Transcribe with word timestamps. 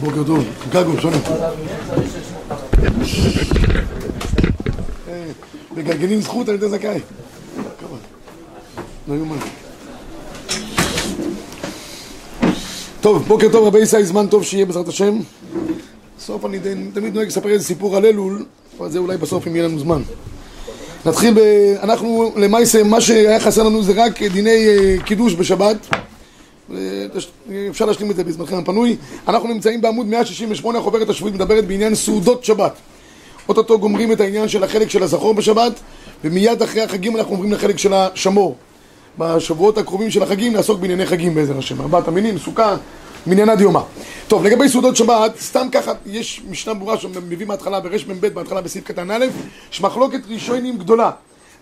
בוקר 0.00 0.24
טוב, 0.26 0.44
גגו, 0.72 1.00
שונה. 1.00 1.16
מגלגלים 5.76 6.20
זכות 6.20 6.48
על 6.48 6.54
ידי 6.54 6.68
זכאי. 6.68 7.00
לא. 9.08 9.14
טוב, 13.00 13.22
בוקר 13.28 13.48
טוב 13.52 13.66
רבי 13.66 13.78
ישי, 13.78 14.04
זמן 14.04 14.26
טוב 14.26 14.44
שיהיה 14.44 14.66
בעזרת 14.66 14.88
השם. 14.88 15.18
בסוף 16.18 16.44
אני 16.44 16.58
תמיד 16.94 17.14
נוהג 17.14 17.26
לספר 17.26 17.48
איזה 17.48 17.64
סיפור 17.64 17.96
על 17.96 18.06
אלול, 18.06 18.44
אבל 18.78 18.90
זה 18.90 18.98
אולי 18.98 19.16
בסוף 19.16 19.46
אם 19.46 19.56
יהיה 19.56 19.68
לנו 19.68 19.78
זמן. 19.78 20.02
נתחיל 21.06 21.34
ב... 21.34 21.40
אנחנו 21.82 22.32
למעשה, 22.36 22.82
מה 22.82 23.00
שהיה 23.00 23.40
חסר 23.40 23.62
לנו 23.62 23.82
זה 23.82 23.92
רק 23.96 24.22
דיני 24.22 24.68
אה, 24.68 24.96
קידוש 25.04 25.34
בשבת. 25.34 25.76
אפשר 27.70 27.84
להשלים 27.84 28.10
את 28.10 28.16
זה 28.16 28.24
בזמנכם 28.24 28.56
הפנוי. 28.56 28.96
אנחנו 29.28 29.48
נמצאים 29.48 29.80
בעמוד 29.80 30.06
168, 30.06 30.78
החוברת 30.78 31.08
השבועית 31.08 31.34
מדברת 31.34 31.66
בעניין 31.66 31.94
סעודות 31.94 32.44
שבת. 32.44 32.72
אוטוטו 33.48 33.78
גומרים 33.78 34.12
את 34.12 34.20
העניין 34.20 34.48
של 34.48 34.64
החלק 34.64 34.90
של 34.90 35.02
הזכור 35.02 35.34
בשבת, 35.34 35.72
ומיד 36.24 36.62
אחרי 36.62 36.82
החגים 36.82 37.16
אנחנו 37.16 37.32
עוברים 37.32 37.52
לחלק 37.52 37.78
של 37.78 37.92
השמור. 37.94 38.56
בשבועות 39.18 39.78
הקרובים 39.78 40.10
של 40.10 40.22
החגים 40.22 40.52
נעסוק 40.52 40.80
בענייני 40.80 41.06
חגים 41.06 41.34
בעזר 41.34 41.58
השם. 41.58 41.80
ארבעת 41.80 42.08
המינים, 42.08 42.38
סוכה, 42.38 42.76
מניינה 43.26 43.56
דיומה. 43.56 43.82
טוב, 44.28 44.44
לגבי 44.44 44.68
סעודות 44.68 44.96
שבת, 44.96 45.32
סתם 45.40 45.66
ככה, 45.72 45.92
יש 46.06 46.42
משנה 46.50 46.74
ברורה 46.74 46.98
שמביא 46.98 47.46
מההתחלה 47.46 47.80
ברמ"ב, 47.80 48.26
בהתחלה 48.26 48.60
בסעיף 48.60 48.84
קטן 48.84 49.10
א', 49.10 49.26
יש 49.72 49.80
מחלוקת 49.80 50.20
ראשונים 50.28 50.78
גדולה. 50.78 51.10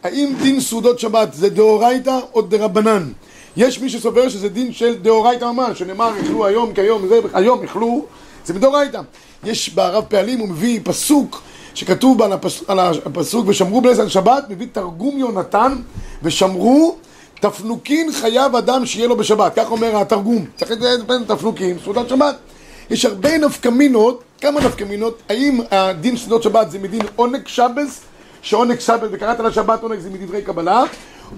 האם 0.02 0.34
דין 0.42 0.60
סעודות 0.60 0.98
שבת 0.98 1.34
זה 1.34 1.50
דאורייתא 1.50 2.18
או 2.34 2.42
דרבנן? 2.42 3.12
יש 3.56 3.80
מי 3.80 3.90
שסובר 3.90 4.28
שזה 4.28 4.48
דין 4.48 4.72
של 4.72 4.94
דאורייתא 5.02 5.44
ממש, 5.44 5.78
שנאמר, 5.78 6.12
אכלו 6.20 6.46
היום 6.46 6.74
כיום, 6.74 7.08
זה, 7.08 7.20
היום 7.34 7.64
אכלו, 7.64 8.04
זה 8.44 8.54
מדאורייתא. 8.54 9.00
יש 9.44 9.68
ברב 9.68 10.04
פעלים, 10.08 10.38
הוא 10.38 10.48
מביא 10.48 10.80
פסוק 10.84 11.42
שכתוב 11.74 12.22
על, 12.22 12.32
הפס, 12.32 12.62
על 12.68 12.78
הפסוק 12.78 13.44
ושמרו 13.48 13.80
בלס 13.80 13.98
על 13.98 14.08
שבת, 14.08 14.44
מביא 14.48 14.66
תרגום 14.72 15.18
יונתן 15.18 15.76
ושמרו 16.22 16.96
תפנוקין 17.40 18.12
חייב 18.12 18.56
אדם 18.56 18.86
שיהיה 18.86 19.08
לו 19.08 19.16
בשבת, 19.16 19.52
כך 19.56 19.70
אומר 19.70 19.96
התרגום. 19.96 20.44
צריך 20.56 20.70
לתת 20.70 21.28
תפנוקין, 21.28 21.76
סעודת 21.84 22.08
שבת. 22.08 22.36
יש 22.90 23.04
הרבה 23.04 23.38
נפקמינות, 23.38 24.22
כמה 24.40 24.60
נפקמינות, 24.60 25.22
האם 25.28 25.60
הדין 25.70 26.16
סעודות 26.16 26.42
שבת 26.42 26.70
זה 26.70 26.78
מדין 26.78 27.00
עונג 27.16 27.46
שבס, 27.46 28.00
שעונג 28.42 28.80
שבס 28.80 29.08
וקראת 29.12 29.40
לשבת 29.40 29.82
עונג 29.82 29.98
זה 29.98 30.10
מדברי 30.10 30.42
קבלה, 30.42 30.82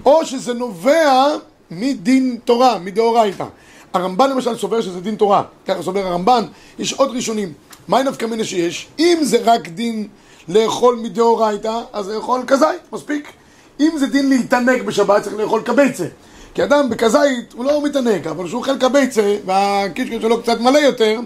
או 0.05 0.25
שזה 0.25 0.53
נובע 0.53 1.35
מדין 1.71 2.37
תורה, 2.45 2.79
מדאורייתא. 2.79 3.45
הרמב"ן 3.93 4.29
למשל 4.29 4.57
סובר 4.57 4.81
שזה 4.81 5.01
דין 5.01 5.15
תורה, 5.15 5.43
ככה 5.67 5.81
סובר 5.81 6.07
הרמב"ן, 6.07 6.43
יש 6.79 6.93
עוד 6.93 7.15
ראשונים. 7.15 7.53
מה 7.87 8.03
נפקא 8.03 8.25
מינה 8.25 8.43
שיש? 8.43 8.87
אם 8.99 9.17
זה 9.21 9.37
רק 9.43 9.67
דין 9.67 10.07
לאכול 10.47 10.99
מדאורייתא, 11.03 11.81
אז 11.93 12.09
לאכול 12.09 12.43
כזית, 12.47 12.81
מספיק. 12.93 13.31
אם 13.79 13.91
זה 13.97 14.07
דין 14.07 14.29
להתענג 14.29 14.81
בשבת, 14.81 15.23
צריך 15.23 15.35
לאכול 15.35 15.61
קבייצה. 15.61 16.05
כי 16.53 16.63
אדם 16.63 16.89
בכזית 16.89 17.53
הוא 17.53 17.65
לא 17.65 17.83
מתענג, 17.83 18.27
אבל 18.27 18.45
כשהוא 18.45 18.59
אוכל 18.59 18.77
קבייצה 18.77 19.35
והקישקע 19.45 20.21
שלו 20.21 20.41
קצת 20.41 20.59
מלא 20.59 20.77
יותר, 20.77 21.19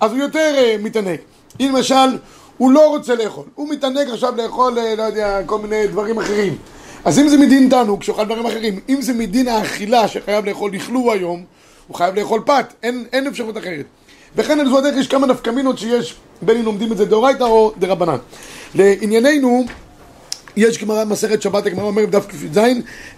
אז 0.00 0.10
הוא 0.10 0.20
יותר 0.20 0.54
uh, 0.56 0.82
מתענג. 0.82 1.18
אם 1.60 1.72
למשל 1.76 2.18
הוא 2.58 2.70
לא 2.70 2.88
רוצה 2.88 3.14
לאכול, 3.14 3.44
הוא 3.54 3.68
מתענג 3.68 4.10
עכשיו 4.10 4.36
לאכול, 4.36 4.78
uh, 4.78 4.96
לא 4.98 5.02
יודע, 5.02 5.40
כל 5.46 5.58
מיני 5.58 5.86
דברים 5.86 6.18
אחרים. 6.18 6.56
אז 7.04 7.18
אם 7.18 7.28
זה 7.28 7.38
מדין 7.38 7.68
תענוג, 7.68 8.02
שאוכל 8.02 8.24
דברים 8.24 8.46
אחרים, 8.46 8.80
אם 8.88 9.02
זה 9.02 9.12
מדין 9.12 9.48
האכילה 9.48 10.08
שחייב 10.08 10.44
לאכול 10.44 10.72
לכלו 10.72 11.12
היום, 11.12 11.44
הוא 11.86 11.96
חייב 11.96 12.14
לאכול 12.14 12.42
פת, 12.46 12.72
אין, 12.82 13.04
אין 13.12 13.26
אפשרות 13.26 13.58
אחרת. 13.58 13.84
וכן 14.36 14.60
על 14.60 14.68
זו 14.68 14.78
הדרך 14.78 14.96
יש 14.96 15.08
כמה 15.08 15.26
נפקמינות 15.26 15.78
שיש, 15.78 16.14
בין 16.42 16.56
אם 16.56 16.64
לומדים 16.64 16.92
את 16.92 16.96
זה 16.96 17.04
דאורייתא 17.04 17.44
או 17.44 17.72
דרבנן. 17.78 18.16
לענייננו, 18.74 19.64
יש 20.56 20.78
גמרא 20.78 21.04
מסכת 21.04 21.42
שבת, 21.42 21.66
הגמרא 21.66 21.84
אומרת 21.84 22.08
בדף 22.08 22.26
כ"ז, 22.26 22.60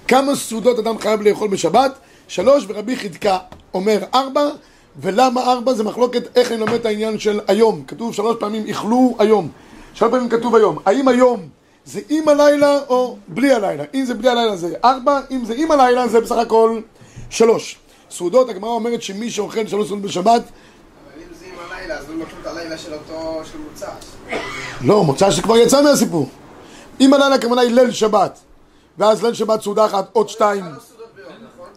כמה 0.09 0.37
סעודות 0.37 0.79
אדם 0.79 0.99
חייב 0.99 1.23
לאכול 1.23 1.49
בשבת? 1.49 1.99
שלוש, 2.29 2.65
ורבי 2.69 2.97
חדקה 2.97 3.39
אומר 3.75 3.99
ארבע, 4.15 4.49
ולמה 5.01 5.53
ארבע? 5.53 5.75
זה 5.75 5.85
מחלוקת 5.85 6.37
איך 6.37 6.53
אני 6.53 6.61
לומד 6.61 6.73
את 6.73 6.87
העניין 6.87 7.19
של 7.19 7.41
היום. 7.49 7.83
כתוב 7.87 8.15
שלוש 8.15 8.37
פעמים, 8.41 8.67
איכלו 8.67 9.17
היום. 9.19 9.49
שלוש 9.95 10.11
פעמים 10.11 10.29
כתוב 10.29 10.55
היום. 10.55 10.79
האם 10.87 11.09
היום 11.09 11.41
זה 11.85 12.01
עם 12.09 12.29
הלילה 12.29 12.79
או 12.89 13.17
בלי 13.29 13.53
הלילה? 13.53 13.85
אם 13.95 14.05
זה 14.05 14.15
בלי 14.15 14.29
הלילה 14.29 14.57
זה 14.57 14.75
ארבע, 14.85 15.21
אם 15.31 15.45
זה 15.45 15.55
עם 15.57 15.71
הלילה 15.71 16.09
זה 16.09 16.21
בסך 16.21 16.37
הכל 16.37 16.81
שלוש. 17.31 17.77
סעודות, 18.11 18.49
הגמרא 18.49 18.71
אומרת 18.71 19.03
שמי 19.03 19.31
שאוכל 19.31 19.67
שלוש 19.67 19.89
סעודות 19.89 20.05
בשבת 20.05 20.43
אבל 20.43 21.23
אם 21.23 21.35
זה 21.41 21.45
עם 21.47 21.73
הלילה, 21.73 21.99
אז 21.99 22.09
לא 22.09 22.17
לוקחים 22.17 22.39
את 22.43 22.47
הלילה 22.47 22.79
של 22.79 22.93
אותו, 22.93 23.41
של 23.53 23.59
מוצ"ש. 23.59 23.85
לא, 24.81 25.05
מוצא 25.05 25.31
שכבר 25.31 25.57
יצא 25.57 25.83
מהסיפור. 25.83 26.29
אם 27.01 27.15
הלילה 27.15 27.35
הכוונה 27.35 27.61
היא 27.61 27.71
ליל 27.71 27.91
שבת, 27.91 28.39
ואז 28.99 29.25
ליל 29.25 29.35
שבת 29.35 29.63
סעודה 29.63 29.87
אחת, 29.87 30.09
עוד 30.13 30.29
שתיים. 30.29 30.65
נכון? 30.65 31.69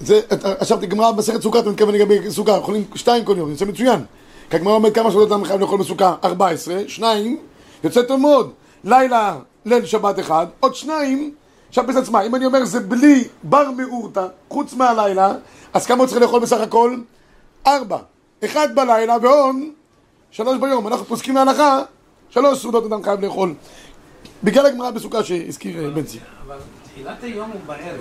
זה, 0.00 0.20
עכשיו 0.58 0.78
תגמרא 0.78 1.10
במסכת 1.10 1.42
סוכה, 1.42 1.58
אתה 1.58 1.70
מתכוון 1.70 1.94
לגבי 1.94 2.30
סוכה, 2.30 2.56
אוכלים 2.56 2.84
שתיים 2.94 3.24
כל 3.24 3.34
יום, 3.38 3.50
יוצא 3.50 3.64
מצוין. 3.64 4.04
כי 4.50 4.56
הגמרא 4.56 4.74
אומרת 4.74 4.94
כמה 4.94 5.10
סעודות 5.10 5.32
אדם 5.32 5.44
חייב 5.44 5.60
לאכול 5.60 5.78
בסוכה? 5.78 6.14
14, 6.24 6.74
שניים, 6.88 7.38
יוצא 7.84 8.02
טוב 8.02 8.20
מאוד. 8.20 8.52
לילה, 8.84 9.36
ליל 9.64 9.86
שבת 9.86 10.18
אחד, 10.18 10.46
עוד 10.60 10.74
שניים, 10.74 11.34
בצד 11.82 11.96
עצמה, 11.96 12.22
אם 12.22 12.34
אני 12.34 12.46
אומר 12.46 12.64
זה 12.64 12.80
בלי 12.80 13.28
בר 13.42 13.70
מאורתא, 13.70 14.26
חוץ 14.48 14.74
מהלילה, 14.74 15.32
אז 15.72 15.86
כמה 15.86 15.98
הוא 15.98 16.06
צריך 16.06 16.22
לאכול 16.22 16.40
בסך 16.40 16.60
הכל? 16.60 16.96
ארבע. 17.66 17.98
אחד 18.44 18.74
בלילה 18.74 19.16
ועוד 19.22 19.56
שלוש 20.30 20.58
ביום. 20.58 20.86
אנחנו 20.86 21.04
פוסקים 21.04 21.34
להלכה, 21.34 21.82
שלוש 22.30 22.62
סעודות 22.62 22.84
אדם 22.86 23.02
חייב 23.02 23.20
לאכול. 23.20 23.54
בגלל 24.44 24.66
הגמרא 24.66 24.90
בסוכה 24.90 25.24
שהזכיר 25.24 25.84
אה, 25.84 25.90
בן 25.90 26.02
ציון. 26.02 26.24
אבל 26.46 26.56
תחילת 26.84 27.22
היום 27.22 27.50
הוא 27.50 27.60
בערב, 27.66 28.00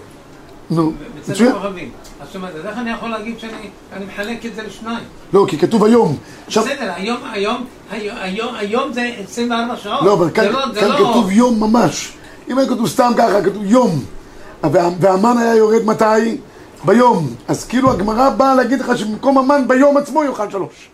נו, 0.69 0.91
בצד 1.21 1.31
מצוין. 1.31 1.51
ערבים. 1.51 1.89
אז 2.21 2.27
זאת 2.27 2.35
אומרת, 2.35 2.55
אז 2.55 2.65
איך 2.65 2.77
אני 2.77 2.91
יכול 2.91 3.09
להגיד 3.09 3.39
שאני 3.39 3.51
אני 3.93 4.05
מחלק 4.05 4.45
את 4.45 4.55
זה 4.55 4.63
לשניים? 4.63 5.03
לא, 5.33 5.45
כי 5.49 5.57
כתוב 5.57 5.83
היום. 5.83 6.17
בסדר, 6.47 6.91
היום, 6.95 7.17
היום, 7.31 7.65
היום, 8.55 8.93
זה 8.93 9.11
24 9.23 9.77
שעות. 9.77 10.01
לא, 10.05 10.13
אבל 10.13 10.29
כאן 10.29 10.45
לא- 10.45 10.59
לא- 10.75 11.09
כתוב 11.09 11.31
יום 11.31 11.59
ממש. 11.59 12.13
אם 12.49 12.57
היה 12.57 12.67
כתוב 12.69 12.87
סתם 12.87 13.11
ככה, 13.17 13.41
כתוב 13.41 13.63
יום. 13.65 14.03
וה- 14.63 14.89
והמן 14.99 15.37
היה 15.37 15.55
יורד 15.55 15.85
מתי? 15.85 16.37
ביום. 16.85 17.33
אז 17.47 17.65
כאילו 17.65 17.91
הגמרא 17.91 18.29
באה 18.29 18.55
להגיד 18.55 18.79
לך 18.79 18.97
שבמקום 18.97 19.37
המן 19.37 19.67
ביום 19.67 19.97
עצמו 19.97 20.23
יאכל 20.23 20.49
שלוש. 20.51 20.89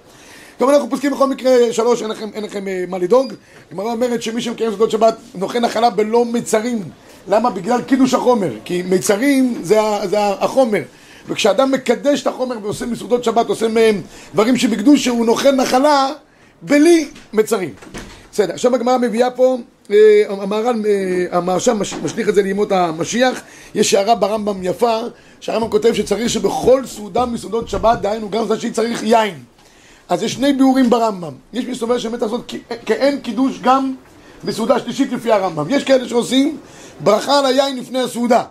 טוב, 0.57 0.69
אנחנו 0.69 0.89
פוסקים 0.89 1.11
בכל 1.11 1.27
מקרה 1.27 1.51
שלוש, 1.71 2.01
אין 2.01 2.09
לכם, 2.11 2.29
אין 2.33 2.43
לכם 2.43 2.67
אה, 2.67 2.83
מה 2.89 2.97
לדאוג. 2.97 3.33
הגמרא 3.71 3.91
אומרת 3.91 4.21
שמי 4.21 4.41
שמקיים 4.41 4.69
סעודות 4.69 4.91
שבת 4.91 5.15
נוכל 5.35 5.59
נחלה 5.59 5.89
בלא 5.89 6.25
מצרים. 6.25 6.81
למה? 7.29 7.49
בגלל 7.49 7.81
קידוש 7.81 8.13
החומר. 8.13 8.51
כי 8.65 8.83
מצרים 8.89 9.53
זה, 9.61 9.79
זה 10.05 10.17
החומר. 10.19 10.81
וכשאדם 11.27 11.71
מקדש 11.71 12.21
את 12.21 12.27
החומר 12.27 12.55
ועושה 12.63 12.85
מסעודות 12.85 13.23
שבת, 13.23 13.49
עושה 13.49 13.67
מהם 13.67 14.01
דברים 14.33 14.57
שבקדוש 14.57 15.07
הוא 15.07 15.25
נוכל 15.25 15.51
נחלה 15.51 16.09
בלי 16.61 17.07
מצרים. 17.33 17.69
בסדר, 18.31 18.53
עכשיו 18.53 18.75
הגמרא 18.75 18.97
מביאה 18.97 19.31
פה, 19.31 19.57
אה, 19.91 19.95
המהר"ל, 20.29 20.83
אה, 20.85 21.37
המהרש"ם 21.37 21.79
מש- 21.79 21.93
משליך 21.93 22.29
את 22.29 22.35
זה 22.35 22.41
לימות 22.41 22.71
המשיח, 22.71 23.41
יש 23.75 23.93
הערה 23.93 24.15
ברמב"ם 24.15 24.63
יפה, 24.63 24.99
שהרמב"ם 25.39 25.69
כותב 25.69 25.93
שצריך 25.93 26.29
שבכל 26.29 26.85
סעודה 26.85 27.25
מסעודות 27.25 27.69
שבת, 27.69 28.01
דהיינו 28.01 28.29
גם 28.29 28.47
זה 28.47 28.59
שצריך 28.59 29.03
יין. 29.03 29.35
אז 30.09 30.23
יש 30.23 30.33
שני 30.33 30.53
ביאורים 30.53 30.89
ברמב"ם. 30.89 31.33
יש 31.53 31.65
מי 31.65 31.75
שסובר 31.75 31.97
שבאמת 31.97 32.21
לעשות 32.21 32.53
כאין 32.85 33.19
קידוש 33.19 33.59
גם 33.61 33.93
בסעודה 34.43 34.79
שלישית 34.79 35.11
לפי 35.11 35.31
הרמב"ם. 35.31 35.65
יש 35.69 35.83
כאלה 35.83 36.07
שעושים 36.07 36.57
ברכה 36.99 37.39
על 37.39 37.45
היין 37.45 37.77
לפני 37.77 37.99
הסעודה. 38.01 38.43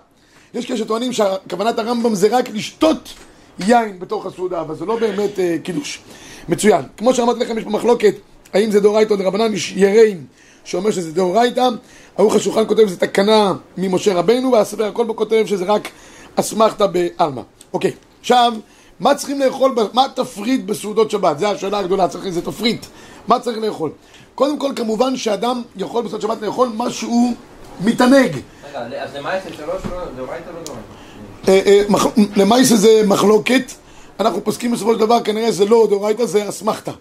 יש 0.54 0.66
כאלה 0.66 0.78
שטוענים 0.78 1.12
שכוונת 1.12 1.78
הרמב"ם 1.78 2.14
זה 2.14 2.28
רק 2.30 2.48
לשתות 2.50 3.14
יין 3.58 3.98
בתוך 3.98 4.26
הסעודה, 4.26 4.60
אבל 4.60 4.74
זה 4.74 4.84
לא 4.84 4.96
באמת 4.96 5.38
אה, 5.38 5.56
קידוש. 5.62 6.00
מצוין. 6.48 6.82
כמו 6.96 7.14
שאמרתי 7.14 7.40
לכם, 7.40 7.58
יש 7.58 7.64
פה 7.64 7.70
מחלוקת 7.70 8.14
האם 8.54 8.70
זה 8.70 8.80
דאורייתא 8.80 9.12
או 9.12 9.18
דרבנן, 9.18 9.54
יש 9.54 9.72
יראים 9.76 10.24
שאומר 10.64 10.90
שזה 10.90 11.12
דאורייתא, 11.12 11.68
ערוך 12.16 12.34
השולחן 12.34 12.66
כותב 12.66 12.86
שזה 12.86 12.96
תקנה 12.96 13.52
ממשה 13.76 14.14
רבנו, 14.14 14.52
והספר 14.52 14.84
הכל 14.84 15.04
בו 15.04 15.16
כותב 15.16 15.44
שזה 15.46 15.64
רק 15.64 15.88
אסמכתא 16.36 16.86
בעלמא. 16.86 17.42
אוקיי, 17.72 17.92
עכשיו, 18.20 18.52
מה 19.00 19.14
צריכים 19.14 19.40
לאכול, 19.40 19.74
מה 19.92 20.04
התפריט 20.04 20.64
בסעודות 20.64 21.10
שבת? 21.10 21.38
זו 21.38 21.46
השאלה 21.46 21.78
הגדולה, 21.78 22.08
צריך 22.08 22.26
איזה 22.26 22.42
תפריט. 22.42 22.86
מה 23.28 23.40
צריך 23.40 23.58
לאכול? 23.58 23.90
קודם 24.34 24.58
כל, 24.58 24.72
כמובן 24.76 25.16
שאדם 25.16 25.62
יכול 25.76 26.02
בסעודות 26.02 26.22
שבת 26.22 26.42
לאכול 26.42 26.68
מה 26.68 26.90
שהוא 26.90 27.34
מתענג. 27.80 28.36
רגע, 28.68 29.02
אז 29.04 29.14
למעשה 29.14 29.48
שלוש 29.56 29.82
לא, 29.90 29.98
דאורייתא 30.16 30.48
לא 30.48 30.62
דאורייתא. 30.64 31.08
אה, 31.48 31.60
אה, 31.66 32.22
למעשה 32.36 32.76
זה 32.76 33.02
מחלוקת, 33.06 33.72
אנחנו 34.20 34.44
פוסקים 34.44 34.72
בסופו 34.72 34.94
של 34.94 35.00
דבר, 35.00 35.20
כנראה 35.20 35.52
זה 35.52 35.64
לא 35.64 35.86
דאורייתא, 35.90 36.26
זה 36.26 36.48
אסמכתא. 36.48 36.92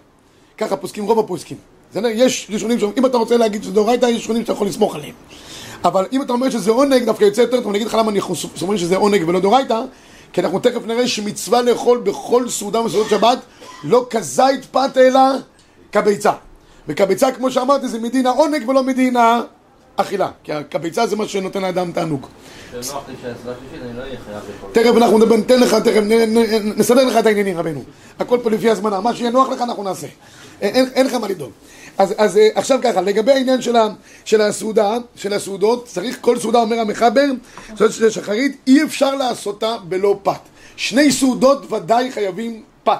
ככה 0.58 0.76
פוסקים 0.76 1.04
רוב 1.04 1.18
הפוסקים. 1.18 1.56
יש 1.94 2.48
ראשונים 2.50 2.78
שאומרים, 2.78 3.04
אם 3.04 3.06
אתה 3.06 3.16
רוצה 3.16 3.36
להגיד 3.36 3.62
שזה 3.62 3.72
דאורייתא, 3.72 4.06
יש 4.06 4.16
ראשונים 4.16 4.42
שאתה 4.42 4.52
יכול 4.52 4.66
לסמוך 4.66 4.94
עליהם. 4.94 5.14
אבל 5.84 6.06
אם 6.12 6.22
אתה 6.22 6.32
אומר 6.32 6.50
שזה 6.50 6.70
עונג, 6.70 7.04
דווקא 7.04 7.24
יוצא 7.24 7.40
יותר 7.40 7.56
טוב, 7.60 7.68
אני 7.68 7.78
אגיד 7.78 7.86
לך 7.86 7.94
למה 7.94 8.12
אנחנו 8.12 8.36
סוברים 8.36 8.78
שזה 8.78 8.96
עונג 8.96 9.28
ולא 9.28 9.40
דאורייתא, 9.40 9.80
כי 10.32 10.40
אנחנו 10.40 10.58
תכף 10.58 10.86
נראה 10.86 11.08
שמצווה 11.08 11.62
לאכול 11.62 11.98
בכל 11.98 12.48
סעודה 12.48 12.82
מסעודות 12.82 13.10
שבת, 13.10 13.38
לא 13.84 14.06
כזית 14.10 14.64
פת 14.70 14.96
אלא 14.96 15.20
כביצה. 15.92 16.32
וכביצה, 16.88 17.32
כמו 17.32 17.50
שאמרתי, 17.50 17.88
זה 17.88 17.98
מדין 17.98 18.26
העונג 18.26 18.68
ולא 18.68 18.82
מדין 18.82 19.16
האכילה. 19.98 20.30
כי 20.44 20.52
הכביצה 20.52 21.06
זה 21.06 21.16
מה 21.16 21.28
שנותן 21.28 21.62
לאדם 21.62 21.92
תענוג. 21.92 22.26
לא. 22.74 23.00
תכף 24.72 24.96
אנחנו 24.96 25.18
נדבר, 25.18 25.36
ניתן 25.36 25.60
לך, 25.60 25.74
תכף 25.74 26.02
נסדר 26.76 27.04
לך 27.04 27.16
את 27.16 27.26
העניינים, 27.26 27.58
רבנו. 27.58 27.84
הכל 28.18 28.38
פה 28.42 28.50
לפי 28.50 28.70
הזמנה, 28.70 29.00
מה 29.00 29.14
שיהיה 29.14 29.30
נוח 29.30 29.48
לך 29.48 29.60
אנחנו 29.62 29.82
נעשה. 29.82 30.06
אין, 30.60 31.06
לך 31.06 31.14
מה 31.14 31.28
לדאוג. 31.28 31.50
אז, 31.98 32.14
אז 32.18 32.36
אה, 32.36 32.48
עכשיו 32.54 32.78
ככה, 32.82 33.00
לגבי 33.00 33.32
העניין 33.32 33.62
של, 33.62 33.76
ה, 33.76 33.88
של 34.24 34.40
הסעודה, 34.40 34.96
של 35.16 35.32
הסעודות, 35.32 35.86
צריך 35.86 36.18
כל 36.20 36.38
סעודה, 36.38 36.60
אומר 36.60 36.80
המחבר, 36.80 37.24
סעודה 37.76 37.92
של 37.92 38.10
שחרית, 38.10 38.56
אי 38.66 38.82
אפשר 38.82 39.14
לעשותה 39.14 39.76
בלא 39.88 40.18
פת. 40.22 40.40
שני 40.76 41.12
סעודות 41.12 41.72
ודאי 41.72 42.12
חייבים 42.12 42.62
פת. 42.84 42.92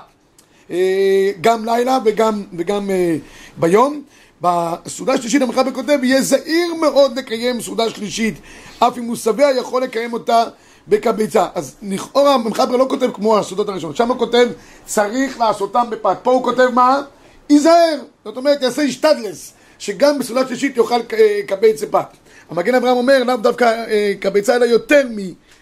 אה, 0.70 1.30
גם 1.40 1.64
לילה 1.64 1.98
וגם, 2.04 2.42
וגם 2.58 2.90
אה, 2.90 3.16
ביום. 3.56 4.02
בסעודה 4.40 5.12
השלישית 5.12 5.42
המחבר 5.42 5.72
כותב, 5.72 5.98
יהיה 6.02 6.22
זהיר 6.22 6.74
מאוד 6.80 7.18
לקיים 7.18 7.62
סעודה 7.62 7.90
שלישית, 7.90 8.34
אף 8.78 8.98
אם 8.98 9.04
הוא 9.04 9.16
שבע 9.16 9.50
יכול 9.56 9.82
לקיים 9.82 10.12
אותה 10.12 10.44
בקביצה. 10.88 11.46
אז 11.54 11.74
לכאורה 11.82 12.34
המחבר 12.34 12.76
לא 12.76 12.86
כותב 12.88 13.10
כמו 13.14 13.38
הסעודות 13.38 13.68
הראשונות, 13.68 13.96
שם 13.96 14.08
הוא 14.08 14.18
כותב 14.18 14.48
צריך 14.84 15.40
לעשותם 15.40 15.86
בפת. 15.90 16.16
פה 16.22 16.30
הוא 16.30 16.44
כותב 16.44 16.68
מה? 16.74 17.02
ייזהר, 17.50 17.98
זאת 18.24 18.36
אומרת 18.36 18.62
יעשה 18.62 18.82
השתדלס, 18.82 19.52
שגם 19.78 20.18
בסעודה 20.18 20.48
שלישית 20.48 20.76
יאכל 20.76 21.00
אה, 21.12 21.40
קבצה 21.46 21.86
פת. 21.86 22.06
המגן 22.50 22.74
אברהם 22.74 22.96
אומר 22.96 23.24
לאו 23.24 23.36
דווקא 23.36 23.64
אה, 23.64 24.12
קבצה 24.20 24.56
אלא 24.56 24.64
יותר 24.64 25.02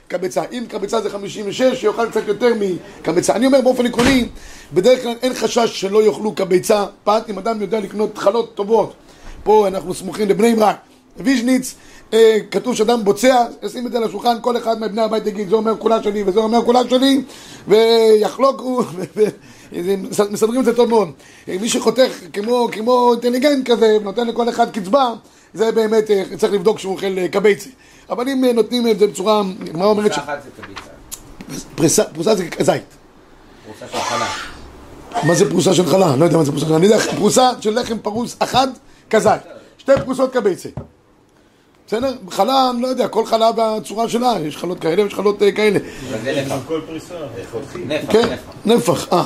מקבצה. 0.06 0.42
אם 0.52 0.64
קבצה 0.68 1.00
זה 1.00 1.10
56, 1.10 1.62
שיאכל 1.80 2.10
קצת 2.10 2.28
יותר 2.28 2.52
מקבצה. 3.00 3.34
אני 3.34 3.46
אומר 3.46 3.60
באופן 3.60 3.86
עקרוני, 3.86 4.26
בדרך 4.72 5.02
כלל 5.02 5.14
אין 5.22 5.34
חשש 5.34 5.80
שלא 5.80 6.02
יאכלו 6.02 6.32
קבצה 6.34 6.84
פת, 7.04 7.22
אם 7.28 7.38
אדם 7.38 7.60
יודע 7.62 7.80
לקנות 7.80 8.18
חלות 8.18 8.54
טובות. 8.54 8.94
פה 9.44 9.68
אנחנו 9.68 9.94
סמוכים 9.94 10.28
לבני 10.28 10.54
ברק. 10.54 10.76
ויז'ניץ, 11.16 11.74
אה, 12.12 12.38
כתוב 12.50 12.74
שאדם 12.76 13.04
בוצע, 13.04 13.44
ישים 13.62 13.86
את 13.86 13.92
זה 13.92 13.98
על 13.98 14.04
השולחן, 14.04 14.36
כל 14.40 14.56
אחד 14.56 14.80
מבני 14.80 15.02
הבית 15.02 15.26
יגיד, 15.26 15.48
זה 15.48 15.56
אומר 15.56 15.76
כולה 15.78 16.02
שלי 16.02 16.22
וזה 16.26 16.40
אומר 16.40 16.64
כולה 16.64 16.80
שלי, 16.90 17.22
ויחלוק 17.68 18.60
הוא, 18.60 18.82
ו- 18.82 19.02
ו- 19.16 19.82
זה- 20.10 20.24
מסדרים 20.30 20.60
את 20.60 20.64
זה 20.64 20.74
טוב 20.76 20.88
מאוד. 20.88 21.10
מי 21.60 21.68
שחותך 21.68 22.10
כמו, 22.32 22.68
כמו 22.72 23.12
אינטליגנט 23.12 23.70
כזה, 23.70 23.96
ונותן 24.00 24.26
לכל 24.26 24.48
אחד 24.48 24.70
קצבה, 24.70 25.12
זה 25.56 25.72
באמת, 25.72 26.10
אה, 26.10 26.22
צריך 26.38 26.52
לבדוק 26.52 26.78
שהוא 26.78 26.94
אוכל 26.94 27.18
אה, 27.18 27.28
קבצה. 27.28 27.70
אבל 28.10 28.28
אם 28.28 28.44
אה, 28.44 28.52
נותנים 28.52 28.88
את 28.88 28.98
זה 28.98 29.06
בצורה, 29.06 29.42
הגמרא 29.60 29.86
אומרת 29.86 30.12
פרוסה 30.12 30.22
אחת 30.22 30.38
זה 30.44 30.62
קביצה. 30.62 30.90
שפרוסה 31.58 32.04
פרוסה 32.04 32.34
זה 32.34 32.44
זית. 32.60 32.82
פרוסה 33.66 33.86
של 33.92 33.98
חלה. 33.98 34.26
מה 35.22 35.34
זה 35.34 35.50
פרוסה 35.50 35.74
של 35.74 35.86
חלה? 35.86 36.16
לא 36.16 36.24
יודע 36.24 36.36
מה 36.36 36.44
זה 36.44 36.50
פרוסה 36.50 36.66
של 36.66 36.68
חלה. 36.68 36.76
אני 36.76 36.86
יודע, 36.86 36.98
פרוסה 36.98 37.50
של 37.60 37.80
לחם 37.80 37.98
פרוס 37.98 38.36
אחד, 38.38 38.68
כזית. 39.10 39.42
שתי 39.78 39.92
פרוסות 40.04 40.32
כביצה. 40.32 40.68
בסדר? 41.86 42.12
חלה, 42.30 42.70
אני 42.70 42.82
לא 42.82 42.86
יודע, 42.86 43.08
כל 43.08 43.26
חלה 43.26 43.50
בצורה 43.56 44.08
שלה, 44.08 44.34
יש 44.42 44.56
חלות 44.56 44.80
כאלה 44.80 45.02
ויש 45.02 45.14
חלות 45.14 45.42
כאלה. 45.54 45.78
זה 46.24 46.42
נפח. 46.46 46.56
כל 46.68 46.80
פריסה. 46.86 47.14
נפח, 47.86 48.12
כן, 48.12 48.32
נפח. 48.32 48.42
נפח, 48.64 49.12
אה. 49.12 49.24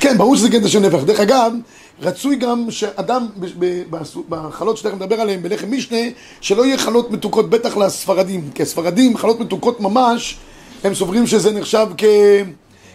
כן, 0.00 0.18
ברור 0.18 0.36
שזה 0.36 0.48
קטע 0.50 0.68
של 0.68 0.78
נפח. 0.78 1.02
דרך 1.02 1.20
אגב, 1.20 1.52
רצוי 2.02 2.36
גם 2.36 2.70
שאדם 2.70 3.26
בחלות 4.28 4.76
שתכף 4.76 4.94
נדבר 4.94 5.20
עליהן 5.20 5.42
בלחם 5.42 5.70
משנה, 5.70 5.98
שלא 6.40 6.66
יהיה 6.66 6.78
חלות 6.78 7.10
מתוקות, 7.10 7.50
בטח 7.50 7.76
לספרדים. 7.76 8.50
כי 8.54 8.62
הספרדים, 8.62 9.16
חלות 9.16 9.40
מתוקות 9.40 9.80
ממש, 9.80 10.36
הם 10.84 10.94
סוברים 10.94 11.26
שזה 11.26 11.52
נחשב 11.52 11.86
כ... 11.96 12.04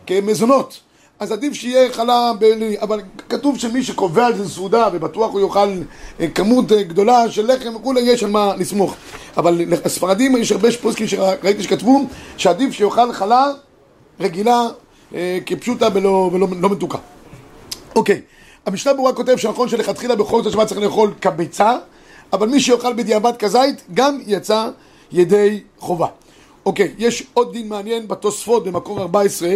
כמזונות. 0.07 0.79
אז 1.19 1.31
עדיף 1.31 1.53
שיהיה 1.53 1.93
חלה, 1.93 2.31
ב... 2.39 2.43
אבל 2.81 3.01
כתוב 3.29 3.57
שמי 3.57 3.83
שקובע 3.83 4.25
על 4.25 4.37
זה 4.37 4.49
סעודה 4.49 4.87
ובטוח 4.93 5.31
הוא 5.31 5.41
יאכל 5.41 5.69
אה, 6.19 6.27
כמות 6.27 6.71
אה, 6.71 6.83
גדולה 6.83 7.31
של 7.31 7.51
לחם 7.53 7.75
וכולי, 7.75 8.01
יש 8.01 8.23
על 8.23 8.29
מה 8.29 8.55
לסמוך. 8.55 8.95
אבל 9.37 9.61
הספרדים, 9.85 10.37
יש 10.37 10.51
הרבה 10.51 10.71
פוסקים 10.81 11.07
שראיתי 11.07 11.63
שכתבו 11.63 12.05
שעדיף 12.37 12.73
שיאכל 12.73 13.13
חלה 13.13 13.51
רגילה 14.19 14.67
אה, 15.15 15.37
כפשוטה 15.45 15.87
ולא, 15.93 16.29
ולא 16.33 16.47
לא 16.59 16.69
מתוקה. 16.69 16.97
אוקיי, 17.95 18.21
המשנה 18.65 18.93
ברורה 18.93 19.13
כותב 19.13 19.37
שנכון 19.37 19.69
שלכתחילה 19.69 20.15
בכל 20.15 20.43
זאת 20.43 20.53
השבת 20.53 20.67
צריך 20.67 20.81
לאכול 20.81 21.13
כביצה, 21.21 21.77
אבל 22.33 22.47
מי 22.47 22.59
שיאכל 22.59 22.93
בדיעבד 22.93 23.37
כזית 23.39 23.83
גם 23.93 24.19
יצא 24.27 24.69
ידי 25.11 25.59
חובה. 25.79 26.07
אוקיי, 26.65 26.93
יש 26.97 27.23
עוד 27.33 27.53
דין 27.53 27.69
מעניין 27.69 28.07
בתוספות 28.07 28.63
במקור 28.63 29.01
14, 29.01 29.49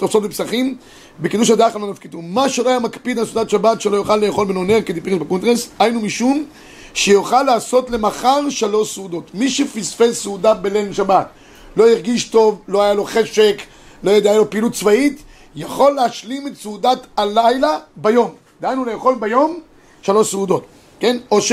תוספות 0.00 0.22
בפסחים, 0.22 0.76
בקידוש 1.20 1.50
הדרך 1.50 1.76
לא 1.76 1.90
נפקידו. 1.90 2.22
מה 2.22 2.48
שלא 2.48 2.68
היה 2.68 2.78
מקפיד 2.78 3.18
על 3.18 3.26
סעודת 3.26 3.50
שבת 3.50 3.80
שלא 3.80 3.96
יאכל 3.96 4.16
לאכול 4.16 4.46
בנונר 4.46 4.82
כדיפירס 4.82 5.18
בקונטרס, 5.18 5.68
היינו 5.78 6.00
משום 6.00 6.44
שיוכל 6.94 7.42
לעשות 7.42 7.90
למחר 7.90 8.50
שלוש 8.50 8.94
סעודות. 8.94 9.30
מי 9.34 9.50
שפספס 9.50 10.22
סעודה 10.22 10.54
בליל 10.54 10.92
שבת, 10.92 11.26
לא 11.76 11.90
הרגיש 11.90 12.24
טוב, 12.24 12.62
לא 12.68 12.82
היה 12.82 12.94
לו 12.94 13.04
חשק, 13.04 13.62
לא 14.02 14.10
יודע, 14.10 14.30
היה 14.30 14.38
לו 14.38 14.50
פעילות 14.50 14.72
צבאית, 14.72 15.22
יכול 15.56 15.92
להשלים 15.92 16.46
את 16.46 16.56
סעודת 16.56 17.06
הלילה 17.16 17.78
ביום. 17.96 18.30
דהיינו 18.60 18.84
לאכול 18.84 19.14
ביום 19.20 19.60
שלוש 20.02 20.30
סעודות, 20.30 20.66
כן? 21.00 21.16
או 21.30 21.40
ש... 21.40 21.52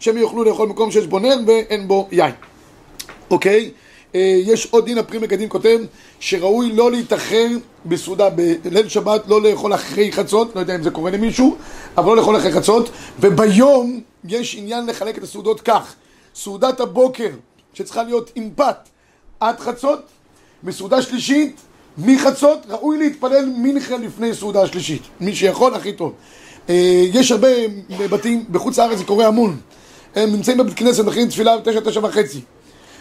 שהם 0.00 0.16
יוכלו 0.16 0.44
לאכול 0.44 0.68
במקום 0.68 0.90
שיש 0.90 1.06
בו 1.06 1.18
נר 1.18 1.36
ואין 1.46 1.88
בו 1.88 2.08
יין. 2.12 2.32
אוקיי? 3.30 3.70
אה, 4.14 4.40
יש 4.44 4.66
עוד 4.70 4.84
דין 4.84 4.98
הפרי 4.98 5.18
מגדים 5.18 5.48
כותב 5.48 5.78
שראוי 6.20 6.72
לא 6.72 6.90
להתאחר 6.90 7.48
בסעודה 7.86 8.30
בליל 8.30 8.88
שבת, 8.88 9.28
לא 9.28 9.42
לאכול 9.42 9.74
אחרי 9.74 10.12
חצות, 10.12 10.54
לא 10.56 10.60
יודע 10.60 10.74
אם 10.74 10.82
זה 10.82 10.90
קורה 10.90 11.10
למישהו, 11.10 11.56
אבל 11.96 12.06
לא 12.06 12.16
לאכול 12.16 12.36
אחרי 12.36 12.52
חצות, 12.52 12.90
וביום 13.20 14.00
יש 14.24 14.54
עניין 14.58 14.86
לחלק 14.86 15.18
את 15.18 15.22
הסעודות 15.22 15.60
כך, 15.60 15.94
סעודת 16.34 16.80
הבוקר 16.80 17.30
שצריכה 17.74 18.02
להיות 18.02 18.30
עם 18.34 18.50
פת 18.56 18.88
עד 19.40 19.60
חצות, 19.60 20.00
וסעודה 20.64 21.02
שלישית 21.02 21.60
מחצות, 21.98 22.58
ראוי 22.68 22.98
להתפלל 22.98 23.44
מנחה 23.56 23.96
לפני 23.96 24.34
סעודה 24.34 24.66
שלישית, 24.66 25.02
מי 25.20 25.34
שיכול 25.34 25.74
הכי 25.74 25.92
טוב. 25.92 26.12
אה, 26.68 26.74
יש 27.12 27.32
הרבה 27.32 27.48
בתים, 28.10 28.44
בחוץ 28.50 28.78
לארץ 28.78 28.98
זה 28.98 29.04
קורה 29.04 29.26
המון, 29.26 29.56
הם 30.14 30.32
נמצאים 30.32 30.58
בבית 30.58 30.74
כנסת, 30.74 31.04
מכינים 31.04 31.28
תפילה 31.28 31.56
בתשע, 31.58 31.80
תשע 31.84 32.00
וחצי 32.02 32.40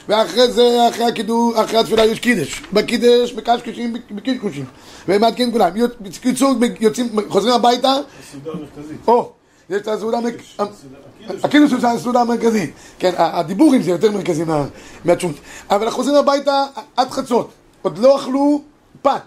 ואחרי 0.10 0.52
זה, 0.52 0.88
אחרי 0.90 1.06
הקידוש, 1.06 1.56
אחרי 1.56 1.80
התפילה 1.80 2.06
יש 2.06 2.20
קידש. 2.20 2.62
בקידש, 2.74 3.34
בקשקשים, 3.34 3.94
בקשקושים. 4.12 4.66
והם 5.08 5.22
מעדכנים 5.22 5.52
כולם. 5.52 5.70
בקיצור, 6.02 6.54
יוצאים, 6.80 7.10
חוזרים 7.30 7.54
הביתה, 7.54 7.94
סעודה 8.32 8.60
מרכזית. 8.60 8.98
או, 9.08 9.32
יש 9.70 9.82
את 9.82 9.88
הסעודה 9.88 10.18
המרכזית. 10.18 10.60
הקידוש 11.44 11.72
הוא 11.72 11.90
הסעודה 11.90 12.22
המרכזית. 12.22 12.74
כן, 13.00 13.12
הדיבורים 13.18 13.82
זה 13.82 13.92
יותר 13.92 14.12
מרכזי 14.12 14.44
מה- 14.44 14.66
מהצ'ונט. 15.06 15.36
אבל 15.70 15.90
חוזרים 15.90 16.16
הביתה 16.16 16.66
עד 16.98 17.10
חצות. 17.12 17.50
עוד 17.82 17.98
לא 17.98 18.18
אכלו 18.18 18.62
פת. 19.04 19.22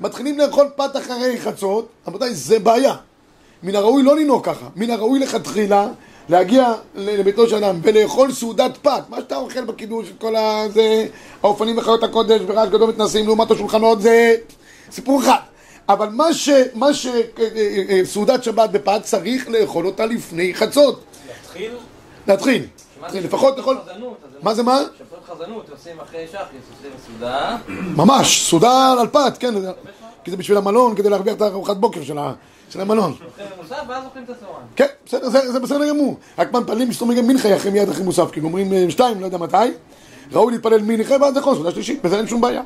מתחילים 0.00 0.38
לאכול 0.38 0.68
פת 0.76 0.96
אחרי 0.96 1.40
חצות, 1.40 1.88
רבותיי, 2.06 2.34
זה 2.34 2.58
בעיה. 2.58 2.94
מן 3.62 3.74
הראוי 3.74 4.02
לא 4.02 4.16
לנהוג 4.16 4.44
ככה. 4.44 4.66
מן 4.76 4.90
הראוי 4.90 5.18
לכתחילה 5.18 5.88
להגיע 6.28 6.74
לביתו 6.94 7.48
של 7.48 7.56
אדם 7.64 7.80
ולאכול 7.82 8.32
סעודת 8.32 8.72
פת. 8.82 9.02
מה 9.08 9.16
שאתה 9.16 9.36
אוכל 9.36 9.64
בקידוש, 9.64 10.08
את 10.10 10.20
כל 10.20 10.36
ה... 10.36 10.68
זה... 10.68 11.06
האופנים 11.42 11.78
וחיות 11.78 12.02
הקודש 12.02 12.40
ורעש 12.46 12.68
גדול 12.68 12.88
מתנשאים 12.88 13.26
לעומת 13.26 13.50
השולחנות, 13.50 14.02
זה 14.02 14.34
סיפור 14.90 15.20
אחד. 15.20 15.38
אבל 15.88 16.08
מה 16.08 16.34
ש... 16.34 16.50
מה 16.74 16.94
ש... 16.94 17.06
אה, 17.06 17.20
אה, 17.38 17.82
אה, 17.88 18.00
סעודת 18.04 18.44
שבת 18.44 18.70
בפת 18.70 19.00
צריך 19.02 19.48
לאכול 19.48 19.86
אותה 19.86 20.06
לפני 20.06 20.54
חצות. 20.54 21.04
להתחיל? 21.28 21.70
להתחיל. 22.28 22.66
זה 23.08 23.20
לפחות 23.20 23.58
אז 23.58 23.64
מה 24.42 24.54
זה 24.54 24.62
מה? 24.62 24.78
שפות 24.98 25.18
חזנות 25.26 25.70
עושים 25.70 26.00
אחרי 26.00 26.26
שחריס, 26.32 26.62
עושים 26.76 26.90
סעודה. 27.06 27.56
ממש, 27.96 28.48
סעודה 28.48 28.94
על 29.00 29.08
פת, 29.08 29.32
כן. 29.38 29.54
כי 30.24 30.30
זה 30.30 30.36
בשביל 30.36 30.58
המלון, 30.58 30.94
כדי 30.94 31.10
להרוויח 31.10 31.36
את 31.36 31.42
הארוחת 31.42 31.76
בוקר 31.76 32.00
של 32.70 32.80
המלון. 32.80 33.14
כן, 34.76 34.86
בסדר, 35.06 35.28
זה, 35.28 35.60
בסדר 35.60 35.88
גמור. 35.88 36.16
רק 36.38 36.52
מתפללים 36.52 36.88
מסתובבים 36.88 37.18
גם 37.18 37.26
מנחה 37.26 37.56
אחרי 37.56 37.70
מיד 37.70 37.88
אחרי 37.88 38.04
מוסף, 38.04 38.30
כאילו 38.32 38.46
אומרים 38.46 38.72
אה, 38.72 38.86
שתיים, 38.88 39.20
לא 39.20 39.26
יודע 39.26 39.38
מתי. 39.38 39.56
ראוי 40.32 40.52
להתפלל 40.52 40.82
מנחה 40.82 41.14
ואז 41.20 41.36
לאכול 41.36 41.54
סעודה 41.54 41.70
שלישית, 41.70 42.02
בזה 42.02 42.18
אין 42.18 42.26
שום 42.26 42.40
בעיה. 42.40 42.62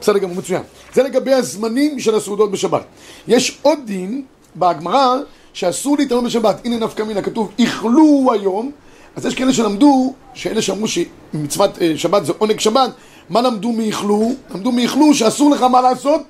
בסדר 0.00 0.18
גמור, 0.18 0.36
מצוין. 0.36 0.62
זה 0.94 1.02
לגבי 1.02 1.32
הזמנים 1.32 2.00
של 2.00 2.14
הסעודות 2.14 2.50
בשבת. 2.50 2.82
יש 3.28 3.58
עוד 3.62 3.78
דין 3.84 4.24
בגמרא 4.56 5.16
שאסור 5.52 5.96
להתענות 5.98 6.24
בשבת. 6.24 6.60
הנה 6.64 6.76
נפקא 6.76 7.02
מינה, 7.02 7.22
כתוב 7.22 7.52
איכלו 7.58 8.28
היום. 8.32 8.72
אז 9.20 9.26
יש 9.26 9.34
כאלה 9.34 9.52
שלמדו, 9.52 10.14
שאלה 10.34 10.62
שאמרו 10.62 10.86
שמצוות 10.88 11.82
אה, 11.82 11.92
שבת 11.96 12.24
זה 12.26 12.32
עונג 12.38 12.60
שבת, 12.60 12.90
מה 13.30 13.42
למדו 13.42 13.72
מאיכלו? 13.72 14.32
למדו 14.54 14.72
מאיכלו 14.72 15.14
שאסור 15.14 15.50
לך 15.50 15.62
מה 15.62 15.80
לעשות? 15.80 16.22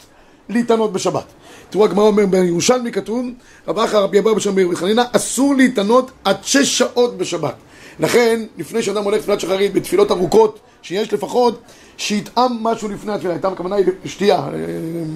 להתענות 0.48 0.92
בשבת. 0.92 1.24
תראו, 1.70 1.84
הגמרא 1.84 2.04
אומר 2.04 2.26
בירושלמי 2.26 2.92
כתוב, 2.92 3.26
רב 3.68 3.78
אחא 3.78 3.96
רבי 3.96 4.18
אבר 4.18 4.34
בשם 4.34 4.50
רבי 4.50 4.76
חנינא, 4.76 5.02
אסור 5.12 5.54
להתענות 5.54 6.10
עד 6.24 6.36
שש 6.42 6.78
שעות 6.78 7.18
בשבת. 7.18 7.54
לכן, 8.00 8.40
לפני 8.58 8.82
שאדם 8.82 9.04
הולך 9.04 9.22
תפילת 9.22 9.40
שחרית 9.40 9.72
בתפילות 9.72 10.10
ארוכות, 10.10 10.58
שיש 10.82 11.12
לפחות 11.12 11.60
שיטעם 11.96 12.58
משהו 12.60 12.88
לפני 12.88 13.12
התפילה, 13.12 13.34
איתם 13.34 13.52
הכוונה 13.52 13.76
היא 13.76 13.86
שתייה, 14.04 14.36
אה, 14.38 14.50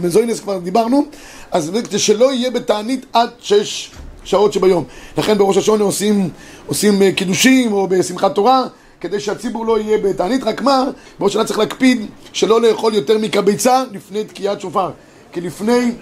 מזוינס 0.02 0.40
כבר 0.40 0.58
דיברנו, 0.58 1.04
אז 1.50 1.70
כדי 1.84 1.98
שלא 1.98 2.32
יהיה 2.32 2.50
בתענית 2.50 3.06
עד 3.12 3.30
שש 3.40 3.90
שעות 4.24 4.52
שביום. 4.52 4.84
לכן 5.18 5.38
בראש 5.38 5.56
השונה 5.56 5.84
עושים, 5.84 6.30
עושים 6.66 7.02
אה, 7.02 7.12
קידושים 7.12 7.72
או 7.72 7.88
בשמחת 7.88 8.34
תורה, 8.34 8.64
כדי 9.00 9.20
שהציבור 9.20 9.66
לא 9.66 9.80
יהיה 9.80 9.98
בתענית, 9.98 10.44
רק 10.44 10.62
מה, 10.62 10.84
בראש 11.18 11.30
השנה 11.32 11.44
צריך 11.44 11.58
להקפיד 11.58 12.06
שלא 12.32 12.60
לאכול 12.60 12.94
יותר 12.94 13.18
מקביצה 13.18 13.84
לפני 13.92 14.24
תקיעת 14.24 14.60
שופר. 14.60 14.90
כי 15.32 15.40
לפני, 15.40 15.92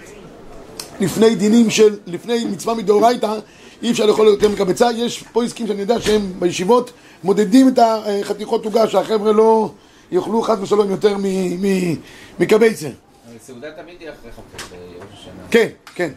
לפני 0.99 1.35
דינים 1.35 1.69
של, 1.69 1.95
לפני 2.07 2.45
מצווה 2.45 2.75
מדאורייתא, 2.75 3.35
אי 3.83 3.91
אפשר 3.91 4.05
לאכול 4.05 4.27
יותר 4.27 4.49
מקבצה. 4.49 4.89
יש 4.95 5.23
פה 5.31 5.43
עסקים 5.43 5.67
שאני 5.67 5.81
יודע 5.81 6.01
שהם 6.01 6.33
בישיבות 6.39 6.91
מודדים 7.23 7.67
את 7.67 7.79
החתיכות 7.81 8.65
עוגה, 8.65 8.87
שהחבר'ה 8.87 9.31
לא 9.31 9.71
יאכלו 10.11 10.41
חס 10.41 10.57
ושלום 10.61 10.91
יותר 10.91 11.17
מ- 11.17 11.65
מ- 11.65 11.95
מקבצה. 12.39 12.87
אבל 12.87 13.37
סעודה 13.41 13.67
תמיד 13.71 13.95
היא 13.99 14.09
אחרי 14.09 14.31
ביום 14.71 15.05
השנה. 15.13 15.31
כן, 15.51 15.67
כן. 15.95 16.09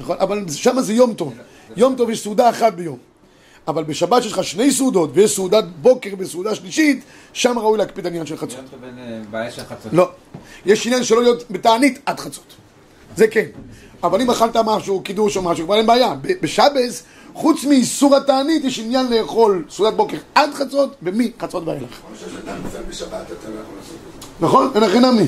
נכון, 0.00 0.16
אבל 0.20 0.44
שם 0.48 0.80
זה 0.80 0.92
יום 0.92 1.14
טוב. 1.14 1.34
יום 1.76 1.94
טוב 1.96 2.10
יש 2.10 2.22
סעודה 2.22 2.50
אחת 2.50 2.74
ביום. 2.74 2.98
אבל 3.68 3.84
בשבת 3.84 4.22
שיש 4.22 4.32
לך 4.32 4.44
שני 4.44 4.70
סעודות, 4.70 5.10
ויש 5.14 5.36
סעודת 5.36 5.64
בוקר 5.82 6.10
וסעודה 6.18 6.54
שלישית, 6.54 7.04
שם 7.32 7.58
ראוי 7.58 7.78
להקפיד 7.78 8.06
על 8.06 8.12
עניין 8.12 8.26
של 8.26 8.36
חצות. 8.36 8.58
יום 8.58 8.66
טוב 8.70 8.80
בין 8.80 8.98
אה, 8.98 9.20
בעיה 9.30 9.50
של 9.50 9.62
חצות. 9.62 9.92
לא. 9.92 10.08
יש 10.66 10.86
עניין 10.86 11.04
שלא 11.04 11.22
להיות 11.22 11.44
בתענית 11.50 11.98
עד 12.06 12.20
חצות. 12.20 12.54
זה 13.16 13.28
כן. 13.28 13.44
אבל 14.02 14.20
אם 14.20 14.30
אכלת 14.30 14.56
משהו, 14.56 15.00
קידוש 15.00 15.36
או 15.36 15.42
משהו, 15.42 15.64
כבר 15.64 15.74
אין 15.76 15.86
בעיה. 15.86 16.14
ב- 16.22 16.32
בשבס, 16.42 17.02
חוץ 17.34 17.64
מאיסור 17.64 18.16
התענית, 18.16 18.64
יש 18.64 18.78
עניין 18.78 19.06
לאכול 19.12 19.64
סעודת 19.70 19.94
בוקר 19.94 20.16
עד 20.34 20.50
חצות, 20.54 20.96
ומחצות 21.02 21.62
ואילך. 21.66 22.00
נכון? 24.40 24.70
אין 24.74 24.82
הכי 24.82 24.98
נמי. 24.98 25.26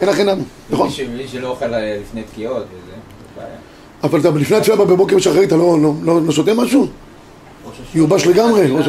אין 0.00 0.08
הכי 0.08 0.24
נמי. 0.24 0.42
נכון. 0.70 0.88
מי 1.16 1.28
שלא 1.28 1.48
אוכל 1.48 1.74
אה, 1.74 1.98
לפני 2.00 2.22
תקיעות 2.22 2.64
וזה, 2.70 2.96
בעיה. 3.36 3.56
אבל 4.04 4.20
אתה 4.20 4.30
לפני 4.30 4.56
התפילה 4.56 4.76
בבוקר 4.76 5.16
ושחרית, 5.16 5.48
אתה 5.48 5.56
לא- 5.56 5.78
לא- 5.82 5.94
לא 6.02 6.22
לא 6.22 6.32
שותה 6.32 6.54
משהו? 6.54 6.80
ראש. 6.82 7.76
יובש 7.94 8.26
לגמרי, 8.26 8.70
ראש 8.70 8.86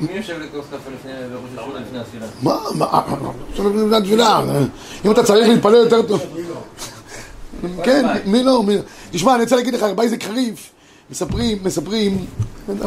מי- 0.00 0.08
יושב 0.16 0.32
לכוס 0.32 0.64
קפה 0.66 0.90
לפני 0.94 1.12
בראש 1.32 1.68
השנה 1.70 1.80
לפני 1.86 1.98
התפילה? 1.98 2.26
מה? 2.42 2.58
מה? 2.74 3.00
עכשיו 3.50 3.68
לפני 3.84 3.96
התפילה. 3.96 4.40
אם 5.04 5.10
אתה 5.10 5.22
צריך 5.22 5.48
להתפלל 5.48 5.74
יותר 5.74 6.02
טוב. 6.02 6.20
כן, 7.82 8.06
מי 8.26 8.42
לא? 8.42 8.62
תשמע, 9.10 9.34
אני 9.34 9.42
רוצה 9.42 9.56
להגיד 9.56 9.74
לך, 9.74 9.82
רבי 9.82 10.02
איזה 10.02 10.16
קריף, 10.16 10.70
מספרים, 11.10 11.58
מספרים, 11.64 12.24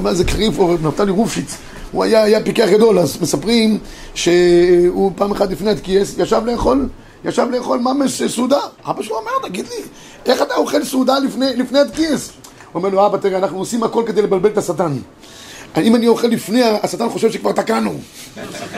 מה 0.02 0.14
זה 0.14 0.24
קריף, 0.24 0.54
נפתלי 0.84 1.12
רופשיץ, 1.12 1.58
הוא 1.92 2.04
היה, 2.04 2.44
פיקח 2.44 2.68
גדול, 2.72 3.00
אז 3.00 3.18
מספרים 3.22 3.78
שהוא 4.16 5.12
פעם 5.16 5.32
אחת 5.32 5.52
לפני 5.52 5.72
התקיעס 5.72 6.16
ישב 6.18 6.42
לאכול, 6.46 6.88
ישב 7.26 7.48
לאכול 7.52 7.80
ממש 7.80 8.24
סעודה. 8.24 8.60
אבא 8.86 9.04
שלו 9.04 9.16
אומר, 9.16 9.32
תגיד 9.50 9.66
לי, 9.68 9.84
איך 10.26 10.42
אתה 10.42 10.56
אוכל 10.56 10.84
סעודה 10.84 11.20
לפני, 11.20 11.56
לפני 11.56 11.80
התקיעס? 11.80 12.32
הוא 12.72 12.80
אומר 12.80 12.90
לו, 12.90 13.06
אבא, 13.06 13.18
תראה, 13.18 13.38
אנחנו 13.38 13.58
עושים 13.58 13.84
הכל 13.84 14.04
כדי 14.08 14.22
לבלבל 14.22 14.50
את 14.50 14.58
השטן. 14.58 14.98
אם 15.78 15.96
אני 15.96 16.08
אוכל 16.08 16.28
לפני, 16.28 16.64
השטן 16.64 17.10
חושב 17.10 17.32
שכבר 17.32 17.52
תקענו. 17.52 17.94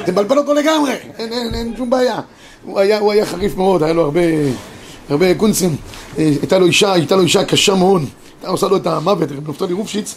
זה 0.06 0.12
מבלבל 0.12 0.38
אותו 0.38 0.54
לגמרי, 0.54 0.94
אין, 1.18 1.34
אין, 1.34 1.54
אין 1.54 1.74
שום 1.78 1.90
בעיה. 1.90 2.20
הוא 2.66 2.80
היה, 2.80 3.00
הוא 3.00 3.12
היה 3.12 3.26
חריף 3.26 3.58
מאוד, 3.58 3.84
היה 3.84 3.94
לו 3.94 4.02
הרבה, 4.02 4.22
הרבה 5.10 5.36
קונצים. 5.36 5.76
אה, 6.18 6.24
הייתה 6.24 6.60
לו 6.60 6.66
אישה, 6.66 6.94
הייתה 6.94 7.16
לו 7.16 7.22
אישה 7.22 7.46
קשה 7.46 7.76
מאוד. 7.76 8.02
הייתה 8.02 8.48
עושה 8.48 8.68
לו 8.68 8.78
את 8.78 8.88
המוות, 8.88 9.32
רב 9.32 9.50
נפתלי 9.50 9.74
רופשיץ. 9.74 10.16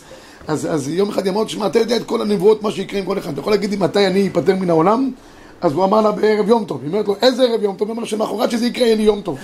אז, 0.49 0.69
אז 0.71 0.89
יום 0.89 1.09
אחד 1.09 1.25
היא 1.25 1.33
אמרה 1.33 1.43
לו, 1.43 1.49
שמע, 1.49 1.67
אתה 1.67 1.79
יודע 1.79 1.97
את 1.97 2.05
כל 2.05 2.23
הנבואות, 2.23 2.63
מה 2.63 2.71
שיקרה 2.71 3.01
עם 3.01 3.07
כל 3.07 3.19
אחד. 3.19 3.33
אתה 3.33 3.41
יכול 3.41 3.53
להגיד 3.53 3.71
לי 3.71 3.77
מתי 3.77 4.07
אני 4.07 4.29
אפטר 4.29 4.55
מן 4.57 4.71
העולם? 4.71 5.11
אז 5.65 5.73
הוא 5.73 5.85
אמר 5.85 6.01
לה 6.01 6.13
בערב 6.13 6.49
יום 6.49 6.65
טוב. 6.65 6.81
היא 6.83 6.89
אומרת 6.89 7.09
לו, 7.09 7.17
איזה 7.23 7.43
ערב 7.43 7.63
יום 7.63 7.77
טוב? 7.77 7.89
הוא 7.89 7.97
אמר 7.97 8.05
שמחרת 8.05 8.51
שזה 8.51 8.67
יקרה, 8.67 8.87
יהיה 8.87 8.97
לי 8.97 9.03
יום 9.03 9.21
טוב. 9.21 9.39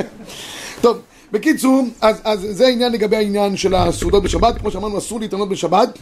טוב, 0.80 0.96
בקיצור, 1.32 1.82
אז, 2.00 2.16
אז 2.24 2.46
זה 2.50 2.66
העניין 2.66 2.92
לגבי 2.92 3.16
העניין 3.16 3.56
של 3.56 3.74
הסעודות 3.74 4.22
בשבת. 4.22 4.58
כמו 4.58 4.70
שאמרנו, 4.70 4.98
אסור 4.98 5.20
להתענות 5.20 5.48
בשבת. 5.48 5.98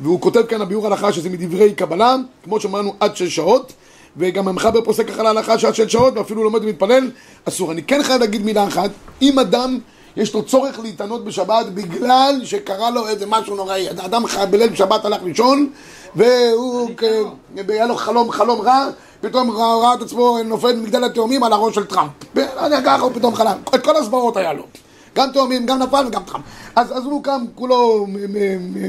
והוא 0.00 0.20
כותב 0.20 0.42
כאן 0.42 0.60
הביאור 0.60 0.86
הלכה 0.86 1.12
שזה 1.12 1.30
מדברי 1.30 1.74
קבלה, 1.74 2.16
כמו 2.44 2.60
שאמרנו 2.60 2.94
עד 3.00 3.16
שש 3.16 3.36
שעות, 3.36 3.72
וגם 4.16 4.48
המחבר 4.48 4.84
פוסק 4.84 5.08
ככה 5.08 5.22
להלכה 5.22 5.58
שעד 5.58 5.74
שש 5.74 5.92
שעות, 5.92 6.16
ואפילו 6.16 6.44
לומד 6.44 6.60
ומתפלל, 6.62 7.10
אסור. 7.44 7.72
אני 7.72 7.82
כן 7.82 8.02
חייב 8.02 8.20
להגיד 8.20 8.42
מילה 8.42 8.68
אחת, 8.68 8.90
אם 9.22 9.38
אדם 9.38 9.78
יש 10.16 10.34
לו 10.34 10.42
צורך 10.42 10.78
להתענות 10.78 11.24
בשבת 11.24 11.66
בגלל 11.66 12.40
שקרה 12.44 12.90
לו 12.90 13.08
איזה 13.08 13.26
משהו 13.26 13.56
נוראי, 13.56 13.90
אדם 13.90 14.24
בליל 14.50 14.74
שבת 14.74 15.04
הלך 15.04 15.22
לישון, 15.22 15.70
והוא, 16.16 16.90
היה 17.68 17.86
לו 17.86 17.96
חלום, 17.96 18.30
חלום 18.30 18.60
רע, 18.60 18.88
פתאום 19.20 19.50
ראה, 19.50 19.94
את 19.94 20.02
עצמו 20.02 20.38
נופל 20.44 20.76
ממגדל 20.76 21.04
התאומים 21.04 21.42
על 21.42 21.52
הראש 21.52 21.74
של 21.74 21.86
טראמפ. 21.86 22.10
ככה 22.84 23.02
הוא 23.02 23.12
פתאום 23.14 23.34
חלם, 23.34 23.56
את 23.74 23.84
כל 23.84 23.96
הזוועות 23.96 24.36
היה 24.36 24.52
לו. 24.52 24.62
גם 25.16 25.30
תאומים, 25.32 25.66
גם 25.66 25.78
נפל 25.78 26.04
וגם 26.06 26.22
טראמפ. 26.22 26.44
אז, 26.76 26.96
אז 26.96 27.04
הוא 27.04 27.24
קם 27.24 27.44
כולו, 27.54 28.06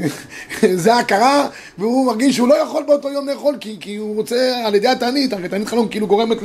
זה 0.74 0.96
הכרה, 0.96 1.46
והוא 1.78 2.06
מרגיש 2.06 2.36
שהוא 2.36 2.48
לא 2.48 2.54
יכול 2.54 2.82
באותו 2.82 3.10
יום 3.10 3.28
לאכול, 3.28 3.56
כי, 3.60 3.76
כי 3.80 3.96
הוא 3.96 4.16
רוצה 4.16 4.62
על 4.64 4.74
ידי 4.74 4.88
התענית, 4.88 5.32
הרי 5.32 5.48
תענית 5.48 5.68
חלום 5.68 5.88
כאילו 5.88 6.06
גורמת 6.06 6.38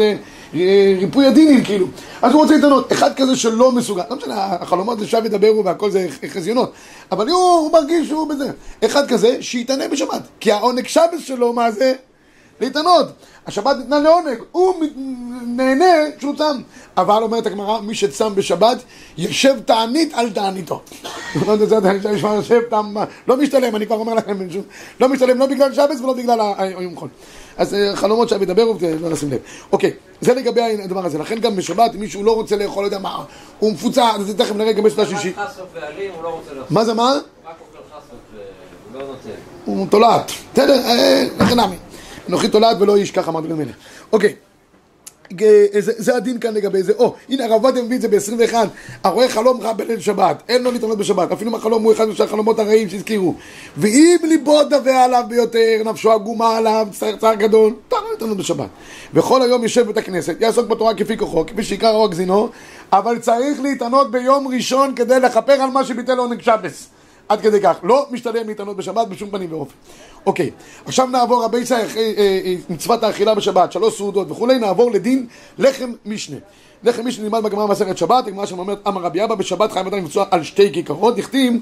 לריפוי 0.54 1.26
הדינים, 1.26 1.64
כאילו. 1.64 1.88
אז 2.22 2.34
הוא 2.34 2.42
רוצה 2.42 2.56
להתענות. 2.56 2.92
אחד 2.92 3.16
כזה 3.16 3.36
שלא 3.36 3.72
מסוגל, 3.72 4.04
לא 4.10 4.16
משנה, 4.16 4.46
החלומות 4.60 5.00
זה 5.00 5.08
שב 5.08 5.26
ידברו 5.26 5.66
והכל 5.66 5.92
זה 5.92 6.08
חזיונות, 6.28 6.72
אבל 7.12 7.30
הוא, 7.30 7.42
הוא 7.42 7.72
מרגיש 7.72 8.08
שהוא 8.08 8.30
בזה. 8.30 8.52
אחד 8.86 9.08
כזה, 9.08 9.38
שיתענה 9.42 9.88
בשבת. 9.88 10.22
כי 10.40 10.52
העונג 10.52 10.88
שבס 10.88 11.22
שלו, 11.26 11.54
מה 11.54 11.72
זה? 11.72 11.94
להתענות. 12.60 13.08
השבת 13.48 13.78
ניתנה 13.78 14.00
לעונג, 14.00 14.38
הוא 14.52 14.84
נהנה 15.48 15.86
שהוא 16.20 16.36
צם. 16.36 16.62
אבל 16.98 17.24
אומרת 17.24 17.46
הגמרא, 17.46 17.82
מי 17.82 17.96
שצם 17.96 18.36
בשבת, 18.36 18.78
ישב 19.18 19.56
תענית 19.66 20.14
על 20.14 20.30
תעניתו. 20.30 20.82
לא 21.48 21.66
זה 21.66 21.80
נשמע 22.12 22.34
יושב 22.34 22.62
תם, 22.70 22.96
לא 23.28 23.38
משתלם, 23.38 23.76
אני 23.76 23.86
כבר 23.86 23.96
אומר 23.96 24.14
לכם, 24.14 24.38
לא 25.00 25.10
משתלם 25.10 25.40
לא 25.40 25.46
בגלל 25.46 25.74
שבס 25.74 26.02
ולא 26.02 26.14
בגלל 26.14 26.40
היום 26.58 26.96
חול. 26.96 27.10
אז 27.58 27.74
אה, 27.74 27.96
חלומות 27.96 28.30
שם 28.30 28.42
ידברו, 28.42 28.78
לא 29.02 29.10
נשים 29.10 29.32
לב. 29.32 29.38
אוקיי, 29.72 29.92
זה 30.22 30.34
לגבי 30.34 30.62
הדבר 30.84 31.06
הזה. 31.06 31.18
לכן 31.18 31.40
גם 31.40 31.56
בשבת, 31.56 31.96
אם 31.96 32.00
מישהו 32.00 32.24
לא 32.24 32.36
רוצה 32.36 32.56
לאכול, 32.56 32.84
לא 32.84 32.88
יודע 32.88 33.00
מה, 33.00 33.24
הוא 33.60 33.74
מפוצץ, 33.74 33.98
אז 33.98 34.34
תכף 34.38 34.56
נראה 34.56 34.74
גם 34.74 34.86
השישית. 34.86 35.36
ואלים 35.74 36.12
הוא 36.16 36.24
לא. 36.24 36.42
מה 36.70 36.86
זה 36.86 36.94
מה? 36.94 37.14
והוא 38.92 39.04
לא. 39.04 39.16
הוא 39.66 39.88
תולעת. 39.90 40.32
בסדר, 40.54 40.74
אה, 40.74 41.24
לכן 41.40 41.60
נמי. 41.60 41.76
אנוכי 42.30 42.48
תולעת 42.48 42.78
ולא 42.80 42.96
איש, 42.96 43.12
ככה 43.12 43.32
אמר 43.32 43.40
דברים 43.40 43.62
אלה. 43.62 43.72
אוקיי. 44.12 44.34
אה, 45.42 45.66
זה, 45.74 46.16
הדין 46.16 46.40
כאן 46.40 46.54
לגבי 46.54 46.84
זה. 46.84 46.94
או, 46.98 47.16
הנה 47.30 47.46
הרב 47.46 47.66
עובדיה 47.66 47.84
מביא 47.84 47.96
את 47.96 48.02
זה 48.02 48.08
ב-21. 48.08 48.54
הרואה 49.04 49.30
חלום 49.30 49.62
רע 49.62 49.74
בליל 49.74 50.00
שבת, 50.00 50.44
אין 50.50 50.64
לו 50.64 50.72
להתעמד 50.72 50.98
בשבת. 50.98 51.32
אפילו 51.32 51.52
אם 51.52 51.56
החלום 51.56 51.84
הוא 51.84 51.94
אחד 51.94 52.06
מהחלומות 52.20 52.60
הרעים 52.60 52.90
שהזכירו. 52.90 53.36
ואם 53.78 54.18
ליבו 54.24 54.64
דווה 54.64 55.04
עליו 55.04 55.24
ביותר, 55.30 55.82
נפשו 55.86 56.12
עגומה 56.12 56.58
עליו, 56.58 56.88
צער 56.92 57.16
צער 57.16 57.36
גדול, 57.36 57.74
תענו 57.88 58.12
להתעמד 58.12 58.38
בשבת. 58.38 58.70
וכל 59.14 59.42
היום 59.42 59.64
יושב 59.64 59.82
בבית 59.82 59.98
הכנסת, 59.98 60.36
יעסוק 60.40 60.68
בתורה 60.68 60.94
כפי 60.94 61.18
כוחו, 61.18 61.46
כפי 61.46 61.64
שעיקר 61.64 61.90
אור 61.90 62.12
גזינו, 62.12 62.50
אבל 62.92 63.20
צריך 63.20 63.62
להתענות 63.62 64.12
ביום 64.12 64.48
ראשון 64.48 64.96
כדי 64.96 65.20
לכפר 65.20 65.54
על 65.54 65.70
מה 65.70 65.84
שביטל 65.84 66.18
עונג 66.18 66.42
שבס. 66.42 66.90
עד 67.30 67.42
כדי 67.42 67.62
כך. 67.62 67.78
לא 67.84 68.06
משתלם 68.12 68.48
להתענות 68.48 68.78
בשבת 68.78 69.08
בשום 69.08 69.30
פנים 69.30 69.52
ואופן. 69.54 69.74
אוקיי, 70.26 70.52
עכשיו 70.86 71.08
נעבור 71.08 71.44
ישראל, 71.62 71.86
אחרי 71.86 72.14
אה, 72.18 72.42
אה, 72.46 72.56
מצוות 72.70 73.04
האכילה 73.04 73.36
בשבת, 73.36 73.72
שלוש 73.72 73.98
סעודות 73.98 74.32
וכולי, 74.32 74.58
נעבור 74.58 74.92
לדין 74.92 75.28
לחם 75.58 75.92
משנה. 76.06 76.38
לחם 76.84 77.08
משנה 77.08 77.24
נלמד 77.24 77.44
בגמרא 77.44 77.66
במסכת 77.66 77.98
שבת, 77.98 78.28
הגמרא 78.28 78.46
שם 78.46 78.60
אומרת, 78.60 78.88
אמר 78.88 79.02
רבי 79.02 79.24
אבא, 79.24 79.36
בשבת 79.36 79.72
חייב 79.72 79.88
אדם 79.88 79.98
לבצוע 79.98 80.26
על 80.32 80.44
שתי 80.44 80.74
כיכרות, 80.74 81.16
דכתיב, 81.16 81.54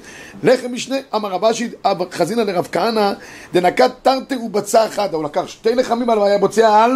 לחם 0.43 0.73
משנה, 0.73 0.95
אמר 1.15 1.29
רב 1.29 1.45
אשי, 1.45 1.69
חזינא 2.11 2.41
לרב 2.41 2.67
כהנא, 2.71 3.13
דנקת 3.53 3.91
תרתי 4.01 4.35
ובצע 4.35 4.85
אחד, 4.85 5.13
הוא 5.13 5.23
לקח 5.23 5.47
שתי 5.47 5.75
לחמים 5.75 6.09
אבל 6.09 6.23
היה 6.23 6.37
בוצע 6.37 6.83
על 6.83 6.91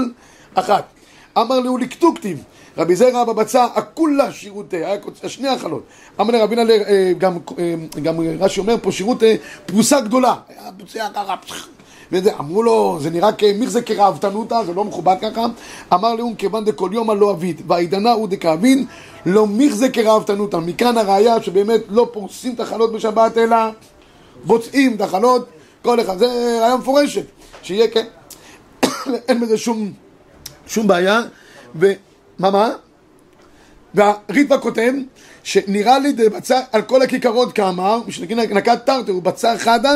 אחת. 0.54 0.99
אמר 1.42 1.60
לי, 1.60 1.68
הוא 1.68 1.80
לקטוקטיב. 1.80 2.44
רבי 2.78 2.96
זרע 2.96 3.24
בבצע, 3.24 3.68
הכולה 3.76 4.32
שירותי, 4.32 4.78
היה 4.78 4.98
שני 5.28 5.48
החלות. 5.48 5.84
אמר 6.20 6.34
לרבי 6.34 6.56
נלר, 6.56 6.82
אה, 6.88 7.14
גם, 7.18 7.38
אה, 7.60 7.74
גם 8.02 8.16
רש"י 8.40 8.60
אומר 8.60 8.76
פה 8.82 8.92
שירותי 8.92 9.38
פרוסה 9.66 10.02
גדולה. 10.02 10.36
וזה, 12.12 12.32
אמרו 12.40 12.64
לו, 12.64 12.98
זה 13.02 13.10
נראה 13.10 13.32
כמיכזה 13.32 13.82
כראוותנותא, 13.82 14.64
זה 14.66 14.74
לא 14.74 14.86
מכובד 14.86 15.16
ככה. 15.22 15.46
אמר 15.94 16.16
לאום 16.16 16.36
כיוון 16.36 16.66
דכל 16.66 16.90
יומא 16.94 17.14
לא 17.14 17.32
אביד, 17.32 17.62
והעידנה 17.68 18.12
הוא 18.12 18.28
דקאבין, 18.28 18.86
לא 19.26 19.48
מיכזה 19.48 19.90
כראוותנותא. 19.90 20.58
מכאן 20.58 20.98
הראיה 20.98 21.42
שבאמת 21.42 21.82
לא 21.90 22.10
פורסים 22.14 22.54
את 22.54 22.60
החלות 22.60 22.92
בשבת, 22.92 23.38
אלא 23.38 23.58
בוצעים 24.44 24.96
את 24.96 25.02
החלות, 25.02 25.48
כל 25.82 26.02
אחד. 26.02 26.18
זה 26.18 26.26
ראיה 26.62 26.78
מפורשת, 26.78 27.26
שיהיה 27.64 27.88
כן. 27.88 28.06
אין 29.28 29.42
בזה 29.42 29.58
שום... 29.58 29.92
שום 30.70 30.88
בעיה, 30.88 31.22
ומה 31.76 32.52
מה? 32.52 32.70
והריטב"א 33.94 34.58
כותב 34.58 34.94
שנראה 35.44 36.00
לי 36.00 36.12
דבצע 36.12 36.60
על 36.72 36.82
כל 36.82 37.02
הכיכרות 37.02 37.54
כאמר, 37.54 38.02
נקת 38.52 38.86
תרתי 38.86 39.12
הוא 39.12 39.24
בצע 39.24 39.58
חדה 39.58 39.94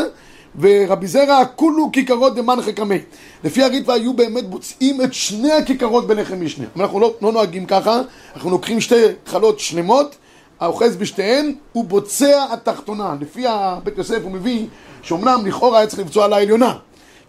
ורבי 0.60 1.08
זרע 1.08 1.46
כולו 1.46 1.90
כיכרות 1.92 2.36
דמנחה 2.36 2.72
קמי. 2.72 3.00
לפי 3.44 3.64
הריטווה 3.64 3.96
היו 3.96 4.14
באמת 4.14 4.50
בוצעים 4.50 5.02
את 5.02 5.14
שני 5.14 5.52
הכיכרות 5.52 6.08
בלחם 6.08 6.46
משנה. 6.46 6.66
אבל 6.76 6.84
אנחנו 6.84 7.00
לא, 7.00 7.14
לא 7.22 7.32
נוהגים 7.32 7.66
ככה, 7.66 8.02
אנחנו 8.36 8.50
לוקחים 8.50 8.82
שתי 8.82 9.06
חלות 9.26 9.60
שלמות, 9.60 10.16
האוחז 10.60 10.96
בשתיהן, 10.96 11.56
הוא 11.72 11.86
בוצע 11.86 12.46
התחתונה. 12.54 13.16
לפי 13.22 13.46
בית 13.84 13.98
יוסף 13.98 14.20
הוא 14.24 14.32
מביא 14.32 14.66
שאומנם 15.02 15.46
לכאורה 15.46 15.78
היה 15.78 15.88
צריך 15.88 16.00
לבצוע 16.00 16.26
על 16.26 16.34
העליונה, 16.34 16.78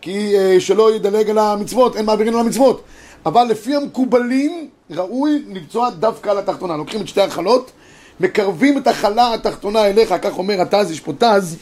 כי 0.00 0.38
אה, 0.38 0.60
שלא 0.60 0.94
ידלג 0.94 1.30
על 1.30 1.38
המצוות, 1.38 1.96
אין 1.96 2.04
מעבירים 2.04 2.34
על 2.34 2.40
המצוות. 2.40 2.82
אבל 3.26 3.44
לפי 3.44 3.76
המקובלים, 3.76 4.68
ראוי 4.90 5.44
לבצוע 5.48 5.90
דווקא 5.90 6.30
על 6.30 6.38
התחתונה. 6.38 6.76
לוקחים 6.76 7.00
את 7.00 7.08
שתי 7.08 7.20
החלות, 7.20 7.70
מקרבים 8.20 8.78
את 8.78 8.86
החלה 8.86 9.34
התחתונה 9.34 9.86
אליך, 9.86 10.14
כך 10.22 10.38
אומר 10.38 10.60
התז, 10.60 10.90
יש 10.90 11.00
פה 11.00 11.12
תז, 11.18 11.56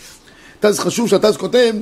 תז 0.61 0.79
חשוב 0.79 1.09
שהתז 1.09 1.37
כותב, 1.37 1.75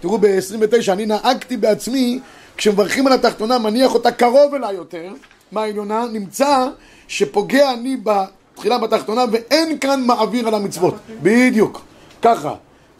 תראו 0.00 0.18
ב-29, 0.18 0.92
אני 0.92 1.06
נהגתי 1.06 1.56
בעצמי, 1.56 2.20
כשמברכים 2.56 3.06
על 3.06 3.12
התחתונה, 3.12 3.58
מניח 3.58 3.94
אותה 3.94 4.12
קרוב 4.12 4.54
אליי 4.54 4.74
יותר, 4.74 5.12
מהעליונה, 5.52 6.04
נמצא 6.12 6.66
שפוגע 7.08 7.72
אני 7.72 7.96
בתחילה 8.02 8.78
בתחתונה 8.78 9.24
ואין 9.32 9.78
כאן 9.78 10.02
מעביר 10.06 10.48
על 10.48 10.54
המצוות. 10.54 10.94
בדיוק, 11.22 11.80
ככה. 12.22 12.54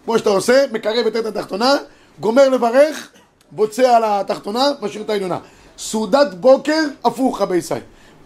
כמו 0.04 0.18
שאתה 0.18 0.30
עושה, 0.30 0.64
מקרב 0.72 1.06
יותר 1.06 1.18
את 1.18 1.26
התחתונה, 1.26 1.76
גומר 2.20 2.48
לברך, 2.48 3.08
בוצע 3.50 3.96
על 3.96 4.02
התחתונה, 4.06 4.70
משאיר 4.82 5.02
את 5.02 5.10
העליונה. 5.10 5.38
סעודת 5.78 6.34
בוקר, 6.34 6.80
הפוך 7.04 7.40
רבי 7.42 7.56
ישראל. 7.56 7.80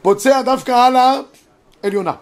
בוצע 0.05 0.43
דווקא 0.43 0.73
על 0.73 0.97
העליונה. 1.85 2.13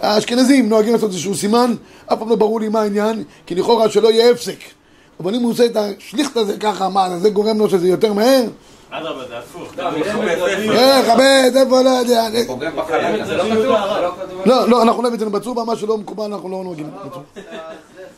האשכנזים 0.00 0.68
נוהגים 0.68 0.92
לעשות 0.92 1.10
איזשהו 1.10 1.34
סימן, 1.34 1.74
אף 2.06 2.18
פעם 2.18 2.28
לא 2.28 2.36
ברור 2.36 2.60
לי 2.60 2.68
מה 2.68 2.80
העניין, 2.82 3.24
כי 3.46 3.54
לכאורה 3.54 3.88
שלא 3.90 4.08
יהיה 4.12 4.30
הפסק. 4.30 4.58
אבל 5.20 5.34
אם 5.34 5.42
הוא 5.42 5.50
עושה 5.50 5.64
את 5.66 5.76
השליכט 5.76 6.36
הזה 6.36 6.58
ככה, 6.58 6.88
מה, 6.88 7.18
זה 7.18 7.30
גורם 7.30 7.58
לו 7.58 7.70
שזה 7.70 7.88
יותר 7.88 8.12
מהר? 8.12 8.44
אדרבה, 8.90 9.28
זה 9.28 9.38
הפוך. 9.38 9.72
לא, 9.78 9.88
אבל 9.88 9.98
מכבד, 9.98 11.52
איפה- 11.56 11.78
אה, 11.78 11.82
לא 11.82 11.90
יודע. 11.90 12.28
בחלל, 12.76 13.24
זה 13.24 13.36
לא 13.36 13.44
זה 13.44 13.50
כתוב, 13.50 13.62
לא 13.66 14.12
כתוב. 14.26 14.40
לא, 14.46 14.68
לא, 14.68 14.82
אנחנו 14.82 15.02
לא 15.02 15.10
זה 15.16 15.26
בצובה, 15.30 15.64
מה 15.64 15.76
שלא 15.76 15.98
מקובל 15.98 16.24
אנחנו 16.24 16.48
לא 16.48 16.64
נוהגים. 16.64 16.90
זה 17.34 17.40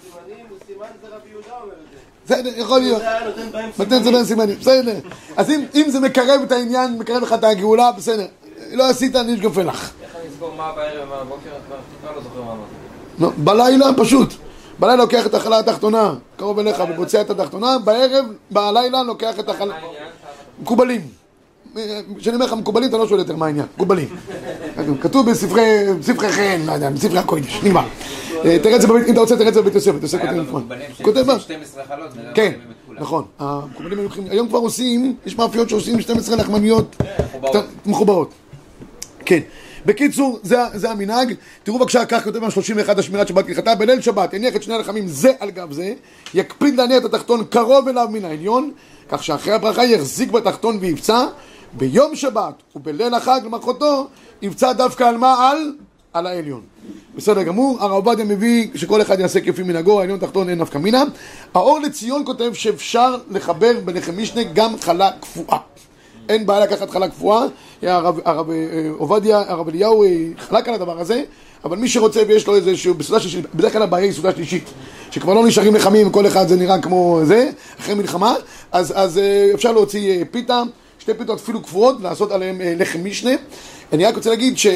סימנים, 0.02 0.46
הוא 0.50 0.58
סימן 0.66 0.86
זה 1.02 1.08
רבי 1.16 1.28
יהודה 1.30 1.48
אומר 1.62 1.72
את 1.72 1.90
זה. 1.92 1.98
בסדר, 2.26 2.50
יכול 2.56 2.80
להיות. 2.80 3.02
נותן 3.26 3.52
בהם 3.52 3.70
נותן 3.78 4.02
זה 4.02 4.10
בין 4.12 4.24
סימנים, 4.24 4.56
בסדר. 4.60 4.98
אז 5.36 5.50
אם, 5.50 5.84
זה 5.90 6.00
מקרב 6.00 6.40
את 6.42 6.52
העניין, 6.52 6.98
מקרב 6.98 7.22
לך 7.22 7.32
את 7.32 7.44
הגאולה, 7.44 7.92
בסדר. 7.92 8.26
לא 8.72 8.90
עשית, 8.90 9.16
אני 9.16 9.34
אשגפה 9.34 9.62
לך. 9.62 9.90
איך 10.02 10.16
אני 10.16 10.28
אזכור 10.32 10.54
מה 10.56 10.72
בערב 10.76 11.08
ומה 11.08 11.24
בבוקר? 11.24 11.50
כבר 12.02 12.10
לא 12.16 12.22
זוכר 12.22 12.42
מה 12.42 12.52
אמרתי. 12.52 12.72
לא, 13.18 13.30
בלילה 13.36 13.86
פשוט. 13.96 14.34
בלילה 14.78 14.96
לוקח 14.96 15.26
את 15.26 15.34
החלה 15.34 15.58
התחתונה, 15.58 16.14
קרוב 16.36 16.58
אליך, 16.58 16.82
ובוצע 16.90 17.20
את 17.20 17.30
התחתונה, 17.30 17.78
בערב, 17.78 18.24
בלילה 18.50 19.02
לוקח 19.02 19.38
את 19.38 19.48
החלה... 19.48 19.74
מקובלים. 20.62 21.00
כשאני 22.18 22.34
אומר 22.34 22.46
לך 22.46 22.52
מקובלים, 22.52 22.88
אתה 22.88 22.96
לא 22.96 23.08
שואל 23.08 23.18
יותר 23.18 23.36
מה 23.36 23.46
העניין. 23.46 23.66
מקובלים. 23.76 24.08
כתוב 25.00 25.30
בספרי 25.30 26.32
חן, 26.32 26.60
לא 26.66 26.72
יודע, 26.72 26.90
בספרי 26.90 27.18
הקודש, 27.18 27.60
נגמר. 27.62 27.84
אה, 28.44 28.58
תראה 28.62 28.76
את 28.76 28.80
זה 28.80 28.86
בבית, 28.86 29.06
אם 29.06 29.12
אתה 29.12 29.20
רוצה, 29.20 29.36
תראה 29.36 29.48
את 29.48 29.54
זה 29.54 29.60
בבית 29.60 29.74
יוסף, 29.74 29.92
בית 29.92 30.02
יוסף 30.02 30.18
היה 30.20 30.30
כותב 30.30 30.42
נפרד. 30.42 30.62
כותב 31.02 31.26
מה? 31.26 31.32
שעושים 31.32 31.56
12 31.56 31.84
חלות, 31.84 32.10
ונראה 32.16 32.34
כן. 32.34 32.52
נכון. 32.90 33.24
המקובלים 33.38 33.98
היו 33.98 34.02
לוקחים, 34.04 34.24
היום 34.30 34.48
כבר 34.48 34.58
עושים, 34.58 35.16
יש 35.26 35.36
מאפיות 35.36 35.68
שעושים 35.68 36.00
12 36.00 36.36
לחמניות 36.36 36.96
מחוברות. 37.18 37.64
מחוברות. 37.86 38.30
כן. 39.24 39.40
בקיצור, 39.86 40.38
זה, 40.42 40.56
זה 40.74 40.90
המנהג. 40.90 41.34
תראו 41.62 41.78
בבקשה, 41.78 42.04
כך 42.04 42.24
כותב 42.24 42.44
ה-31 42.44 42.98
השמירת 42.98 43.28
שבת 43.28 43.46
כהלכתה. 43.46 43.74
בליל 43.74 44.00
שבת 44.00 44.34
יניח 44.34 44.56
את 44.56 44.62
שני 44.62 44.74
הלחמים 44.74 45.08
זה 45.08 45.32
על 45.40 45.50
גב 45.50 45.72
זה, 45.72 45.92
יקפיד 46.34 46.76
להניע 46.76 46.96
את 46.96 47.04
התחתון 47.04 47.44
קרוב 47.44 47.88
אליו 47.88 48.08
מן 48.10 48.24
העליון, 48.24 48.70
כך 49.08 49.24
שאחרי 49.24 49.52
הברכה 49.52 49.84
יחזיק 49.84 50.30
בתחתון 50.30 50.78
ויפצע. 50.80 51.26
ביום 51.72 52.16
שבת 52.16 52.54
ובליל 52.76 53.14
החג 53.14 53.40
למחרתו, 53.44 54.06
יפצע 54.42 54.72
דווקא 54.72 55.04
על 55.04 55.16
מה? 55.16 55.50
על? 55.50 55.72
על 56.16 56.26
העליון. 56.26 56.60
בסדר 57.16 57.42
גמור, 57.42 57.76
הרב 57.80 57.92
עובדיה 57.92 58.24
מביא 58.24 58.68
שכל 58.74 59.02
אחד 59.02 59.20
יעשה 59.20 59.40
כפי 59.40 59.62
מנהגו, 59.62 60.00
העליון 60.00 60.18
תחתון 60.18 60.48
אין 60.48 60.58
נפקא 60.58 60.78
מינה. 60.78 61.02
האור 61.54 61.78
לציון 61.78 62.22
כותב 62.26 62.52
שאפשר 62.54 63.16
לחבר 63.30 63.72
בלחם 63.84 64.18
משנה 64.18 64.42
גם 64.42 64.78
חלה 64.80 65.10
קפואה. 65.20 65.58
אין 66.28 66.46
בעיה 66.46 66.60
לקחת 66.60 66.90
חלה 66.90 67.08
קפואה, 67.08 67.44
הרב, 67.82 68.20
אה, 68.26 68.54
עובדיה, 68.98 69.42
הרב 69.48 69.68
אליהו 69.68 70.04
אה, 70.04 70.08
חלק 70.38 70.68
על 70.68 70.74
הדבר 70.74 71.00
הזה, 71.00 71.22
אבל 71.64 71.76
מי 71.78 71.88
שרוצה 71.88 72.20
ויש 72.28 72.46
לו 72.46 72.56
איזשהו, 72.56 72.94
בסעודה 72.94 73.20
שלישית, 73.20 73.44
בדרך 73.54 73.72
כלל 73.72 73.82
הבעיה 73.82 74.04
היא 74.04 74.12
סעודה 74.12 74.32
שלישית, 74.32 74.64
שכבר 75.10 75.34
לא 75.34 75.46
נשארים 75.46 75.74
לחמים, 75.74 76.10
כל 76.10 76.26
אחד 76.26 76.48
זה 76.48 76.56
נראה 76.56 76.82
כמו 76.82 77.20
זה, 77.24 77.50
אחרי 77.80 77.94
מלחמה, 77.94 78.34
אז, 78.72 78.92
אז 78.96 79.18
אה, 79.18 79.50
אפשר 79.54 79.72
להוציא 79.72 80.24
פיתה, 80.30 80.62
שתי 80.98 81.14
פיתות 81.14 81.38
אפילו 81.38 81.62
קפואות, 81.62 82.00
לעשות 82.00 82.32
עליהן 82.32 82.56
לחם 82.78 83.04
משנה. 83.04 83.30
אני 83.92 84.04
רק 84.04 84.16
רוצה 84.16 84.30
להגיד 84.30 84.58
ש... 84.58 84.66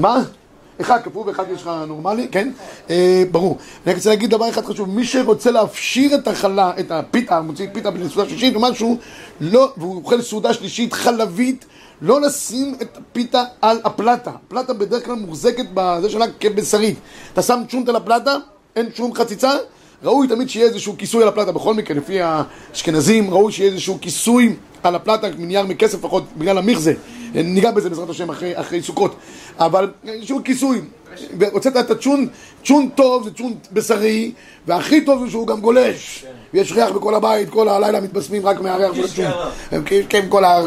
מה? 0.00 0.22
אחד 0.80 1.02
כפוף 1.02 1.26
ואחד 1.26 1.44
יש 1.54 1.62
לך 1.62 1.70
נורמלי, 1.88 2.28
כן? 2.32 2.50
אה, 2.90 3.22
ברור. 3.30 3.58
אני 3.84 3.92
רק 3.92 3.96
רוצה 3.96 4.10
להגיד 4.10 4.30
דבר 4.30 4.48
אחד 4.48 4.64
חשוב, 4.64 4.88
מי 4.88 5.04
שרוצה 5.04 5.50
להפשיר 5.50 6.14
את 6.14 6.28
החלה, 6.28 6.72
את 6.80 6.90
הפיתה, 6.90 7.40
מוציא 7.40 7.66
פיתה 7.72 7.90
בסעודה 7.90 8.28
שלישית 8.28 8.54
או 8.54 8.60
משהו, 8.60 8.98
לא, 9.40 9.72
והוא 9.76 9.96
אוכל 9.96 10.22
סעודה 10.22 10.54
שלישית 10.54 10.92
חלבית, 10.92 11.64
לא 12.02 12.20
לשים 12.20 12.74
את 12.82 12.96
הפיתה 12.96 13.44
על 13.62 13.80
הפלטה. 13.84 14.30
הפלטה 14.30 14.72
בדרך 14.72 15.04
כלל 15.04 15.14
מוחזקת 15.14 15.66
בזה 15.74 16.10
שלה 16.10 16.26
כבשרית. 16.40 16.98
אתה 17.32 17.42
שם 17.42 17.60
צ'ונט 17.70 17.88
על 17.88 17.96
הפלטה, 17.96 18.36
אין 18.76 18.86
שום 18.94 19.14
חציצה, 19.14 19.52
ראוי 20.04 20.28
תמיד 20.28 20.48
שיהיה 20.48 20.66
איזשהו 20.66 20.94
כיסוי 20.98 21.22
על 21.22 21.28
הפלטה. 21.28 21.52
בכל 21.52 21.74
מקרה, 21.74 21.96
לפי 21.96 22.20
האשכנזים, 22.20 23.30
ראוי 23.30 23.52
שיהיה 23.52 23.70
איזשהו 23.70 23.98
כיסוי 24.00 24.56
על 24.82 24.94
הפלטה, 24.94 25.26
מנייר 25.38 25.66
מכסף 25.66 25.98
לפחות, 25.98 26.24
בגלל 26.36 26.58
המכזה. 26.58 26.94
ניגע 27.34 27.70
בזה 27.70 27.88
בעזרת 27.88 28.10
השם 28.10 28.30
אחרי, 28.30 28.60
אחרי 28.60 28.82
סוכות. 28.82 29.16
אבל 29.58 29.90
איזשהו 30.08 30.40
כיסוי. 30.44 30.80
והוצאת 31.38 31.76
את 31.76 31.90
הצ'ון, 31.90 32.28
צ'ון 32.64 32.88
טוב 32.94 33.24
זה 33.24 33.30
צ'ון 33.34 33.54
בשרי, 33.72 34.32
והכי 34.66 35.04
טוב 35.04 35.24
זה 35.24 35.30
שהוא 35.30 35.46
גם 35.46 35.60
גולש. 35.60 36.24
ויש 36.54 36.72
ריח 36.72 36.90
בכל 36.90 37.14
הבית, 37.14 37.50
כל 37.50 37.68
הלילה 37.68 38.00
מתבשמים 38.00 38.46
רק 38.46 38.60
מהריח 38.60 38.94
של 38.94 39.04
הצ'ון. 39.04 39.82
כן, 39.84 40.00
כן, 40.08 40.26
כל 40.28 40.44
ה... 40.44 40.60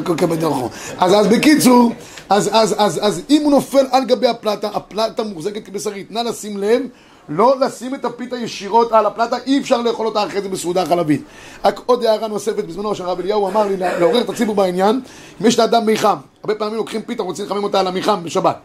אז 0.98 1.14
אז 1.14 1.28
בקיצור, 1.28 1.92
אז, 2.30 2.50
אז, 2.54 2.76
אז, 2.78 3.00
אז 3.02 3.22
אם 3.30 3.42
הוא 3.44 3.52
נופל 3.52 3.86
על 3.92 4.06
גבי 4.06 4.28
הפלטה, 4.28 4.68
הפלטה 4.74 5.24
מוחזקת 5.24 5.66
כבשרית. 5.66 6.12
נא 6.12 6.20
לשים 6.20 6.58
לב. 6.58 6.82
לא 7.30 7.60
לשים 7.60 7.96
את 7.96 8.06
הפיתה 8.06 8.38
ישירות 8.38 8.92
על 8.92 9.06
הפלטה, 9.06 9.38
אי 9.46 9.60
אפשר 9.60 9.82
לאכול 9.82 10.08
אותה 10.08 10.26
אחרי 10.26 10.42
זה 10.42 10.50
בסעודה 10.50 10.86
חלבית. 10.86 11.22
רק 11.66 11.82
עוד 11.86 12.06
הערה 12.06 12.28
נוספת, 12.28 12.64
בזמנו 12.64 12.96
של 12.96 13.06
הרב 13.06 13.20
אליהו 13.20 13.48
אמר 13.48 13.68
לי 13.68 13.78
לעורר 13.78 14.22
את 14.22 14.30
הציבור 14.30 14.56
בעניין, 14.56 15.02
אם 15.42 15.46
יש 15.46 15.60
לאדם 15.60 15.86
מיחם, 15.86 16.16
הרבה 16.44 16.56
פעמים 16.56 16.76
לוקחים 16.76 17.02
פיתה, 17.02 17.24
רוצים 17.24 17.46
לחמם 17.46 17.64
אותה 17.64 17.80
על 17.80 17.88
המיחם 17.88 18.24
בשבת. 18.24 18.58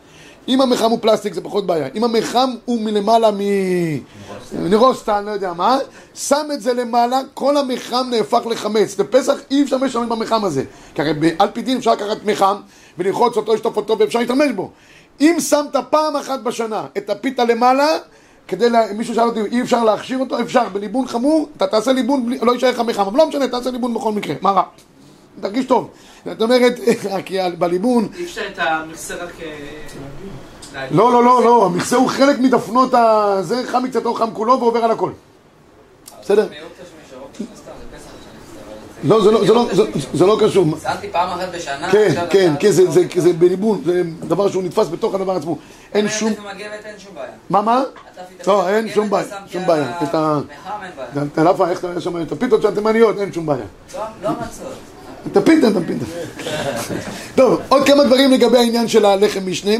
אם 0.48 0.60
המיחם 0.60 0.90
הוא 0.90 0.98
פלסטיק 1.02 1.34
זה 1.34 1.40
פחות 1.40 1.66
בעיה, 1.66 1.88
אם 1.94 2.04
המיחם 2.04 2.50
הוא 2.64 2.80
מלמעלה 2.80 3.30
מ... 3.30 3.38
מרוסטה, 4.70 5.18
אני 5.18 5.26
לא 5.26 5.30
יודע 5.30 5.52
מה, 5.52 5.78
שם 6.14 6.46
את 6.52 6.60
זה 6.60 6.72
למעלה, 6.72 7.20
כל 7.34 7.56
המיחם 7.56 8.06
נהפך 8.10 8.46
לחמץ. 8.50 8.98
לפסח 8.98 9.34
אי 9.50 9.62
אפשר 9.62 9.76
להשתמש 9.76 10.08
במיחם 10.08 10.44
הזה. 10.44 10.64
כי 10.94 11.02
הרי 11.02 11.12
על 11.38 11.48
פי 11.52 11.62
דין 11.62 11.76
אפשר 11.76 11.92
לקחת 11.92 12.24
מיחם 12.24 12.56
וללחוץ 12.98 13.36
אותו, 13.36 13.54
לשטוף 13.54 13.76
אותו 13.76 13.98
ואפשר 13.98 14.18
להשתמש 14.18 14.50
בו. 14.54 14.70
אם 15.20 15.36
שמת 15.40 15.76
פעם 15.90 16.16
אחת 16.16 16.40
בשנה 16.40 16.86
את 16.96 17.10
הפיתה 17.10 17.44
למעלה, 17.44 17.88
כדי, 18.48 18.70
לה... 18.70 18.92
מישהו 18.92 19.14
שאל 19.14 19.24
אותי, 19.24 19.40
אי 19.40 19.62
אפשר 19.62 19.84
להכשיר 19.84 20.18
אותו? 20.18 20.40
אפשר, 20.40 20.68
בליבון 20.68 21.08
חמור, 21.08 21.48
אתה 21.56 21.66
תעשה 21.66 21.92
ליבון, 21.92 22.26
בלי... 22.26 22.38
לא 22.42 22.52
יישאר 22.52 22.70
לך 22.70 22.80
מיחם, 22.80 23.02
אבל 23.02 23.18
לא 23.18 23.28
משנה, 23.28 23.48
תעשה 23.48 23.70
ליבון 23.70 23.94
בכל 23.94 24.12
מקרה, 24.12 24.34
מה 24.40 24.50
רע? 24.50 24.62
תרגיש 25.40 25.66
טוב. 25.66 25.90
זאת 26.24 26.42
אומרת, 26.42 26.72
כי 27.24 27.38
בליבון, 27.58 28.08
אי 28.16 28.24
אפשר 28.24 28.42
את 28.52 28.58
המכסה 28.58 29.14
רק... 29.14 29.40
אה. 30.76 30.86
לא, 30.90 31.12
לא, 31.12 31.24
לא, 31.24 31.44
לא, 31.44 31.66
המכסה 31.66 31.96
הוא 31.96 32.08
חלק 32.08 32.38
מדפנות 32.38 32.94
ה... 32.94 33.36
זה 33.40 33.62
חם 33.66 33.82
מקצתו 33.82 34.14
חם 34.14 34.30
כולו 34.32 34.60
ועובר 34.60 34.84
על 34.84 34.90
הכל. 34.90 35.10
בסדר? 36.22 36.42
מאופציה 36.42 36.84
שנשארות, 36.84 37.30
סתם, 37.34 37.72
זה 37.80 37.96
פסח 37.96 38.10
שאני 38.24 38.38
לא, 39.04 39.22
זה 39.22 39.30
לא, 39.30 39.44
זה 39.46 39.52
לא, 39.54 39.66
זה- 40.14 40.26
לא 40.26 40.38
קשור. 40.40 40.66
שמתי 40.82 41.08
פעם 41.12 41.38
אחת 41.38 41.48
בשנה, 41.54 41.90
כן, 41.92 42.14
כן, 42.30 42.52
כן, 42.60 42.70
זה- 42.70 42.90
זה- 42.90 43.04
זה 43.16 43.32
בליבון, 43.32 43.82
זה 43.86 44.02
דבר 44.28 44.50
שהוא 44.50 44.62
נתפס 44.62 44.88
בתוך 44.88 45.14
הדבר 45.14 45.32
עצמו. 45.32 45.58
אין 45.94 46.08
שום... 46.08 46.32
מה, 47.50 47.62
מה? 47.62 47.82
לא, 48.46 48.68
אין 48.68 48.88
שום 48.88 49.10
בעיה, 49.10 49.24
שמתי 49.28 49.52
שום 49.52 49.66
בעיה. 49.66 49.92
את 50.02 50.14
ה... 50.14 50.18
המחם 50.18 50.84
אין 50.84 50.90
בעיה. 51.14 51.26
אתה 51.32 51.44
לאפה, 51.44 51.70
איך 51.70 51.78
אתה 51.78 52.00
שם 52.00 52.22
את 52.22 52.32
הפיתות 52.32 52.62
של 52.62 52.68
התימניות, 52.68 53.18
אין 53.18 53.32
שום 53.32 53.46
בעיה. 53.46 53.64
לא, 53.94 54.00
לא 54.22 54.30
מצות. 54.30 54.72
את 55.32 55.36
הפיתה, 55.36 55.68
את 55.68 55.76
הפיתה. 55.76 56.04
טוב, 57.34 57.60
עוד 57.68 57.86
כמה 57.86 58.04
דברים 58.04 58.32
לגבי 58.32 58.58
העניין 58.58 58.88
של 58.88 59.04
הלחם 59.04 59.40
משנה. 59.46 59.70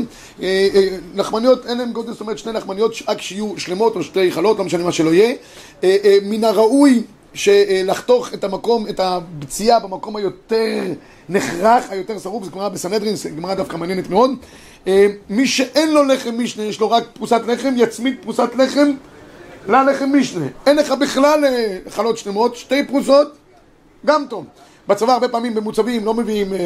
אה, 0.42 0.68
אה, 0.74 0.88
לחמניות, 1.14 1.66
אין 1.66 1.78
להם 1.78 1.92
גודל, 1.92 2.12
זאת 2.12 2.20
אומרת 2.20 2.38
שני 2.38 2.52
לחמניות, 2.52 2.92
רק 3.09 3.20
שיהיו 3.20 3.52
שלמות 3.59 3.96
או 3.96 4.02
שתי 4.02 4.33
חלות, 4.33 4.59
לא 4.59 4.64
משנה 4.64 4.85
מה 4.85 4.92
שלא 4.92 5.11
יהיה. 5.14 5.35
אה, 5.85 5.96
מן 6.22 6.44
הראוי 6.44 7.02
שלחתוך 7.35 8.35
את 8.35 8.45
המקום, 8.45 8.87
את 8.88 9.01
הבציעה 9.01 9.81
במקום 9.81 10.17
היותר 10.17 10.83
נחרך, 11.29 11.91
היותר 11.91 12.19
שרוף, 12.19 12.45
זה 12.45 12.51
גמרא 12.51 12.69
בסנהדרין, 12.69 13.17
זו 13.17 13.29
גמרא 13.37 13.55
דווקא 13.55 13.77
מעניינת 13.77 14.11
מאוד. 14.11 14.31
אה, 14.87 15.07
מי 15.31 15.47
שאין 15.47 15.93
לו 15.93 16.05
לחם 16.05 16.38
משנה, 16.38 16.64
יש 16.64 16.81
לו 16.81 16.91
רק 16.91 17.05
פרוסת 17.12 17.41
לחם, 17.47 17.75
יצמיד 17.77 18.17
פרוסת 18.23 18.49
לחם 18.59 18.91
ללחם 19.69 20.19
משנה. 20.19 20.47
אין 20.67 20.77
לך 20.77 20.91
בכלל 20.93 21.45
אה, 21.45 21.79
חלות 21.88 22.19
שלמות, 22.19 22.57
שתי 22.57 22.87
פרוסות, 22.87 23.37
גם 24.07 24.25
טוב. 24.29 24.45
בצבא 24.88 25.12
הרבה 25.12 25.29
פעמים 25.29 25.55
במוצבים 25.55 26.05
לא 26.05 26.14
מביאים 26.14 26.53
אה, 26.53 26.59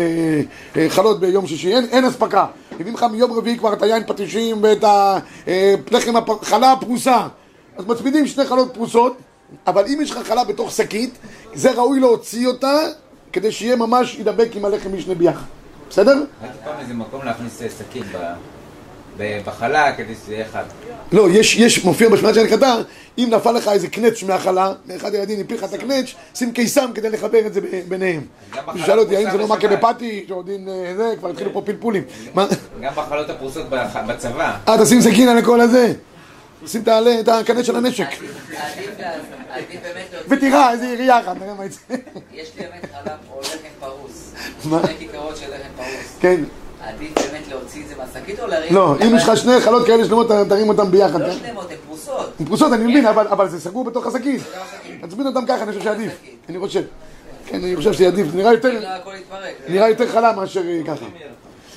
אה, 0.76 0.90
חלות 0.90 1.20
ביום 1.20 1.46
שישי, 1.46 1.74
אין, 1.74 1.84
אין 1.84 2.04
אספקה. 2.04 2.46
מביאים 2.74 2.94
לך 2.94 3.02
מיום 3.02 3.32
רביעי 3.32 3.58
כבר 3.58 3.72
את 3.72 3.82
היין 3.82 4.02
פטישים 4.06 4.62
ואת 4.62 4.84
הלחם, 4.84 6.14
חלה 6.42 6.74
פרוסה. 6.80 7.26
אז 7.76 7.86
מצמידים 7.86 8.26
שני 8.26 8.44
חלות 8.44 8.74
פרוסות, 8.74 9.16
אבל 9.66 9.84
אם 9.86 9.98
יש 10.02 10.10
לך 10.10 10.18
חלה 10.28 10.44
בתוך 10.44 10.70
שקית, 10.70 11.18
זה 11.54 11.72
ראוי 11.72 12.00
להוציא 12.00 12.46
אותה 12.46 12.78
כדי 13.32 13.52
שיהיה 13.52 13.76
ממש 13.76 14.16
ידבק 14.18 14.48
עם 14.56 14.64
הלחם 14.64 14.96
משנה 14.96 15.14
ביחד. 15.14 15.44
בסדר? 15.90 16.12
ראיתי 16.42 16.58
פעם 16.64 16.74
איזה 16.80 16.94
מקום 16.94 17.24
להכניס 17.24 17.62
אה, 17.62 18.34
ב- 19.18 19.40
בחלה 19.44 19.92
כדי 19.92 20.14
שזה 20.14 20.34
יהיה 20.34 20.46
אחד. 20.46 20.62
לא, 21.12 21.30
יש, 21.30 21.56
יש, 21.56 21.84
מופיע 21.84 22.08
בשמונה 22.08 22.34
של 22.34 22.46
קטר, 22.46 22.82
אם 23.18 23.28
נפל 23.30 23.52
לך 23.52 23.68
איזה 23.68 23.88
קנץ' 23.88 24.22
מהחלה, 24.22 24.72
ואחד 24.86 25.14
הילדים 25.14 25.40
הפיל 25.40 25.56
לך 25.56 25.64
את 25.64 25.74
הקנץ', 25.74 26.14
שים 26.34 26.52
קיסם 26.52 26.90
כדי 26.94 27.10
לחבר 27.10 27.46
את 27.46 27.54
זה 27.54 27.60
ביניהם. 27.88 28.20
מישהו 28.72 28.86
שאל 28.86 28.98
אותי, 28.98 29.16
האם 29.16 29.30
זה 29.30 29.38
לא 29.38 29.48
מכה. 29.48 29.68
בפאטי, 29.68 30.24
שעודים 30.28 30.68
אה, 30.68 30.94
זה, 30.96 31.14
כבר 31.18 31.28
התחילו 31.30 31.52
פה 31.52 31.62
פלפולים. 31.64 32.02
גם 32.36 32.92
בחלות 32.94 33.30
הפרוסות 33.30 33.66
בצבא. 34.08 34.56
אה, 34.68 34.84
תשים 34.84 35.00
סכין 35.00 35.28
על 35.28 35.38
הכל 35.38 35.60
הזה. 35.60 35.92
שים 36.66 36.82
את 37.20 37.28
הקנץ' 37.28 37.66
של 37.66 37.76
הנשק. 37.76 38.06
להוציא... 38.10 39.78
ותראה, 40.28 40.72
איזה 40.72 40.86
ירייה 40.86 41.20
אחת, 41.20 41.36
נראה 41.40 41.54
מה 41.54 41.64
יצא. 41.64 41.78
יש 42.32 42.52
לי 42.56 42.62
באמת 42.62 42.86
חלב 42.92 43.18
או 43.30 43.40
לחם 43.40 43.56
פרוס. 43.80 44.32
מה? 44.64 44.80
שתי 44.82 44.94
כיכרות 44.98 45.36
של 45.36 45.46
לחם 45.46 45.68
פרוס. 45.76 46.16
כן. 46.20 46.44
עדיף 46.80 47.14
באמת 47.14 47.48
להוציא 47.48 47.82
את 47.82 47.88
זה 47.88 47.94
מהשקית 47.96 48.40
או 48.40 48.46
להרים? 48.46 48.74
לא, 48.74 48.96
אם 49.06 49.16
יש 49.16 49.28
לך 49.28 49.36
שני 49.36 49.60
חלות 49.60 49.86
כאלה 49.86 50.04
שלמות, 50.04 50.28
תרים 50.48 50.68
אותם 50.68 50.90
ביחד. 50.90 51.20
לא 51.20 51.26
כן? 51.26 51.38
שלמות, 51.46 51.70
הן 51.70 51.76
פרוסות. 51.86 52.32
עם 52.40 52.46
פרוסות, 52.46 52.72
אני 52.72 52.84
מבין, 52.84 53.06
אבל 53.06 53.26
אבל 53.26 53.48
זה 53.48 53.60
סגור 53.60 53.84
בתוך 53.84 54.06
השקית. 54.06 54.42
תצמיד 55.06 55.26
אותם 55.26 55.46
ככה, 55.46 55.62
אני 55.62 55.72
חושב 55.72 55.84
שעדיף. 55.84 56.12
אני 56.48 56.58
חושב. 56.58 56.82
כן, 57.46 57.64
אני 57.64 57.76
חושב 57.76 57.92
שזה 57.92 58.06
עדיף. 58.06 58.26
זה 58.26 58.36
נראה 58.36 58.52
יותר... 58.52 58.80
לא 59.68 60.06
חלה 60.12 60.32
מאשר 60.32 60.62
אה, 60.68 60.80
ככה. 60.86 61.06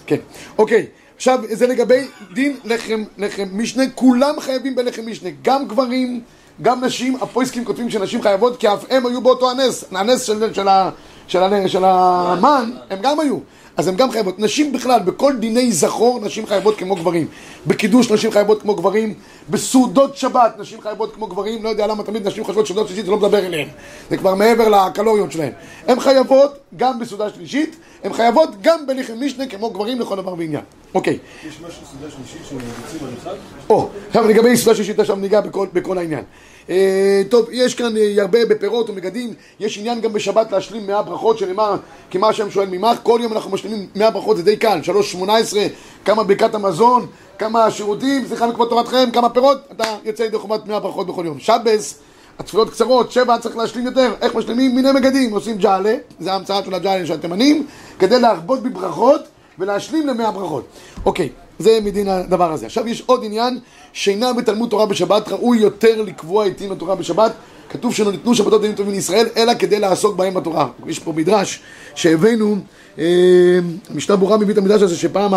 כן, 0.06 0.18
אוקיי. 0.58 0.86
עכשיו, 1.16 1.40
זה 1.52 1.68
לגבי 1.68 2.08
דין 2.34 2.58
לחם, 2.66 3.04
לחם 3.18 3.48
משנה, 3.52 3.84
כולם 3.96 4.36
חייבים 4.40 4.76
בלחם 4.76 5.02
משנה, 5.06 5.30
גם 5.42 5.68
גברים, 5.68 6.22
גם 6.62 6.84
נשים, 6.84 7.18
הפויסקים 7.22 7.66
כותבים 7.66 7.90
שנשים 7.90 8.22
חייבות, 8.22 8.58
כי 8.58 8.68
אף 8.68 8.86
הם 8.90 9.06
היו 9.06 9.22
באותו 9.22 9.52
הנס, 9.52 9.84
הנס 9.92 10.22
של, 10.24 10.54
של, 10.54 10.68
ה- 10.68 10.90
של, 11.28 11.44
ה- 11.44 11.68
של 11.70 11.84
המן, 11.86 12.72
הם 12.90 13.00
גם 13.02 13.20
היו. 13.20 13.38
אז 13.78 13.88
הן 13.88 13.96
גם 13.96 14.12
חייבות. 14.12 14.40
נשים 14.40 14.72
בכלל, 14.74 15.00
בכל 15.00 15.34
דיני 15.40 15.72
זכור, 15.72 16.20
נשים 16.20 16.46
חייבות 16.48 16.78
כמו 16.78 16.96
גברים. 16.96 17.28
בקידוש 17.68 18.12
נשים 18.12 18.32
חייבות 18.32 18.62
כמו 18.62 18.76
גברים. 18.76 19.14
בסעודות 19.50 20.18
שבת 20.18 20.56
נשים 20.60 20.82
חייבות 20.82 21.16
כמו 21.16 21.28
גברים. 21.28 21.64
לא 21.64 21.70
יודע 21.70 21.88
למה 21.88 22.04
תמיד 22.04 22.28
נשים 22.28 22.44
חושבות 22.44 22.68
סעודות 22.68 22.88
שלישית, 22.88 23.06
זה 23.06 23.12
לא 23.12 23.18
מדבר 23.18 23.46
אליהן. 23.46 23.68
זה 24.10 24.18
כבר 24.18 24.36
מעבר 24.36 24.70
לקלוריות 24.70 25.32
שלהן. 25.32 25.52
הן 25.88 26.00
חייבות 26.00 26.58
גם 26.76 27.00
בסעודה 27.00 27.30
שלישית, 27.30 27.76
הן 28.04 28.14
חייבות 28.14 28.50
גם 28.62 28.88
בלחם 28.88 29.14
משנה 29.20 29.48
כמו 29.48 29.70
גברים 29.70 30.00
לכל 30.02 30.16
דבר 30.16 30.34
ועניין. 30.38 30.64
אוקיי. 30.94 31.18
יש 31.48 31.56
משהו 31.68 31.82
סעודה 31.92 32.16
שלישית 32.16 32.42
שמבצעים 32.50 33.04
על 33.04 33.14
אחד? 33.22 33.36
או, 33.70 33.90
עכשיו 34.08 34.28
לגבי 34.28 34.58
סעודה 34.58 34.76
שלישית, 34.76 35.00
עכשיו 35.00 35.16
ניגע 35.16 35.42
בכל, 35.42 35.68
בכל 35.74 35.98
העניין. 35.98 36.24
אה, 36.70 37.22
טוב, 37.30 37.48
יש 37.52 37.76
כאן 37.76 37.98
אה, 37.98 38.22
הרבה 38.22 38.46
בפירות 38.46 38.90
ומגדים, 38.90 39.34
יש 39.60 39.78
עניין 39.78 40.02
גם 40.02 40.14
בשבת 40.14 40.52
להשלים 40.52 40.88
100 40.88 41.02
ברכות, 41.02 41.38
שנאמר, 41.38 41.76
כי 42.10 42.18
מה 42.18 42.28
השם 42.28 42.52
שואל 42.52 42.68
ממך, 42.70 42.98
כל 43.04 43.20
יום 43.24 43.34
אנחנו 43.34 43.52
משלימים 43.52 43.88
100 43.96 44.12
ברכות, 44.12 44.38
זה 44.38 44.44
די 44.44 44.58
קל, 44.58 44.80
3.18, 45.16 45.28
כמה 46.06 46.24
ברכת 46.24 46.56
המזון, 46.56 47.08
כמה 47.38 47.72
שירותים, 47.72 48.26
סליחה 48.28 48.48
מכבוד 48.48 48.70
תורתכם, 48.70 49.10
כמה 49.14 49.30
פירות, 49.30 49.58
אתה 49.72 49.84
יוצא 50.04 50.24
ידי 50.24 50.38
חובת 50.38 50.66
100 50.66 50.80
ברכות 50.80 51.08
בכל 51.08 51.24
יום. 51.26 51.40
שבס, 51.40 52.00
התפילות 52.40 52.70
קצרות, 52.70 53.12
שבע 53.12 53.38
צריך 53.38 53.58
להשלים 53.58 53.86
יותר, 53.86 54.14
איך 54.22 54.36
משלימים? 54.36 54.76
מיני 54.76 54.92
מגדים, 54.92 55.34
עושים 55.34 55.58
ג'אלה, 55.58 55.96
זה 56.20 56.34
ההמצאה 56.34 56.64
של 56.66 56.74
הג'אלה 56.74 57.06
של 57.06 57.14
התימנים, 57.14 57.68
כדי 58.00 58.20
להרבות 58.20 58.64
בברכות 58.64 59.22
ולהשלים 59.60 60.08
למאה 60.08 60.32
ברכות. 60.32 60.66
אוקיי, 61.06 61.30
זה 61.60 61.80
מדין 61.84 62.08
הדבר 62.08 62.52
הזה. 62.52 62.66
עכשיו 62.66 62.88
יש 62.88 63.04
עוד 63.06 63.26
עניין, 63.26 63.60
שינה 63.94 64.34
בתלמוד 64.34 64.70
תורה 64.70 64.86
בשבת, 64.86 65.30
ראוי 65.30 65.58
יותר 65.58 66.02
לקבוע 66.02 66.46
עתים 66.46 66.72
לתורה 66.72 66.96
בשבת. 66.96 67.32
כתוב 67.70 67.94
שלא 67.94 68.12
ניתנו 68.12 68.36
שבתות 68.36 68.62
דברים 68.62 68.76
טובים 68.76 68.94
לישראל, 68.94 69.28
אלא 69.38 69.54
כדי 69.60 69.80
לעסוק 69.80 70.16
בהם 70.16 70.34
בתורה. 70.34 70.68
יש 70.88 71.00
פה 71.00 71.14
מדרש 71.16 71.60
שהבאנו, 71.96 72.56
אה, 73.00 73.06
המשנה 73.90 74.16
ברורה 74.16 74.38
מבית 74.38 74.58
המדרש 74.58 74.82
הזה, 74.82 74.98
שפעם 74.98 75.32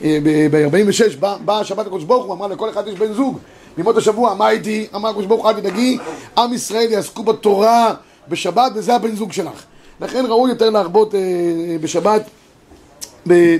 ב-46 0.00 1.16
בא, 1.20 1.36
בא 1.44 1.60
השבת 1.60 1.86
לקדוש 1.86 2.04
ברוך 2.04 2.24
הוא, 2.24 2.34
אמר 2.34 2.46
לכל 2.46 2.70
אחד 2.70 2.88
יש 2.88 2.94
בן 2.94 3.12
זוג. 3.12 3.38
בימות 3.76 3.96
השבוע, 3.96 4.34
מה 4.34 4.46
הייתי? 4.46 4.86
אמר 4.94 5.08
הקדוש 5.08 5.26
ברוך 5.26 5.42
הוא, 5.42 5.50
אל 5.50 5.60
תדאגי, 5.60 5.98
עם 6.38 6.52
ישראל 6.52 6.86
יעסקו 6.90 7.22
בתורה 7.22 7.94
בשבת, 8.28 8.72
וזה 8.74 8.94
הבן 8.94 9.16
זוג 9.16 9.32
שלך. 9.32 9.64
לכן 10.00 10.24
ראוי 10.28 10.50
יותר 10.50 10.70
להרבות 10.70 11.14
אה, 11.14 11.20
אה, 11.20 11.76
בשבת 11.80 12.22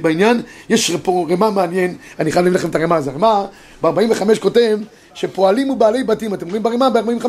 בעניין. 0.03 0.42
יש 0.68 0.90
פה 0.90 1.27
רמה 1.31 1.50
מעניין, 1.50 1.96
אני 2.18 2.33
חייב 2.33 2.44
להביא 2.44 2.59
לכם 2.59 2.68
את 2.68 2.74
הרמה 2.74 2.96
הזו. 2.96 3.11
הרמה 3.11 3.46
ב-45 3.83 4.40
כותב 4.40 4.79
שפועלים 5.14 5.70
ובעלי 5.70 6.05
בתים, 6.05 6.35
אתם 6.35 6.48
רואים 6.48 6.62
ברמה 6.62 6.90
ב-45, 6.90 7.27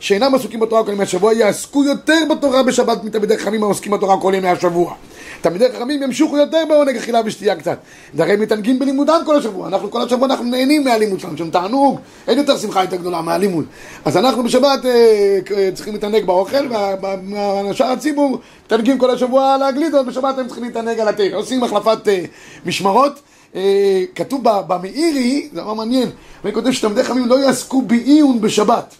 שאינם 0.00 0.34
עסוקים 0.34 0.60
בתורה 0.60 0.84
כל 0.84 0.92
ימי 0.92 1.02
השבוע, 1.02 1.32
יעסקו 1.32 1.84
יותר 1.84 2.18
בתורה 2.30 2.62
בשבת 2.62 3.04
מתלמידי 3.04 3.38
חכמים 3.38 3.62
העוסקים 3.62 3.92
בתורה 3.92 4.20
כל 4.20 4.32
ימי 4.36 4.48
השבוע. 4.48 4.94
תלמידי 5.40 5.64
חכמים 5.72 6.02
ימשיכו 6.02 6.36
יותר 6.36 6.58
בעונג 6.68 6.96
אכילה 6.96 7.20
ושתייה 7.24 7.56
קצת. 7.56 7.78
הרי 8.18 8.36
מתענגים 8.36 8.78
בלימודם 8.78 9.22
כל 9.26 9.36
השבוע. 9.36 9.68
אנחנו 9.68 9.90
כל 9.90 10.02
השבוע 10.02 10.26
אנחנו 10.26 10.44
נהנים 10.44 10.84
מהלימוד 10.84 11.20
שלנו, 11.20 11.38
שם 11.38 11.50
תענוג, 11.50 12.00
אין 12.28 12.38
יותר 12.38 12.58
שמחה 12.58 12.82
יותר 12.82 12.96
גדולה 12.96 13.22
מהלימוד. 13.22 13.64
אז 14.04 14.16
אנחנו 14.16 14.42
בשבת 14.42 14.84
אה, 14.84 15.38
אה, 15.56 15.70
צריכים 15.74 15.94
להתענג 15.94 16.24
באוכל, 16.24 16.68
והשאר 16.72 17.86
הציבור 17.86 18.38
מתענגים 18.66 18.98
כל 18.98 19.10
השבוע 19.10 19.54
על 19.54 19.62
הגלידות, 19.62 20.06
בשבת 20.06 20.38
הם 20.38 20.46
צריכים 20.46 20.64
להתענג 20.64 21.00
על 21.00 21.08
התה. 21.08 21.22
עושים 21.34 21.64
החלפת 21.64 22.08
אה, 22.08 22.24
משמרות. 22.66 23.20
אה, 23.54 24.04
כתוב 24.14 24.40
במאירי, 24.44 25.48
זה 25.52 25.60
דבר 25.60 25.74
מעניין, 25.74 26.10
אני 26.44 26.52
כותב 26.52 26.72
שתלמידי 26.72 27.04
חכמים 27.04 27.26
לא 27.26 27.38
יעסקו 27.38 27.82
בעיון 27.82 28.40
בשבת. 28.40 28.94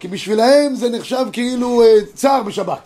כי 0.00 0.08
בשבילהם 0.08 0.74
זה 0.74 0.90
נחשב 0.90 1.26
כאילו 1.32 1.82
אה, 1.82 1.96
צער 2.14 2.42
בשבת. 2.42 2.78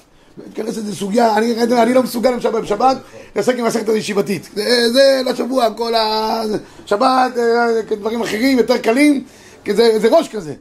תיכנס 0.54 0.76
לאיזה 0.76 0.96
סוגיה, 0.96 1.36
אני, 1.36 1.62
אני 1.82 1.94
לא 1.94 2.02
מסוגל 2.02 2.30
למשל 2.30 2.50
בשבת 2.50 2.96
להתעסק 3.26 3.58
עם 3.58 3.64
הסרט 3.64 3.88
הישיבתית. 3.88 4.48
זה, 4.54 4.92
זה 4.92 5.20
לשבוע, 5.24 5.74
כל 5.74 5.92
השבת, 5.94 7.32
אה, 7.38 7.96
דברים 7.96 8.22
אחרים 8.22 8.58
יותר 8.58 8.78
קלים, 8.78 9.24
כי 9.64 9.74
זה, 9.74 9.98
זה 9.98 10.08
ראש 10.08 10.28
כזה. 10.28 10.54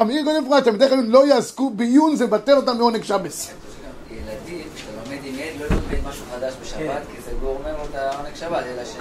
אמיר 0.00 0.22
גונן 0.22 0.48
פרט, 0.48 0.64
תלמידי 0.64 0.86
חכמים 0.86 1.10
לא 1.10 1.26
יעסקו 1.26 1.70
בעיון, 1.70 2.16
זה 2.16 2.26
מבטל 2.26 2.56
אותם 2.56 2.76
מעונג 2.76 3.02
שבס. 3.04 3.50
ילדים, 4.10 4.64
כשאתה 4.74 4.90
לומד 5.04 5.24
עם 5.24 5.34
ילד, 5.34 5.60
לא 5.60 5.66
לומד 5.70 6.08
משהו 6.08 6.24
חדש 6.34 6.54
בשבת, 6.62 7.02
כי 7.14 7.22
זה 7.24 7.30
גורם 7.40 7.62
לו 7.62 7.84
את 7.90 7.94
העונג 7.94 8.34
שבת, 8.34 8.64
אלא 8.74 8.84
ש... 8.84 8.96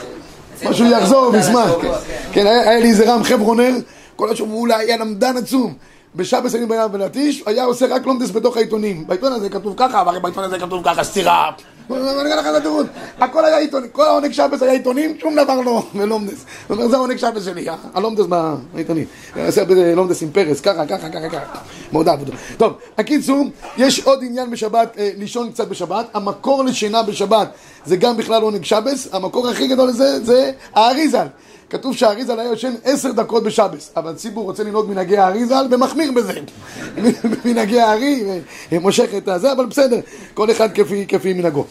משהו 0.64 0.86
יחזור 0.86 1.30
וישמח. 1.34 1.66
לשבוע, 1.66 1.82
כן. 1.82 1.88
כן. 2.08 2.30
כן, 2.34 2.48
היה 2.48 2.80
לי 2.80 2.90
איזה 2.90 3.14
רם 3.14 3.24
חברונר, 3.24 3.72
כל 4.16 4.32
השבוע 4.32 4.76
היה 4.76 4.98
למדן 4.98 5.38
עצום. 5.38 5.74
בשבס 6.16 6.56
אני 6.56 6.66
בעיה 6.66 6.88
ולטיש, 6.92 7.44
היה 7.46 7.64
עושה 7.64 7.86
רק 7.90 8.06
לומדס 8.06 8.32
בתוך 8.32 8.58
העיתונים. 8.58 9.08
בעיתון 9.08 9.34
הזה 9.34 9.50
כתוב 9.50 9.74
ככה, 9.78 10.02
אבל 10.02 10.20
בעיתון 10.20 10.44
הזה 10.44 10.60
כתוב 10.60 10.84
ככה, 10.86 11.04
סתירה. 11.04 11.52
אני 11.90 12.22
אגיד 12.22 12.38
לך 12.38 12.48
את 12.48 12.56
התירוץ. 12.56 12.88
הכל 13.20 13.46
היה 13.46 13.58
עיתונים, 13.58 13.90
כל 13.90 14.06
העונג 14.06 14.32
שבס 14.32 14.62
היה 14.62 14.72
עיתונים, 14.72 15.18
שום 15.20 15.36
דבר 15.36 15.62
לא, 15.62 15.84
ולומדס. 15.96 16.46
הוא 16.68 16.78
אומר, 16.78 16.88
זה 16.88 16.96
העונג 16.96 17.18
שבס 17.18 17.46
שלי, 17.46 17.68
הלומדס 17.94 18.26
בעיתונים. 18.74 19.06
לומדס 19.96 20.22
עם 20.22 20.30
פרס, 20.32 20.62
ככה, 20.62 20.86
ככה, 20.86 21.10
ככה, 21.10 21.30
ככה. 21.30 21.60
מאוד 21.92 22.08
אהב 22.08 22.20
אותו. 22.20 22.32
טוב, 22.58 22.74
הקיצור, 22.98 23.46
יש 23.78 24.00
עוד 24.00 24.20
עניין 24.24 24.52
בשבת, 24.52 24.96
אה, 24.98 25.12
לישון 25.18 25.52
קצת 25.52 25.68
בשבת. 25.68 26.06
המקור 26.14 26.64
לשינה 26.64 27.04
בשבת 27.04 27.48
זה 27.86 27.96
גם 27.96 28.18
בכלל 28.18 28.42
עונג 28.42 28.64
שבס. 28.64 29.08
המקור 29.12 29.48
הכי 29.50 29.68
גדול 29.68 29.90
לזה 29.90 30.26
זה 30.26 30.52
האריזל. 30.74 31.28
כתוב 31.70 31.96
שהאריזל 31.96 32.40
היה 32.40 32.50
יושן 32.50 32.74
עשר 32.84 33.12
דקות 33.12 33.44
בשבס, 33.44 33.92
אבל 33.96 34.12
הציבור 34.12 34.44
רוצה 34.44 34.64
לנהוג 34.64 34.90
מנהגי 34.90 35.18
האריזל 35.18 35.68
ומחמיר 35.72 36.12
בזה. 36.12 36.34
מנהגי 37.46 37.80
הארי, 37.80 38.24
אה, 38.72 38.80
מושך 38.80 39.10
את 39.18 39.28
הזה, 39.28 39.52
אבל 39.52 39.66
בסדר, 39.66 40.00
כל 40.34 40.52
אחד 40.52 40.74
כפי, 40.74 41.06
כפי 41.08 41.34
מנהגו. 41.34 41.66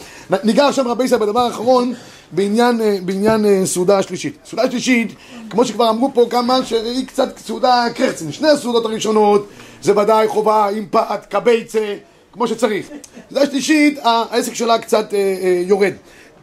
ניגע 0.44 0.68
עכשיו 0.68 0.84
רבי 0.88 1.04
ישראל 1.04 1.20
בדבר 1.20 1.40
האחרון 1.40 1.94
בעניין, 2.32 2.80
אה, 2.80 2.96
בעניין 3.04 3.44
אה, 3.44 3.66
סעודה 3.66 3.98
השלישית. 3.98 4.36
סעודה 4.46 4.62
השלישית, 4.62 5.14
כמו 5.50 5.64
שכבר 5.64 5.90
אמרו 5.90 6.10
פה 6.14 6.26
כמה, 6.30 6.64
שהיא 6.64 7.06
קצת 7.06 7.38
סעודה 7.38 7.86
קרצן. 7.94 8.32
שני 8.32 8.48
הסעודות 8.48 8.84
הראשונות 8.84 9.48
זה 9.82 9.98
ודאי 9.98 10.28
חובה 10.28 10.68
עם 10.68 10.86
פת, 10.90 11.26
קבייצה, 11.28 11.94
כמו 12.32 12.48
שצריך. 12.48 12.86
סעודה 13.30 13.46
השלישית, 13.46 13.98
העסק 14.02 14.54
שלה 14.54 14.78
קצת 14.78 15.14
אה, 15.14 15.18
אה, 15.18 15.62
יורד. 15.66 15.92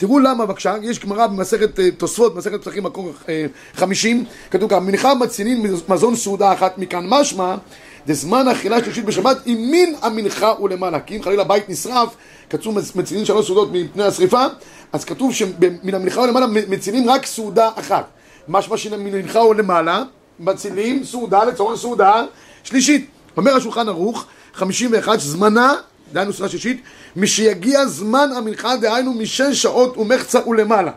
תראו 0.01 0.19
למה 0.19 0.45
בבקשה, 0.45 0.75
יש 0.81 0.99
גמרא 0.99 1.27
במסכת 1.27 1.79
אה, 1.79 1.91
תוספות, 1.91 2.35
מסכת 2.35 2.61
פסחים 2.61 2.83
מקור 2.83 3.13
אה, 3.29 3.45
50, 3.73 4.25
כתוב 4.51 4.69
ככה, 4.69 4.79
מנחה 4.79 5.13
מצינין 5.15 5.65
מזון 5.87 6.15
סעודה 6.15 6.53
אחת 6.53 6.77
מכאן 6.77 7.05
משמע, 7.09 7.55
דזמן 8.07 8.47
אכילה 8.47 8.83
שלישית 8.83 9.05
בשבת, 9.05 9.37
אם 9.47 9.67
מין 9.71 9.95
המנחה 10.01 10.53
ולמעלה, 10.61 10.99
כי 10.99 11.17
אם 11.17 11.23
חלילה 11.23 11.43
בית 11.43 11.69
נשרף, 11.69 12.15
כתוב 12.49 12.77
מצינין 12.95 13.25
שלוש 13.25 13.45
סעודות 13.47 13.69
מפני 13.71 14.03
השריפה, 14.03 14.45
אז 14.91 15.05
כתוב 15.05 15.33
שמן 15.33 15.93
המנחה 15.93 16.21
ולמעלה 16.21 16.45
מצינים 16.47 17.09
רק 17.09 17.25
סעודה 17.25 17.69
אחת. 17.75 18.05
משמע 18.47 18.77
שמן 18.77 18.93
המנחה 18.93 19.39
ולמעלה, 19.39 20.03
מצילים 20.39 21.03
סעודה 21.03 21.43
לצורך 21.43 21.79
סעודה 21.79 22.23
שלישית. 22.63 23.09
אומר 23.37 23.55
השולחן 23.55 23.87
ערוך, 23.87 24.25
51, 24.53 25.19
זמנה, 25.19 25.73
דהיינו 26.13 26.33
סעודה 26.33 26.49
שלישית, 26.49 26.81
משיגיע 27.15 27.85
זמן 27.85 28.29
המנחה, 28.35 28.75
דהיינו 28.77 29.13
משש 29.13 29.61
שעות 29.61 29.97
ומחצה 29.97 30.47
ולמעלה. 30.47 30.91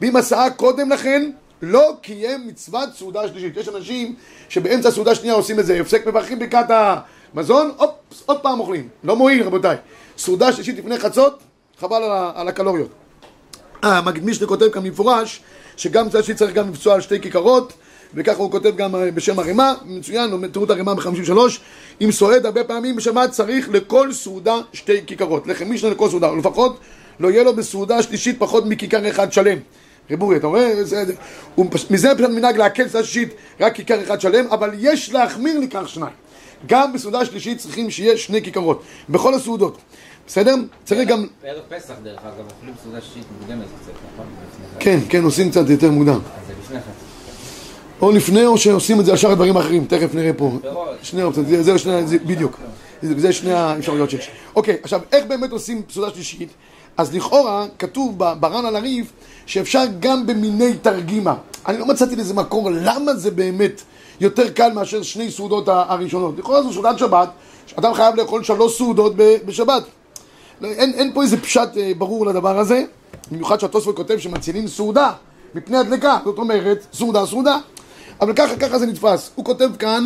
ואם 0.00 0.16
עשה 0.16 0.46
קודם 0.56 0.90
לכן, 0.90 1.30
לא 1.62 1.92
קיים 2.02 2.46
מצוות 2.46 2.88
סעודה 2.98 3.28
שלישית. 3.28 3.56
יש 3.56 3.68
אנשים 3.68 4.14
שבאמצע 4.48 4.90
סעודה 4.90 5.14
שנייה 5.14 5.34
עושים 5.34 5.60
את 5.60 5.66
זה, 5.66 5.80
הפסק 5.80 6.06
מברכים 6.06 6.38
ברכת 6.38 6.66
המזון, 6.68 7.70
אופס, 7.78 8.22
עוד 8.26 8.40
פעם 8.40 8.60
אוכלים. 8.60 8.88
לא 9.04 9.16
מועיל 9.16 9.42
רבותיי. 9.42 9.76
סעודה 10.18 10.52
שלישית 10.52 10.78
לפני 10.78 10.98
חצות, 10.98 11.42
חבל 11.80 12.02
על, 12.02 12.30
על 12.34 12.48
הקלוריות. 12.48 12.88
המגיד 13.82 14.24
משנה 14.24 14.46
כותב 14.46 14.68
כאן 14.68 14.82
במפורש 14.82 15.40
שגם 15.76 16.10
צד 16.10 16.24
שלי 16.24 16.34
צריך 16.34 16.54
גם 16.54 16.70
לפצוע 16.70 16.94
על 16.94 17.00
שתי 17.00 17.20
כיכרות 17.20 17.72
וככה 18.14 18.38
הוא 18.42 18.50
כותב 18.50 18.76
גם 18.76 18.94
אה, 18.94 19.10
בשם 19.10 19.38
הרימה, 19.38 19.74
מצוין, 19.86 20.30
תראו 20.52 20.64
את 20.64 20.70
הרימה 20.70 20.94
ב-53 20.94 21.32
אם 22.00 22.12
סועד 22.12 22.46
הרבה 22.46 22.64
פעמים 22.64 22.96
בשבת 22.96 23.30
צריך 23.30 23.68
לכל 23.72 24.12
סעודה 24.12 24.54
שתי 24.72 25.00
כיכרות 25.06 25.46
לחם 25.46 25.70
משנה 25.70 25.90
לכל 25.90 26.08
סעודה, 26.08 26.30
לפחות 26.38 26.78
לא 27.20 27.28
יהיה 27.30 27.42
לו 27.42 27.56
בסעודה 27.56 28.02
שלישית 28.02 28.36
פחות 28.38 28.66
מכיכר 28.66 29.08
אחד 29.10 29.32
שלם 29.32 29.58
ריבורי, 30.10 30.36
אתה 30.36 30.46
רואה? 30.46 30.84
זה- 30.84 31.04
זה- 31.04 31.14
הוא 31.54 31.66
מזה 31.90 32.08
פשוט 32.18 32.30
מנהג 32.30 32.56
להקל 32.56 32.88
סעודה 32.88 33.06
שלישית 33.06 33.28
רק 33.60 33.74
כיכר 33.74 34.02
אחד 34.02 34.20
שלם 34.20 34.46
אבל 34.50 34.70
יש 34.78 35.12
להחמיר 35.12 35.58
לכך 35.58 35.88
שניים 35.88 36.12
גם 36.66 36.92
בסעודה 36.92 37.24
שלישית 37.24 37.58
צריכים 37.58 37.90
שיהיה 37.90 38.16
שני 38.16 38.42
כיכרות 38.42 38.82
בכל 39.08 39.34
הסעודות 39.34 39.78
בסדר? 40.26 40.54
צריך 40.84 41.08
גם 41.08 41.26
בערב 41.42 41.62
פסח 41.68 41.94
דרך 42.04 42.18
אגב, 42.20 42.44
אוכלים 42.56 42.74
סעודה 42.82 43.00
שישית 43.00 43.24
מוקדמת 43.40 43.64
קצת, 43.82 43.92
נכון? 44.14 44.26
כן, 44.80 44.98
כן, 45.08 45.24
עושים 45.24 45.50
קצת 45.50 45.70
יותר 45.70 45.90
מוקדם. 45.90 46.14
אז 46.14 46.46
זה 46.46 46.52
לפני 46.62 46.78
חג. 46.80 47.11
או 48.02 48.12
לפני 48.12 48.46
או 48.46 48.58
שעושים 48.58 49.00
את 49.00 49.04
זה 49.04 49.12
ישר 49.12 49.30
לדברים 49.30 49.56
אחרים, 49.56 49.84
תכף 49.84 50.14
נראה 50.14 50.32
פה. 50.32 50.52
פירות. 50.62 50.88
שני 51.02 51.22
אופציות, 51.22 51.46
זה, 51.60 51.78
שני, 51.78 52.06
זה 52.06 52.18
בדיוק. 52.18 52.58
זה, 53.02 53.32
שני 53.32 53.52
האפשרויות 53.52 54.10
שיש. 54.10 54.30
אוקיי, 54.56 54.76
עכשיו, 54.82 55.00
איך 55.12 55.24
באמת 55.26 55.52
עושים 55.52 55.82
סעודה 55.90 56.10
שלישית? 56.14 56.48
אז 56.96 57.14
לכאורה, 57.14 57.66
כתוב 57.78 58.18
בר"ן 58.40 58.66
על 58.66 58.76
הריף, 58.76 59.12
שאפשר 59.46 59.82
גם 60.00 60.26
במיני 60.26 60.74
תרגימה. 60.82 61.34
אני 61.66 61.78
לא 61.78 61.86
מצאתי 61.86 62.16
לזה 62.16 62.34
מקור, 62.34 62.70
למה 62.72 63.14
זה 63.14 63.30
באמת 63.30 63.82
יותר 64.20 64.50
קל 64.50 64.72
מאשר 64.72 65.02
שני 65.02 65.30
סעודות 65.30 65.68
הראשונות. 65.68 66.38
לכאורה 66.38 66.62
זו 66.62 66.72
סעודת 66.72 66.98
שבת, 66.98 67.28
שאדם 67.66 67.94
חייב 67.94 68.16
לאכול 68.16 68.44
שלוש 68.44 68.78
סעודות 68.78 69.12
בשבת. 69.46 69.82
לא, 70.60 70.68
אין, 70.68 70.92
אין 70.94 71.10
פה 71.14 71.22
איזה 71.22 71.40
פשט 71.40 71.76
אה, 71.76 71.92
ברור 71.98 72.26
לדבר 72.26 72.58
הזה, 72.58 72.84
במיוחד 73.30 73.60
שהתוספות 73.60 73.96
כותב 73.96 74.18
שמצילים 74.18 74.68
סעודה 74.68 75.12
מפני 75.54 75.76
הדלקה, 75.76 76.18
זאת 76.24 76.38
אומרת, 76.38 76.86
סעודה 76.92 77.26
סעודה. 77.26 77.58
אבל 78.20 78.32
ככה, 78.36 78.56
ככה 78.56 78.78
זה 78.78 78.86
נתפס. 78.86 79.30
הוא 79.34 79.44
כותב 79.44 79.68
כאן, 79.78 80.04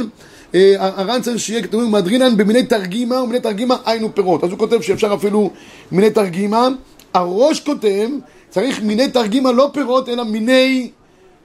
אה, 0.55 0.75
הר"ן 0.79 1.23
צריך 1.23 1.39
שיהיה 1.39 1.63
כתוב 1.63 1.85
מדרינן 1.85 2.37
במיני 2.37 2.63
תרגימה, 2.63 3.23
ומיני 3.23 3.41
תרגימה 3.41 3.77
היינו 3.87 4.15
פירות. 4.15 4.45
אז 4.45 4.51
הוא 4.51 4.59
כותב 4.59 4.81
שאפשר 4.81 5.15
אפילו 5.15 5.51
מיני 5.93 6.11
תרגימה. 6.11 6.69
הראש 7.15 7.61
כותב, 7.61 8.09
צריך 8.51 8.83
מיני 8.83 9.09
תרגימה 9.09 9.53
לא 9.53 9.71
פירות, 9.73 10.09
אלא 10.09 10.25
מיני 10.25 10.91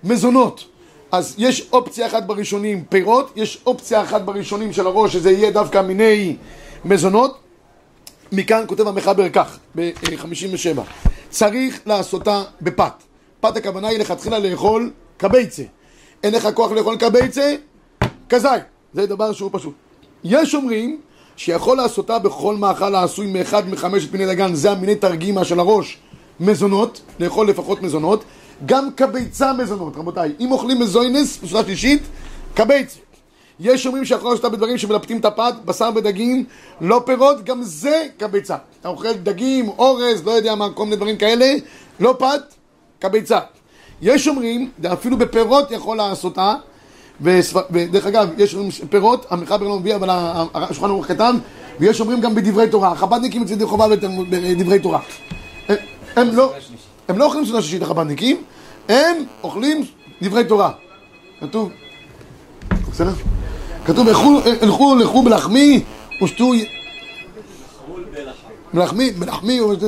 מזונות. 0.04 0.66
אז 1.12 1.36
יש 1.38 1.68
אופציה 1.74 2.08
אחת 2.08 2.24
בראשונים 2.24 2.84
פירות, 2.90 3.34
יש 3.36 3.62
אופציה 3.66 4.02
אחת 4.02 4.22
בראשונים 4.22 4.74
של 4.74 4.88
הראש, 4.88 5.14
שזה 5.14 5.32
יהיה 5.32 5.52
דווקא 5.52 5.82
מיני 5.82 6.36
מזונות. 6.86 7.38
מכאן 8.32 8.64
כותב 8.68 8.88
המחבר 8.88 9.30
כך, 9.30 9.58
ב-57, 9.76 10.80
צריך 11.30 11.80
לעשותה 11.86 12.44
בפת. 12.62 12.94
פת 13.40 13.58
הכוונה 13.58 13.88
היא 13.88 14.00
לכתחילה 14.00 14.40
לאכול 14.40 14.92
כביצה. 15.20 15.64
אין 16.24 16.34
לך 16.34 16.50
כוח 16.54 16.72
לאכול 16.72 16.98
כביצה, 16.98 17.56
כזית. 18.30 18.64
זה 18.94 19.06
דבר 19.06 19.34
שהוא 19.34 19.50
פשוט. 19.54 19.74
יש 20.24 20.56
אומרים 20.56 21.00
שיכול 21.36 21.78
לעשותה 21.78 22.20
בכל 22.20 22.56
מאכל 22.56 22.96
העשוי 22.96 23.28
מאחד 23.28 23.70
מחמשת 23.70 24.12
מיני 24.12 24.26
דגן, 24.26 24.56
זה 24.56 24.72
המיני 24.72 24.96
תרגימה 24.96 25.46
של 25.46 25.60
הראש, 25.60 25.98
מזונות, 26.40 27.02
לאכול 27.20 27.50
לפחות 27.50 27.82
מזונות, 27.82 28.24
גם 28.66 28.90
כביצה 28.98 29.54
מזונות, 29.54 29.98
רבותיי. 29.98 30.34
אם 30.40 30.52
אוכלים 30.52 30.80
מזוינס, 30.80 31.38
בסעודה 31.44 31.66
שלישית, 31.66 32.02
כביצה. 32.56 33.00
יש 33.60 33.88
אומרים 33.88 34.06
שיכול 34.06 34.32
לעשות 34.32 34.52
בדברים 34.52 34.78
שמלפתים 34.78 35.20
את 35.20 35.26
הפת, 35.26 35.54
בשר 35.66 35.90
ודגים, 35.96 36.46
לא 36.82 37.02
פירות, 37.06 37.44
גם 37.44 37.64
זה 37.64 38.08
כביצה. 38.20 38.58
אתה 38.80 38.90
אוכל 38.90 39.14
דגים, 39.14 39.70
אורז, 39.70 40.26
לא 40.26 40.32
יודע 40.32 40.56
מה, 40.56 40.74
כל 40.74 40.84
מיני 40.84 40.96
דברים 40.96 41.18
כאלה, 41.18 41.54
לא 42.00 42.16
פת, 42.20 42.54
כביצה. 43.02 43.40
יש 44.02 44.28
אומרים, 44.28 44.70
אפילו 44.94 45.18
בפירות 45.18 45.72
יכול 45.72 45.98
לעשותה, 45.98 46.56
וספ- 47.24 47.58
ודרך 47.72 48.06
אגב, 48.06 48.30
יש 48.38 48.54
אומרים 48.54 48.72
פירות, 48.90 49.26
המחבר 49.30 49.68
לא 49.68 49.80
מביא, 49.80 49.96
אבל 49.96 50.10
השולחן 50.54 50.90
ערוך 50.90 51.06
כתב, 51.06 51.34
ויש 51.80 52.02
אומרים 52.02 52.22
גם 52.22 52.36
בדברי 52.36 52.70
תורה. 52.70 52.92
החב"דניקים 52.92 53.42
מצדי 53.42 53.66
חובה 53.66 53.88
בתלמוד- 53.88 54.28
בדברי 54.30 54.80
תורה. 54.80 55.00
הם, 55.68 55.76
הם 56.16 56.28
לא, 56.36 56.54
הם 57.08 57.18
לא 57.18 57.26
אוכלים 57.26 57.46
סעודה 57.46 57.62
שישית 57.62 57.82
החב"דניקים, 57.82 58.38
הם 58.90 59.16
אוכלים 59.44 59.86
דברי 60.22 60.44
תורה. 60.44 60.72
כתוב, 61.42 61.70
בסדר? 62.92 63.12
כתוב, 63.86 64.08
"לכו- 64.62 64.96
לכו 64.96 65.22
בלחמי 65.24 65.84
ושתו... 66.24 66.52
בלחמי, 68.74 69.12
בלחמי 69.12 69.62
ושתו... 69.62 69.86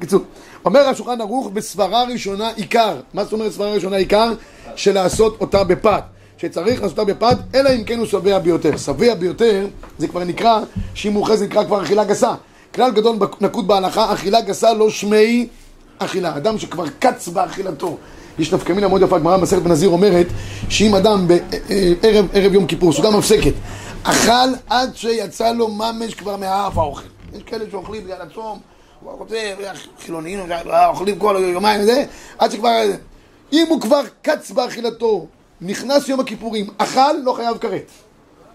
קיצור. 0.00 0.20
אומר 0.64 0.80
השולחן 0.80 1.20
ערוך 1.20 1.50
בסברה 1.52 2.04
ראשונה 2.04 2.50
עיקר. 2.56 2.96
מה 3.14 3.24
זאת 3.24 3.32
אומרת 3.32 3.52
סברה 3.52 3.72
ראשונה 3.72 3.96
עיקר? 3.96 4.32
של 4.76 4.94
לעשות 4.94 5.36
אותה 5.40 5.64
בפת. 5.64 6.02
שצריך 6.38 6.82
לעשות 6.82 6.98
אותה 6.98 7.14
בפת, 7.14 7.36
אלא 7.54 7.70
אם 7.74 7.84
כן 7.84 7.98
הוא 7.98 8.06
שבע 8.06 8.38
ביותר. 8.38 8.76
שבע 8.76 9.14
ביותר, 9.14 9.66
זה 9.98 10.08
כבר 10.08 10.24
נקרא, 10.24 10.60
שאם 10.94 11.12
הוא 11.12 11.20
אוכל 11.20 11.36
זה 11.36 11.46
נקרא 11.46 11.64
כבר 11.64 11.82
אכילה 11.82 12.04
גסה. 12.04 12.34
כלל 12.74 12.90
גדול 12.90 13.16
נקוט 13.40 13.64
בהלכה, 13.64 14.12
אכילה 14.12 14.40
גסה 14.40 14.72
לא 14.72 14.90
שמי 14.90 15.48
אכילה. 15.98 16.36
אדם 16.36 16.58
שכבר 16.58 16.84
קץ 16.98 17.28
באכילתו. 17.28 17.96
יש 18.38 18.54
נפקא 18.54 18.72
מינה 18.72 18.88
מאוד 18.88 19.02
יפה, 19.02 19.16
הגמרא 19.16 19.36
במסכת 19.36 19.62
בנזיר 19.62 19.88
אומרת 19.88 20.26
שאם 20.68 20.94
אדם 20.94 21.28
בערב 21.28 22.26
ערב 22.32 22.54
יום 22.54 22.66
כיפור, 22.66 22.92
סעודה 22.92 23.10
מפסקת, 23.10 23.52
אכל 24.04 24.48
עד 24.68 24.96
שיצא 24.96 25.52
לו 25.52 25.68
ממש 25.68 26.14
כבר 26.14 26.36
מהאף 26.36 26.78
האוכל. 26.78 27.06
יש 27.36 27.42
כאלה 27.42 27.64
שאוכלים 27.70 28.04
בגלל 28.04 28.22
הצום, 28.22 28.58
הוא 29.04 29.18
רוצה, 29.18 29.54
חילונים, 30.00 30.40
אוכלים 30.88 31.18
כל 31.18 31.36
יומיים 31.52 31.80
וזה, 31.80 32.04
עד 32.38 32.50
שכבר... 32.50 32.82
אם 33.52 33.66
הוא 33.68 33.80
כבר 33.80 34.00
קץ 34.22 34.50
באכילתו, 34.50 35.26
נכנס 35.60 36.08
יום 36.08 36.20
הכיפורים, 36.20 36.66
אכל, 36.78 37.12
לא 37.24 37.32
חייב 37.32 37.58
כרת. 37.58 37.90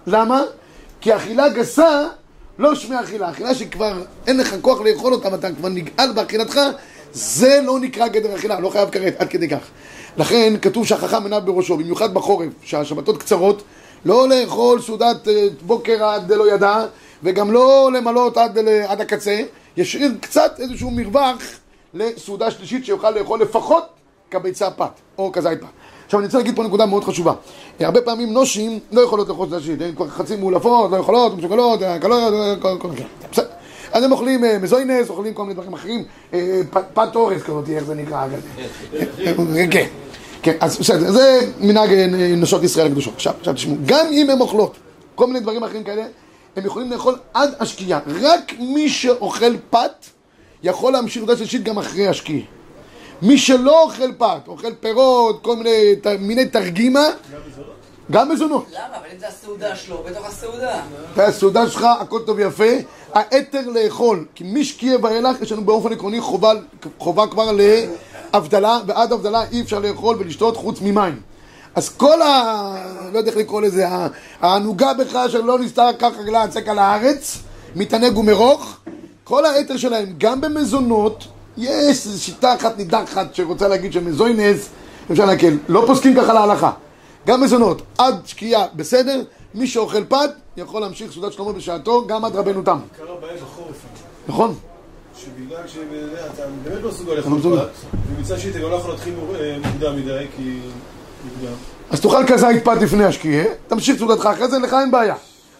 למה? 0.08 0.44
כי 1.02 1.16
אכילה 1.16 1.50
גסה 1.50 2.08
לא 2.60 2.76
שמי 2.76 3.00
אכילה, 3.00 3.30
אכילה 3.30 3.56
שכבר 3.56 4.04
אין 4.28 4.38
לך 4.38 4.56
כוח 4.62 4.82
לאכול 4.82 5.14
אותה 5.14 5.30
ואתה 5.32 5.52
כבר 5.52 5.70
נגאל 5.70 6.12
באכילתך, 6.12 6.60
זה 7.14 7.62
לא 7.64 7.80
נקרא 7.80 8.08
גדר 8.08 8.36
אכילה, 8.36 8.60
לא 8.60 8.70
חייב 8.70 8.90
כרת, 8.90 9.16
עד 9.18 9.30
כדי 9.30 9.50
כך. 9.50 9.68
לכן 10.18 10.54
כתוב 10.62 10.88
שהחכם 10.88 11.24
עיניו 11.24 11.42
בראשו, 11.46 11.78
במיוחד 11.78 12.14
בחורף, 12.14 12.50
שהשבתות 12.64 13.18
קצרות, 13.18 13.64
לא 14.06 14.30
לאכול 14.30 14.82
סעודת 14.82 15.28
אה, 15.28 15.48
בוקר 15.62 16.04
עד 16.06 16.32
לא 16.32 16.54
ידע, 16.54 16.86
וגם 17.24 17.52
לא 17.52 17.90
למלות 17.94 18.38
עד, 18.38 18.58
עד 18.88 19.02
הקצה, 19.02 19.42
ישאיר 19.80 20.12
קצת 20.22 20.60
איזשהו 20.60 20.92
מרווח 20.92 21.38
לסעודה 21.94 22.52
שלישית 22.52 22.86
שיוכל 22.86 23.12
לאכול 23.12 23.42
לפחות 23.42 23.84
כביצה 24.32 24.72
פת, 24.72 24.92
או 25.18 25.32
כזית 25.32 25.62
פת. 25.62 25.68
עכשיו 26.06 26.20
אני 26.20 26.26
רוצה 26.26 26.38
להגיד 26.38 26.56
פה 26.56 26.63
נקודה 26.63 26.86
מאוד 26.86 27.04
חשובה. 27.04 27.34
הרבה 27.80 28.02
פעמים 28.02 28.34
נושים 28.34 28.80
לא 28.92 29.02
יכולות 29.02 29.28
לאכול 29.30 29.50
סעודה 29.50 29.63
שלישית, 29.63 29.82
הן 29.82 29.96
כבר 29.96 30.10
חצי 30.10 30.36
מאולפות, 30.36 30.92
לא 30.92 30.98
יכולות, 30.98 31.38
מסוגלות, 31.38 31.80
קלוריות, 32.02 32.62
כל 32.62 32.78
כל 32.82 32.89
כל 32.89 33.04
בסדר. 33.32 33.48
אז 33.92 34.04
הם 34.04 34.12
אוכלים 34.12 34.46
אה, 34.46 34.58
מזוינס, 34.60 35.10
אוכלים 35.10 35.34
כל 35.34 35.42
מיני 35.42 35.54
דברים 35.54 35.74
אחרים, 35.74 36.04
אה, 36.34 36.62
פת 36.94 37.15
אורז 37.15 37.44
כזאת, 37.44 37.70
איך 37.70 37.84
זה 37.84 37.96
נקרא? 37.96 38.28
כן, 39.72 39.86
כן, 40.42 40.58
אז 40.60 40.78
בסדר, 40.80 41.12
זה 41.12 41.39
מנהג 41.60 41.94
אה, 41.94 42.08
נשות 42.38 42.63
ישראל 42.63 42.88
הקדושות. 42.88 43.13
עכשיו, 43.13 43.34
עכשיו 43.39 43.54
תשמעו, 43.54 43.78
גם 43.86 44.06
אם 44.12 44.30
הן 44.30 44.42
אוכלות 44.42 44.78
כל 45.15 45.28
מיני 45.28 45.39
דברים 45.39 45.63
אחרים 45.63 45.84
כאלה, 45.84 46.04
הם 46.56 46.66
יכולים 46.66 46.92
לאכול 46.92 47.18
עד 47.34 47.54
השקיעה. 47.60 48.00
רק 48.22 48.54
מי 48.60 48.90
שאוכל 48.90 49.58
פת, 49.70 50.06
יכול 50.64 50.94
להמשיך 50.94 51.18
סעודה 51.18 51.38
שלישית 51.38 51.64
גם 51.64 51.78
אחרי 51.80 52.08
השקיעה. 52.08 52.46
מי 53.22 53.38
שלא 53.38 53.84
אוכל 53.84 54.14
פת, 54.18 54.48
אוכל 54.48 54.74
פירות, 54.80 55.44
כל 55.44 55.56
מיני 55.56 55.70
ת- 56.02 56.08
מיני 56.20 56.46
תרגימה, 56.46 57.06
גם 58.12 58.30
מזונות. 58.32 58.66
למה? 58.72 58.80
אבל 58.98 59.06
אם 59.14 59.20
זה 59.20 59.28
הסעודה 59.28 59.76
שלו, 59.76 60.04
בתוך 60.10 60.26
הסעודה. 60.28 60.82
והסעודה 61.16 61.70
שלך, 61.70 61.86
הכל 62.00 62.20
טוב 62.26 62.38
ויפה, 62.38 62.64
היתר 63.14 63.62
לאכול, 63.70 64.26
כי 64.36 64.44
משקיע 64.48 64.98
ואילך 65.02 65.42
יש 65.42 65.52
לנו 65.52 65.66
באופן 65.66 65.94
עקרוני 65.94 66.22
חובה, 66.22 66.52
חובה 66.98 67.28
כבר 67.28 67.52
להבדלה, 68.34 68.80
ועד 68.88 69.14
הבדלה 69.14 69.44
אי 69.52 69.62
אפשר 69.62 69.80
לאכול 69.80 70.16
ולשתות 70.20 70.58
חוץ 70.58 70.82
ממים. 70.82 71.22
אז 71.80 71.89
כל 71.89 72.22
ה... 72.22 72.76
לא 73.13 73.18
יודע 73.18 73.32
איך 73.32 73.38
לקרוא 73.38 73.62
לזה, 73.62 73.88
הענוגה 74.42 74.94
בך 74.94 75.18
שלא 75.30 75.60
נסתר 75.60 75.89
כך 76.00 76.12
רגלה 76.20 76.44
הצק 76.44 76.68
על 76.68 76.80
הארץ, 76.80 77.38
מתענג 77.76 78.18
ומרוך, 78.18 78.78
כל 79.24 79.46
היתר 79.46 79.78
שלהם, 79.78 80.13
גם 80.18 80.42
במזונות, 80.42 81.28
יש 81.58 82.08
שיטה 82.18 82.56
אחת 82.56 82.78
נידחת 82.78 83.36
שרוצה 83.36 83.68
להגיד 83.68 83.94
שמזוינס, 83.94 84.70
אפשר 85.12 85.26
להקל, 85.26 85.58
לא 85.70 85.84
פוסקים 85.88 86.15
ככה 86.15 86.34
להלכה. 86.34 86.72
גם 87.28 87.42
מזונות, 87.42 87.82
עד 87.98 88.15
שקיעה 88.26 88.65
בסדר, 88.76 89.22
מי 89.56 89.68
שאוכל 89.68 90.04
פת, 90.04 90.30
יכול 90.58 90.82
להמשיך 90.82 91.12
סעודת 91.13 91.34
שלמה 91.34 91.54
בשעתו 91.54 92.08
גם 92.08 92.26
עד 92.26 92.36
רבנו 92.36 92.62
תם. 92.63 92.80
עיקר 93.00 93.13
הבעיה 93.13 93.34
בחורף. 93.36 93.76
נכון? 94.28 94.56
שבגלל 95.18 95.68
שאתה 95.68 96.44
באמת 96.63 96.84
לא 96.84 96.89
מסוגל 96.89 97.13
לאכול 97.13 97.32
לא 97.32 97.38
מסוגל. 97.38 97.60
פת, 97.60 97.98
ומצד 98.18 98.39
שני 98.39 98.52
אתה 98.52 98.60
גם 98.60 98.70
לא 98.70 98.76
יכול 98.76 98.92
להתחיל 98.92 99.13
אה, 99.39 99.58
מוקדם 99.65 99.96
מדי, 99.96 100.26
כי. 100.38 100.60
אז 101.91 102.01
תאכל 102.01 102.25
כזית 102.27 102.63
פת 102.65 102.77
לפני 102.82 103.03
השקיעה, 103.03 103.45
תמשיך 103.67 103.97
סעודתך 103.99 104.25
אחרי 104.25 104.47
זה, 104.47 104.60
לך 104.60 104.73
אין 104.82 104.91
בעיה. 104.91 105.15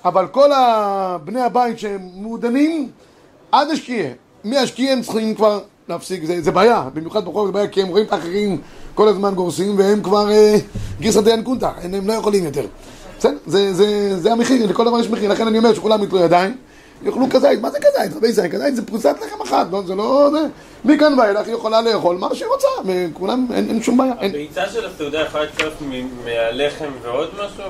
אבל 0.06 0.28
כל 0.28 0.52
ה- 0.52 1.18
בני 1.24 1.42
הבית 1.42 1.80
שהם 1.80 2.10
מעודנים, 2.16 2.90
עד 3.52 3.68
השקיעה. 3.72 4.12
מהשקיעה 4.44 4.94
הם 4.94 5.02
צריכים 5.02 5.36
כבר 5.36 5.60
להפסיק, 5.90 6.24
זה, 6.26 6.42
זה 6.42 6.52
בעיה, 6.52 6.84
במיוחד 6.94 7.26
בחורף 7.26 7.46
זה 7.46 7.52
בעיה, 7.52 7.68
כי 7.68 7.82
הם 7.82 7.88
רואים 7.88 8.06
את 8.06 8.14
האחרים 8.14 8.62
כל 8.96 9.08
הזמן 9.08 9.34
גורסים, 9.34 9.78
והם 9.78 10.02
כבר 10.04 10.32
אה, 10.32 10.56
גירסא 11.00 11.22
דיין 11.22 11.44
קונטה, 11.44 11.72
הם 11.84 12.08
לא 12.08 12.14
יכולים 12.14 12.44
יותר. 12.44 12.66
בסדר, 13.20 13.38
זה, 13.48 13.74
זה, 13.74 13.86
זה 14.20 14.32
המחיר, 14.32 14.66
לכל 14.70 14.86
דבר 14.86 15.00
יש 15.00 15.10
מחיר, 15.10 15.32
לכן 15.32 15.48
אני 15.48 15.58
אומר 15.58 15.74
שכולם 15.74 16.04
יתלו 16.04 16.20
ידיים, 16.20 16.56
יאכלו 17.04 17.26
כזית, 17.30 17.62
מה 17.62 17.70
זה 17.70 17.78
כזית? 17.80 18.18
רבי 18.18 18.32
זית, 18.32 18.52
כזית 18.52 18.76
זה 18.76 18.86
פרוסת 18.86 19.16
לחם 19.26 19.42
אחת, 19.42 19.68
לא, 19.72 19.82
זה 19.88 19.96
לא... 19.96 20.30
זה, 20.32 20.40
מכאן 20.86 21.20
ואילך 21.20 21.48
היא 21.48 21.56
יכולה 21.56 21.82
לאכול 21.82 22.18
מה 22.18 22.36
שהיא 22.36 22.50
רוצה, 22.50 22.68
וכולם, 22.86 23.48
אין, 23.54 23.70
אין 23.70 23.84
שום 23.84 23.98
בעיה. 23.98 24.14
אין, 24.20 24.32
הביצה 24.32 24.70
של 24.70 24.86
הסעודה 24.86 25.22
יכולה 25.22 25.44
לצאת 25.44 25.74
מהלחם 26.26 26.90
ועוד 27.02 27.30
משהו? 27.34 27.64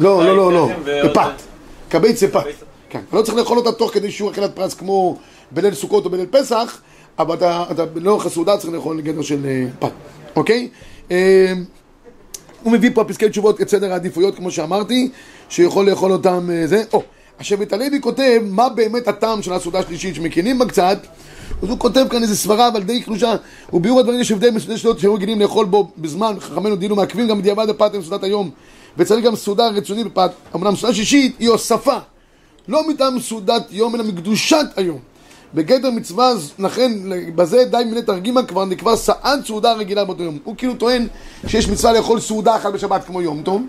לא, 0.00 0.24
לא, 0.24 0.36
לא, 0.36 0.52
לא, 0.52 0.68
בפת. 1.04 1.42
כבית 1.90 2.16
זה 2.16 2.32
פת. 2.32 2.44
כן. 2.88 3.00
לא 3.12 3.22
צריך 3.22 3.36
לאכול 3.36 3.58
אותה 3.58 3.72
תוך 3.72 3.94
כדי 3.94 4.10
שהוא 4.10 4.30
אכילת 4.30 4.54
פרס 4.54 4.74
כמו 4.74 5.16
בליל 5.50 5.74
סוכות 5.74 6.04
או 6.04 6.10
בליל 6.10 6.26
פסח, 6.30 6.80
אבל 7.18 7.34
אתה, 7.34 7.64
אתה 7.70 7.84
לאורך 7.94 8.26
הסעודה 8.26 8.56
צריך 8.56 8.72
לאכול 8.72 8.98
לגדר 8.98 9.22
של 9.22 9.46
אה, 9.46 9.64
פת, 9.78 9.92
אוקיי? 10.36 10.68
אה, 11.10 11.52
הוא 12.62 12.72
מביא 12.72 12.90
פה 12.94 13.04
פסקי 13.04 13.28
תשובות 13.28 13.60
את 13.60 13.68
סדר 13.68 13.92
העדיפויות, 13.92 14.36
כמו 14.36 14.50
שאמרתי, 14.50 15.10
שיכול 15.48 15.90
לאכול 15.90 16.12
אותם 16.12 16.48
אה, 16.52 16.66
זה. 16.66 16.82
או, 16.92 17.02
השבט 17.40 17.72
הלוי 17.72 18.00
כותב 18.00 18.42
מה 18.44 18.68
באמת 18.68 19.08
הטעם 19.08 19.42
של 19.42 19.52
הסעודה 19.52 19.78
השלישית, 19.78 20.14
שמכינים 20.14 20.58
בה 20.58 20.66
קצת, 20.66 20.98
אז 21.62 21.68
הוא 21.68 21.78
כותב 21.78 22.06
כאן 22.10 22.22
איזה 22.22 22.36
סברה, 22.36 22.68
אבל 22.68 22.82
די 22.82 23.02
קלושה. 23.02 23.34
וביאור 23.72 24.00
הדברים 24.00 24.20
יש 24.20 24.32
הבדל 24.32 24.50
בסעודת 24.50 24.78
שלות 24.78 24.98
שהיו 24.98 25.14
רגילים 25.14 25.40
לאכול 25.40 25.66
בו 25.66 25.90
בזמן, 25.98 26.34
חכמינו 26.40 26.76
דילו 26.76 26.96
מעכבים 26.96 27.28
גם 27.28 27.38
בדיעבד 27.38 27.68
הפת 27.68 27.94
עם 27.94 28.02
סעודת 28.02 28.24
היום. 28.24 28.50
וצריך 28.98 29.24
גם 29.24 29.36
סעודה 29.36 29.68
רצונית 29.68 30.06
בפת. 30.06 30.30
אמנם 30.54 30.76
סעודה 30.76 30.94
שישית 30.94 31.36
היא 31.38 31.48
הוספה. 31.48 31.96
לא 32.68 32.88
מטעם 32.88 33.20
סעודת 33.20 33.62
יום, 33.70 33.94
אלא 33.94 34.04
מקדושת 34.04 34.66
היום. 34.76 34.98
בגדר 35.54 35.90
מצווה, 35.90 36.32
לכן 36.58 36.92
בזה 37.34 37.64
די 37.64 37.82
מיני 37.86 38.02
תרגימה 38.02 38.42
כבר 38.42 38.64
נקבע 38.64 38.96
סעד 38.96 39.46
סעודה 39.46 39.72
רגילה 39.72 40.04
באותו 40.04 40.22
יום. 40.22 40.38
הוא 40.44 40.56
כאילו 40.56 40.74
טוען 40.74 41.08
שיש 41.46 41.68
מצווה 41.68 41.92
לאכול 41.92 42.20
סעודה 42.20 42.56
אחת 42.56 42.72
בשבת 42.72 43.04
כמו 43.04 43.22
יום 43.22 43.42
טוב, 43.42 43.62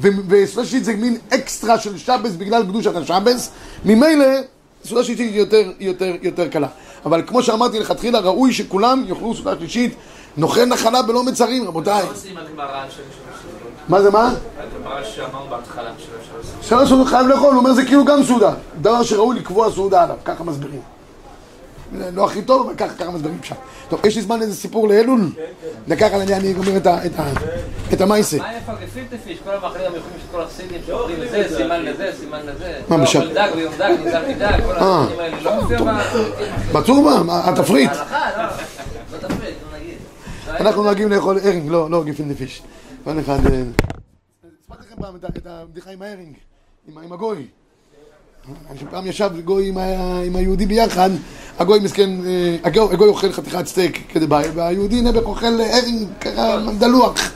ו- 0.00 0.08
וסעודה 0.28 0.68
שישית 0.68 0.84
זה 0.84 0.96
מין 0.96 1.16
אקסטרה 1.34 1.78
של 1.78 1.98
שבס 1.98 2.32
בגלל 2.38 2.62
קדושת 2.62 2.96
השבס, 2.96 3.50
ממילא 3.84 4.24
סעודה 4.84 5.04
שישית 5.04 5.18
היא 5.18 5.38
יותר, 5.38 5.70
יותר, 5.80 6.12
יותר 6.22 6.48
קלה. 6.48 6.68
אבל 7.04 7.22
כמו 7.26 7.42
שאמרתי 7.42 7.78
לכתחילה, 7.80 8.18
ראוי 8.18 8.52
שכולם 8.52 9.04
יאכלו 9.08 9.34
סעודה 9.34 9.54
שלישית, 9.58 9.94
נוכל 10.36 10.64
נחלה 10.64 11.02
בלא 11.02 11.24
מצרים, 11.24 11.68
רבותיי. 11.68 12.02
מה 13.88 14.02
זה 14.02 14.10
מה? 14.10 14.34
הגמרא 14.58 15.46
בהתחלה 15.50 15.90
שלוש 16.62 16.88
סעודות 16.88 17.06
חייב 17.06 17.26
לאכול, 17.26 17.50
הוא 17.50 17.58
אומר 17.58 17.72
זה 17.72 17.84
כאילו 17.84 18.04
גם 18.04 18.24
סעודה. 18.24 18.54
דבר 18.80 19.02
שראוי 19.02 19.36
לקבוע 19.36 19.72
סעודה 19.72 20.02
עליו, 20.02 20.16
ככה 20.24 20.44
מסבירים. 20.44 20.80
לא 21.92 22.24
הכי 22.26 22.42
טוב, 22.42 22.66
אבל 22.66 22.76
ככה, 22.76 22.94
ככה 22.94 23.10
מסבירים 23.10 23.38
פשט. 23.40 23.56
טוב, 23.88 24.06
יש 24.06 24.16
לי 24.16 24.22
זמן 24.22 24.38
לאיזה 24.38 24.54
סיפור 24.54 24.88
לאלול? 24.88 25.20
דקה 25.88 26.06
אחת 26.06 26.14
אני 26.14 26.34
אני 26.34 26.52
גומר 26.52 26.76
את 26.76 26.86
את 27.92 28.00
המייסה. 28.00 28.38
מה 28.38 28.54
איפה 28.56 28.72
גפילטע 28.82 29.16
פיש? 29.24 29.38
כל 29.44 29.50
המאכלים 29.50 29.86
המיוחדים 29.86 30.18
של 30.20 30.32
כל 30.32 30.42
החסידים 30.42 30.80
שאומרים 30.86 31.20
לזה, 31.20 31.56
סימן 31.56 31.84
לזה, 31.84 32.10
סימן 32.20 32.40
לזה. 32.46 32.80
מה, 32.88 32.96
לא? 32.96 33.02
אוכל 33.02 33.34
דג 33.34 33.50
ויום 33.56 33.74
דג, 33.78 33.94
נזהר 34.06 34.22
מדג, 34.28 34.60
כל 34.64 34.72
אה. 34.72 35.02
הדברים 35.02 35.20
האלה 35.20 35.42
לא 35.42 35.62
מופיע 35.62 35.78
ב... 35.82 36.76
בצורמה, 36.78 37.22
מה, 37.22 37.48
התפריט. 37.48 37.90
לא. 37.90 37.96
לא 37.96 39.28
לא. 40.48 40.56
אנחנו 40.60 40.82
נוהגים 40.82 41.08
לאכול 41.10 41.38
הרינג, 41.38 41.70
לא, 41.70 41.90
לא 41.90 42.04
גיפין 42.04 42.28
נפיש. 42.28 42.62
כל 43.04 43.20
אחד... 43.20 43.38
אה, 43.46 43.62
הספרתי 44.62 44.82
לכם 44.86 45.02
פעם 45.02 45.16
את 45.36 45.46
הבדיחה 45.46 45.90
עם 45.90 46.02
ההרינג, 46.02 46.34
עם 46.88 46.98
ה- 46.98 47.02
עם 47.02 47.12
הגוי. 47.12 47.46
פעם 48.90 49.06
ישב 49.06 49.30
גוי 49.44 49.68
עם 49.68 49.78
ה- 49.78 50.20
עם 50.26 50.36
היהודי 50.36 50.66
ביחד, 50.66 51.10
הגוי 51.58 51.78
מסכן, 51.80 52.10
אה, 52.26 52.56
הגוי 52.64 52.82
הגוי 52.92 53.08
אוכל 53.08 53.32
חתיכת 53.32 53.66
סטייק 53.66 54.00
כדבעי, 54.08 54.44
והיהודי 54.54 55.00
נעבך 55.00 55.22
אוכל 55.26 55.46
הרינג 55.72 56.08
ככה 56.20 56.58
דלוח. 56.78 57.30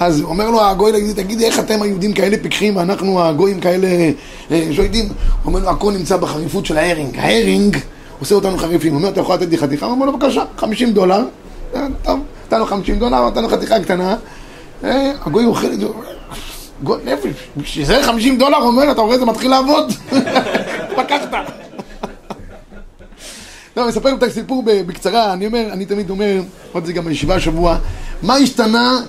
אז 0.00 0.20
אומר 0.22 0.50
לו 0.50 0.64
הגוי 0.64 0.92
ליהודי, 0.92 1.14
תגיד 1.22 1.37
לי 1.37 1.44
איך 1.46 1.58
אתם 1.58 1.82
היהודים 1.82 2.12
כאלה 2.12 2.36
פיקחים 2.42 2.76
ואנחנו 2.76 3.22
הגויים 3.24 3.60
כאלה 3.60 3.86
אה? 4.50 4.64
הוא 4.68 4.96
אומר 5.46 5.60
לו, 5.60 5.70
הכל 5.70 5.92
נמצא 5.92 6.16
בחריפות 6.16 6.66
של 6.66 6.78
ההרינג. 6.78 7.18
ההרינג 7.18 7.76
עושה 8.20 8.34
אותנו 8.34 8.58
חריפים. 8.58 8.92
הוא 8.92 8.98
אומר, 8.98 9.08
אתה 9.08 9.20
יכול 9.20 9.34
לתת 9.34 9.48
לי 9.48 9.58
חתיכה? 9.58 9.86
הוא 9.86 9.94
אומר 9.94 10.06
לו, 10.06 10.12
בבקשה, 10.18 10.44
50 10.56 10.92
דולר. 10.92 11.24
אה, 11.74 11.86
טוב, 12.02 12.20
נתן 12.46 12.58
לו 12.58 12.66
50 12.66 12.98
דולר, 12.98 13.28
נתן 13.28 13.42
לו 13.42 13.48
חתיכה 13.48 13.80
קטנה. 13.80 14.16
הגוי 14.82 15.44
אוכל 15.44 15.66
את 15.72 15.80
זה, 15.80 15.86
גוי 16.82 16.98
נפש, 17.04 17.32
בשביל 17.56 17.84
זה 17.86 18.02
50 18.02 18.38
דולר, 18.38 18.56
אומר, 18.58 18.90
אתה 18.90 19.00
רואה, 19.00 19.18
זה 19.18 19.24
מתחיל 19.24 19.50
לעבוד. 19.50 19.92
לקחת. 20.98 21.28
לא, 23.76 23.82
אני 23.82 23.90
אספר 23.90 24.14
את 24.14 24.22
הסיפור 24.22 24.62
בקצרה, 24.66 25.32
אני 25.32 25.46
אומר, 25.46 25.64
אני 25.72 25.86
תמיד 25.86 26.10
אומר, 26.10 26.32
אמרתי 26.34 26.78
את 26.78 26.86
זה 26.86 26.92
גם 26.92 27.04
בישיבה 27.04 27.34
השבוע, 27.34 27.76
מה 28.22 28.34
השתנה 28.36 29.00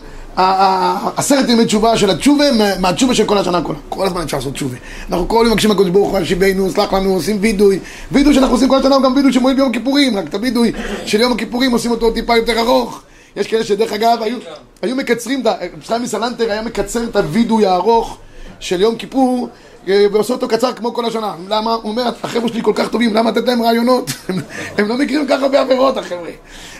עשרת 1.16 1.50
ימי 1.50 1.66
תשובה 1.66 1.98
של 1.98 2.10
התשובה 2.10 2.52
מה- 2.52 2.80
מהתשובה 2.80 3.16
של 3.16 3.26
כל 3.26 3.38
השנה 3.38 3.62
כולה. 3.62 3.80
כל 3.90 4.06
הזמן 4.08 4.22
אפשר 4.22 4.38
לעשות 4.38 4.54
תשובה. 4.54 4.78
אנחנו 5.10 5.28
כל 5.28 5.36
יום 5.44 5.52
מבקשים 5.52 5.70
מהקדוש 5.70 5.90
ברוך 5.90 6.12
הוא, 6.12 6.24
שיבנו, 6.24 6.72
סלח 6.72 6.94
לנו, 6.94 7.14
עושים 7.14 7.38
וידוי. 7.42 7.80
וידוי 8.12 8.34
שאנחנו 8.34 8.56
עושים 8.56 8.70
כל 8.70 8.78
השנה 8.78 8.96
הוא 8.96 9.04
גם 9.04 9.16
וידוי 9.16 9.34
שמועיל 9.34 9.58
ביום 9.58 9.70
הכיפורים, 9.70 10.18
רק 10.18 10.28
את 10.28 10.34
הווידוי 10.34 10.72
של 11.06 11.22
יום 11.22 11.32
הכיפורים 11.34 11.72
עושים 11.72 11.92
אותו 11.92 12.12
טיפה 12.12 12.38
יותר 12.38 12.60
ארוך. 12.60 13.02
יש 13.36 13.48
כאלה 13.48 13.64
שדרך 13.64 13.94
אגב 13.94 14.18
היו, 14.22 14.38
היו 14.82 14.96
מקצרים, 14.96 15.44
שלמי 15.82 16.08
סלנטר 16.08 16.52
היה 16.52 16.62
מקצר 16.62 17.04
את 17.04 17.16
הווידוי 17.16 17.66
הארוך 17.66 18.18
של 18.60 18.82
יום 18.82 18.96
כיפור 18.96 19.50
אה, 19.88 20.06
ועושה 20.12 20.34
אותו 20.34 20.48
קצר 20.48 20.74
כמו 20.74 20.94
כל 20.94 21.06
השנה. 21.06 21.36
למה? 21.50 21.74
הוא 21.74 21.92
אומר, 21.92 22.12
החבר'ה 22.24 22.48
שלי 22.48 22.64
כל 22.64 22.72
כך 22.76 22.90
טובים, 22.90 23.14
למה 23.14 23.32
לתת 23.32 23.48
להם 23.48 23.62
רעיונות? 23.62 24.12
הם- 24.78 24.88
לא 24.88 24.98
מכירים 24.98 25.28
כל 25.28 25.34
כך 25.34 25.44
הרבה 25.44 25.62
עבירות, 25.62 25.98
החבר'ה. 25.98 26.30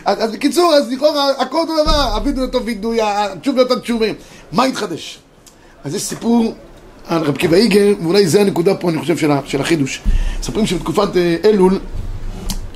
אז, 0.04 0.24
אז 0.24 0.32
בקיצור, 0.32 0.74
אז 0.74 0.92
לכאורה, 0.92 1.30
הכל 1.38 1.58
אותו 1.58 1.72
דבר, 1.82 2.14
הווידוי 2.14 2.44
אותו 2.44 2.64
וידוי, 2.64 2.98
התשובה 3.02 3.62
אותו 3.62 3.76
תשובה. 3.80 4.06
מה 4.52 4.64
התחדש? 4.64 5.18
אז 5.84 5.94
יש 5.94 6.02
סיפור 6.02 6.54
על 7.06 7.22
רב 7.22 7.36
קיבא 7.36 7.56
איגר, 7.56 7.86
ואולי 8.02 8.26
זה 8.26 8.40
הנקודה 8.40 8.74
פה, 8.74 8.90
אני 8.90 8.98
חושב, 8.98 9.16
של, 9.16 9.30
של 9.44 9.60
החידוש. 9.60 10.02
מספרים 10.40 10.66
שבתקופת 10.66 11.16
אה, 11.16 11.36
אלול, 11.44 11.78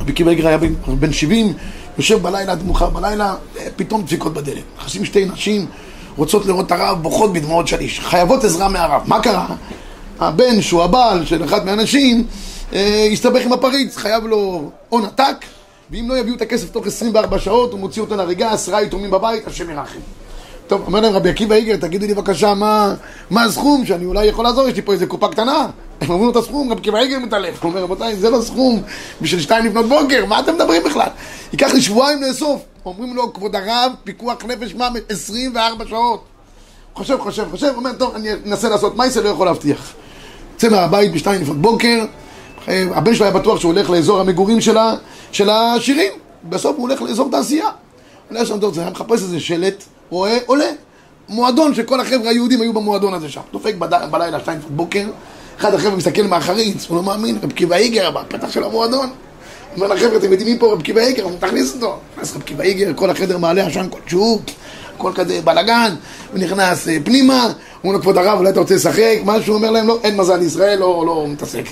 רבי 0.00 0.12
עקיבא 0.12 0.30
איגר 0.30 0.46
היה 0.46 0.58
בן, 0.58 0.74
בן 1.00 1.12
70, 1.12 1.52
יושב 1.98 2.22
בלילה 2.22 2.52
עד 2.52 2.66
מאוחר 2.66 2.90
בלילה, 2.90 3.34
אה, 3.58 3.66
פתאום 3.76 4.02
דפיקות 4.02 4.34
בדלת. 4.34 4.62
נכנסים 4.78 5.04
שתי 5.04 5.24
נשים, 5.24 5.66
רוצות 6.16 6.46
לראות 6.46 6.66
את 6.66 6.72
הרב, 6.72 7.02
בוכות 7.02 7.32
בדמעות 7.32 7.68
שליש. 7.68 8.00
חייבות 8.00 8.44
עזרה 8.44 8.68
מהרב. 8.68 9.02
מה 9.06 9.22
קרה? 9.22 9.46
הבן, 10.20 10.62
שהוא 10.62 10.82
הבעל 10.82 11.24
של 11.24 11.44
אחד 11.44 11.64
מהאנשים, 11.64 12.26
אה, 12.72 13.08
הסתבך 13.12 13.42
עם 13.44 13.52
הפריץ, 13.52 13.96
חייב 13.96 14.26
לו 14.26 14.70
הון 14.88 15.04
עתק, 15.04 15.44
ואם 15.90 16.06
לא 16.08 16.18
יביאו 16.18 16.36
את 16.36 16.42
הכסף 16.42 16.70
תוך 16.70 16.86
24 16.86 17.38
שעות, 17.38 17.72
הוא 17.72 17.80
מוציא 17.80 18.02
אותו 18.02 18.16
להריגה, 18.16 18.52
עשרה 18.52 18.82
יתומים 18.82 19.10
בבית, 19.10 19.46
השם 19.46 19.70
ירחם. 19.70 19.98
טוב, 20.66 20.82
אומר 20.86 21.00
להם 21.00 21.12
רבי 21.12 21.30
עקיבא 21.30 21.54
איגר, 21.54 21.76
תגידו 21.76 22.06
לי 22.06 22.14
בבקשה 22.14 22.54
מה, 22.54 22.94
מה 23.30 23.44
הסכום 23.44 23.86
שאני 23.86 24.04
אולי 24.04 24.26
יכול 24.26 24.44
לעזור, 24.44 24.68
יש 24.68 24.76
לי 24.76 24.82
פה 24.82 24.92
איזה 24.92 25.06
קופה 25.06 25.28
קטנה. 25.28 25.66
הם 26.00 26.10
אומרים 26.10 26.24
לו 26.24 26.30
את 26.30 26.36
הסכום, 26.36 26.70
רבי 26.70 26.80
עקיבא 26.80 26.98
איגר 26.98 27.18
מתעלף. 27.18 27.62
הוא 27.62 27.70
אומר, 27.70 27.82
רבותיי, 27.82 28.16
זה 28.16 28.30
לא 28.30 28.40
סכום 28.40 28.82
בשביל 29.20 29.40
שתיים 29.40 29.66
לפנות 29.66 29.86
בוקר, 29.86 30.26
מה 30.26 30.40
אתם 30.40 30.54
מדברים 30.54 30.82
בכלל? 30.84 31.08
ייקח 31.52 31.74
לי 31.74 31.80
שבועיים 31.80 32.22
לאסוף. 32.22 32.62
אומרים 32.86 33.16
לו, 33.16 33.32
כבוד 33.32 33.56
הרב, 33.56 33.92
פיקוח 34.04 34.44
נפש 34.44 34.74
מוות, 34.74 35.02
24 35.08 35.84
שעות. 35.88 36.24
חושב, 36.94 37.18
חושב, 37.18 37.50
חושב, 37.50 37.72
אומר, 37.76 37.92
טוב, 37.92 38.14
אני 38.14 38.28
אנסה 38.46 38.68
לעשות 38.68 38.96
מייסה, 38.96 39.20
לא 39.20 39.28
יכול 39.28 39.46
להבטיח. 39.46 39.92
יוצא 40.52 40.68
מהבית 40.68 41.12
בשתיים 41.12 41.42
לפנות 41.42 41.56
בוקר, 41.56 42.04
אה, 42.68 42.84
הבן 42.94 43.14
שלו 43.14 43.26
היה 43.26 43.34
בטוח 43.34 43.60
שהוא 43.60 43.72
הולך 43.72 43.90
לאזור 43.90 44.20
המגורים 44.20 44.58
של 45.32 45.48
העשירים, 45.48 46.12
בסוף 46.48 46.76
הוא 46.76 46.88
הולך 46.88 47.02
לאזור 47.02 47.30
תעשייה. 47.30 47.68
עולה 48.30 48.46
שם, 48.46 48.60
טוב, 48.60 48.74
זה 48.74 48.80
היה 48.80 48.90
מחפש 48.90 49.22
איזה 49.22 49.40
שלט, 49.40 49.84
רואה, 50.10 50.38
עולה. 50.46 50.70
מועדון 51.28 51.74
שכל 51.74 52.00
החבר'ה 52.00 52.30
היהודים 52.30 52.60
היו 52.60 52.72
במועדון 52.72 53.14
הזה 53.14 53.28
שם. 53.28 53.40
דופק 53.52 53.74
בלילה, 54.10 54.40
שתיים 54.40 54.58
לפנות 54.58 54.72
בוקר, 54.72 55.06
אחד 55.58 55.74
החבר'ה 55.74 55.96
מסתכל 55.96 56.22
מאחריץ, 56.22 56.86
הוא 56.88 56.96
לא 56.96 57.02
מאמין, 57.02 57.38
רב 57.42 57.52
קיבא 57.52 57.76
איגר 57.76 58.10
בפתח 58.10 58.50
של 58.50 58.64
המועדון. 58.64 59.08
אומר 59.76 59.86
לחבר'ה, 59.86 60.16
אתם 60.16 60.32
יודעים 60.32 60.52
מי 60.52 60.58
פה 60.58 60.72
רב 60.72 60.82
קיבא 60.82 61.00
איגר? 61.00 61.22
הוא 61.22 61.32
תכניס 61.38 61.74
אותו. 61.74 61.96
נכנס 62.16 62.36
רב 62.36 62.42
קיבא 62.42 62.64
איגר, 62.64 62.92
כל 62.96 63.10
החדר 63.10 63.38
מעלה 63.38 63.66
עשן 63.66 63.86
כל 63.90 63.98
שוק, 64.06 64.42
הכל 64.96 65.12
כזה 65.14 65.40
בלאגן, 65.44 65.94
הוא 66.32 66.40
נכנס 66.40 66.88
אה, 66.88 66.96
פנימה, 67.04 67.52
אומרים 67.84 67.98
לו, 67.98 68.00
כבוד 68.00 68.18
הרב, 68.18 68.38
אולי 68.38 68.50
אתה 68.50 68.60
רוצה 68.60 68.74
לשחק? 68.74 69.18
משהו, 69.24 69.52
הוא 69.52 69.56
אומר 69.56 69.70
להם, 69.70 69.86
לא, 69.86 69.98
אין 70.04 70.16
מזל 70.16 70.42
ישראל, 70.42 70.78
לא, 70.78 71.04
לא 71.06 71.26
מתעסק. 71.28 71.64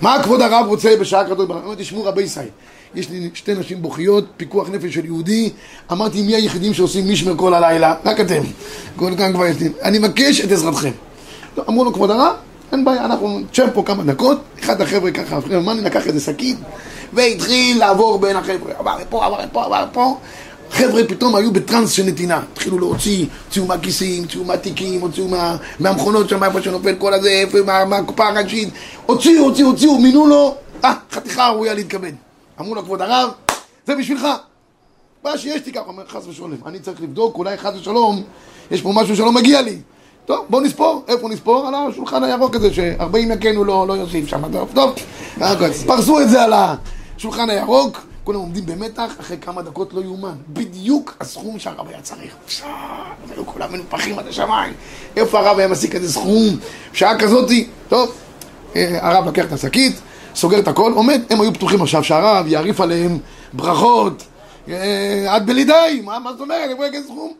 מה 0.00 0.22
כבוד 0.22 0.40
הרב 0.40 0.66
רוצה 0.68 0.96
בשעה 1.00 1.24
כזאת? 1.24 1.38
הוא 1.38 1.56
אומר, 1.64 1.74
תשמעו 1.74 2.04
רבי 2.04 2.22
ישראל, 2.22 2.48
יש 2.94 3.10
לי 3.10 3.30
שתי 3.34 3.54
נשים 3.54 3.82
בוכיות, 3.82 4.24
פיקוח 4.36 4.68
נפש 4.70 4.94
של 4.94 5.04
יהודי, 5.04 5.50
אמרתי, 5.92 6.22
מי 6.22 6.34
היחידים 6.34 6.74
שעושים 6.74 7.12
משמר 7.12 7.36
כל 7.36 7.54
הלילה? 7.54 7.94
רק 8.04 8.20
אתם. 8.20 8.42
כל 8.96 9.12
כאן 9.18 9.32
כבר 9.32 9.46
יש 9.46 9.60
לי. 9.60 9.68
אני 9.82 9.98
מבקש 9.98 10.40
את 10.40 10.52
עזרתכם. 10.52 10.90
לא, 11.56 11.64
אמרו 11.68 11.84
לו, 11.84 11.92
כבוד 11.92 12.10
הרב, 12.10 12.34
אין 12.72 12.84
בעיה, 12.84 13.04
אנחנו 13.04 13.40
נשב 13.50 13.66
פה 13.74 13.82
כמה 13.86 14.02
דקות, 14.02 14.40
אחד 14.60 14.80
החבר'ה 14.80 15.10
ככה, 15.10 15.38
מאני 15.64 15.80
לקח 15.80 16.06
איזה 16.06 16.20
שקית, 16.20 16.56
והתחיל 17.12 17.78
לעבור 17.78 18.18
בין 18.18 18.36
החבר'ה, 18.36 18.72
עבר 18.78 18.98
לפה, 19.00 19.26
עבר 19.26 19.40
לפה, 19.40 19.64
עבר 19.64 19.84
לפה. 19.84 20.16
חבר'ה 20.70 21.02
פתאום 21.08 21.36
היו 21.36 21.52
בטראנס 21.52 21.90
של 21.90 22.02
נתינה, 22.02 22.42
התחילו 22.52 22.78
להוציא, 22.78 23.26
הוציאו 23.46 23.66
מהכיסים, 23.66 24.22
הוציאו 24.22 24.44
מהתיקים, 24.44 25.00
הוציאו 25.00 25.28
מה, 25.28 25.56
מהמכונות 25.80 26.28
שם, 26.28 26.44
איפה 26.44 26.62
שנופל 26.62 26.94
כל 26.98 27.14
הזה, 27.14 27.28
איפה, 27.30 27.58
מה, 27.66 27.84
מהקופה 27.84 28.28
הראשית, 28.28 28.68
הוציאו, 29.06 29.44
הוציאו, 29.44 29.68
הוציאו, 29.68 29.98
מינו 29.98 30.26
לו, 30.26 30.56
אה, 30.84 30.94
חתיכה 31.12 31.48
ראויה 31.48 31.74
להתכבד. 31.74 32.12
אמרו 32.60 32.74
לו, 32.74 32.82
כבוד 32.82 33.02
הרב, 33.02 33.30
זה 33.86 33.96
בשבילך. 33.96 34.26
מה 35.24 35.38
שיש 35.38 35.60
תיקח, 35.60 35.80
אומר 35.86 36.06
חס 36.08 36.26
ושלום, 36.26 36.54
אני 36.66 36.78
צריך 36.80 37.02
לבדוק, 37.02 37.36
אולי 37.36 37.56
חס 37.56 37.72
ושלום, 37.80 38.22
יש 38.70 38.82
פה 38.82 38.92
משהו 38.94 39.16
שלא 39.16 39.32
מגיע 39.32 39.62
לי. 39.62 39.78
טוב, 40.30 40.46
בוא 40.48 40.60
נספור, 40.60 41.04
איפה 41.08 41.28
נספור? 41.28 41.68
על 41.68 41.74
השולחן 41.74 42.24
הירוק 42.24 42.56
הזה, 42.56 42.74
שארבעים 42.74 43.30
יקנו 43.30 43.64
לא, 43.64 43.88
לא 43.88 43.92
יוסיף 43.92 44.28
שם, 44.28 44.52
טוב, 44.52 44.68
טוב, 44.74 44.94
פרסו 45.86 46.20
את 46.20 46.30
זה 46.30 46.42
על 46.42 46.52
השולחן 47.16 47.50
הירוק, 47.50 48.06
כולם 48.24 48.38
עומדים 48.38 48.66
במתח, 48.66 49.12
אחרי 49.20 49.36
כמה 49.40 49.62
דקות 49.62 49.92
לא 49.92 50.00
יאומן, 50.00 50.34
בדיוק 50.48 51.16
הסכום 51.20 51.58
שהרב 51.58 51.88
היה 51.88 52.00
צריך. 52.02 52.34
פשש, 52.46 52.62
היו 53.34 53.46
כולם 53.46 53.72
מנופחים 53.72 54.18
עד 54.18 54.26
השמיים, 54.26 54.72
איפה 55.16 55.38
הרב 55.38 55.58
היה 55.58 55.68
משיג 55.68 55.96
כזה 55.96 56.12
סכום? 56.12 56.56
בשעה 56.92 57.18
כזאתי, 57.18 57.68
טוב, 57.88 58.12
אה, 58.76 58.98
הרב 59.00 59.28
לקח 59.28 59.44
את 59.44 59.52
השקית, 59.52 60.00
סוגר 60.34 60.58
את 60.58 60.68
הכל, 60.68 60.92
עומד, 60.92 61.20
הם 61.30 61.40
היו 61.40 61.54
פתוחים 61.54 61.82
עכשיו 61.82 62.04
שהרב 62.04 62.46
יעריף 62.46 62.80
עליהם 62.80 63.18
ברכות, 63.52 64.22
אה, 64.68 65.26
עד 65.28 65.46
בלי 65.46 65.64
די, 65.64 66.02
מה, 66.04 66.18
מה 66.18 66.32
זאת 66.32 66.40
אומרת, 66.40 66.70
איפה 66.70 66.86
יגיד 66.86 67.04
סכום? 67.04 67.32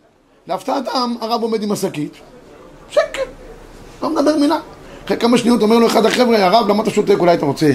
להפתעתם, 0.47 1.15
הרב 1.21 1.43
עומד 1.43 1.63
עם 1.63 1.73
השקית, 1.73 2.13
שקט, 2.91 3.29
לא 4.03 4.11
מדבר 4.11 4.37
מילה. 4.37 4.59
אחרי 5.05 5.17
כמה 5.17 5.39
שניות 5.39 5.63
אומר 5.63 5.79
לו 5.79 5.87
אחד 5.87 6.07
החבר'ה, 6.07 6.45
הרב, 6.45 6.69
למה 6.69 6.83
אתה 6.83 6.91
שותק, 6.91 7.17
אולי 7.19 7.35
אתה 7.35 7.47
רוצה 7.47 7.73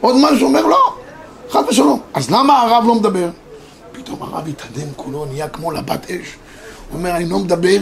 עוד 0.00 0.16
משהו? 0.18 0.46
אומר, 0.46 0.66
לא, 0.66 0.94
חד 1.50 1.62
ושלום. 1.68 2.00
אז 2.14 2.30
למה 2.30 2.62
הרב 2.62 2.84
לא 2.86 2.94
מדבר? 2.94 3.28
פתאום 3.92 4.22
הרב 4.22 4.48
התאדם 4.48 4.88
כולו, 4.96 5.24
נהיה 5.24 5.48
כמו 5.48 5.72
לבת 5.72 6.10
אש. 6.10 6.36
הוא 6.90 6.98
אומר, 6.98 7.16
אני 7.16 7.28
לא 7.28 7.38
מדבר 7.38 7.78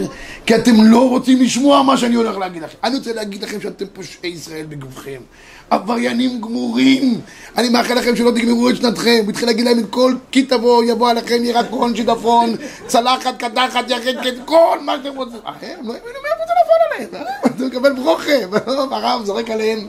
כי 0.47 0.55
אתם 0.55 0.73
לא 0.85 1.09
רוצים 1.09 1.43
לשמוע 1.43 1.83
מה 1.83 1.97
שאני 1.97 2.15
הולך 2.15 2.37
להגיד 2.37 2.63
לכם. 2.63 2.77
אני 2.85 2.97
רוצה 2.97 3.13
להגיד 3.13 3.43
לכם 3.43 3.61
שאתם 3.61 3.85
פושעי 3.93 4.31
ישראל 4.31 4.67
בגבכם. 4.69 5.21
עבריינים 5.71 6.41
גמורים. 6.41 7.21
אני 7.57 7.69
מאחל 7.69 7.95
לכם 7.95 8.17
שלא 8.17 8.31
תגמרו 8.31 8.71
את 8.71 8.77
שנתכם. 8.77 9.21
הוא 9.23 9.31
התחיל 9.31 9.49
להגיד 9.49 9.65
להם 9.65 9.79
את 9.79 9.85
כל 9.91 10.15
כי 10.31 10.43
תבוא, 10.43 10.85
יבוא 10.85 11.11
עליכם 11.11 11.45
ירקון, 11.45 11.97
שיטפון, 11.97 12.57
צלחת, 12.87 13.39
קדחת, 13.39 13.85
יחקת, 13.91 14.35
כל 14.45 14.79
מה 14.85 14.97
שאתם 14.97 15.17
רוצים. 15.17 15.39
אה, 15.47 15.53
הם 15.63 15.89
לא 15.89 15.93
האמינו 15.93 16.19
מאיפה 16.23 16.45
זה 16.47 16.53
נפל 16.63 16.95
עליהם. 16.95 17.27
אה? 17.27 17.47
אתה 17.47 17.65
מקבל 17.65 17.93
ברוכה. 17.93 18.33
הרב 18.91 19.25
זורק 19.25 19.51
עליהם. 19.51 19.87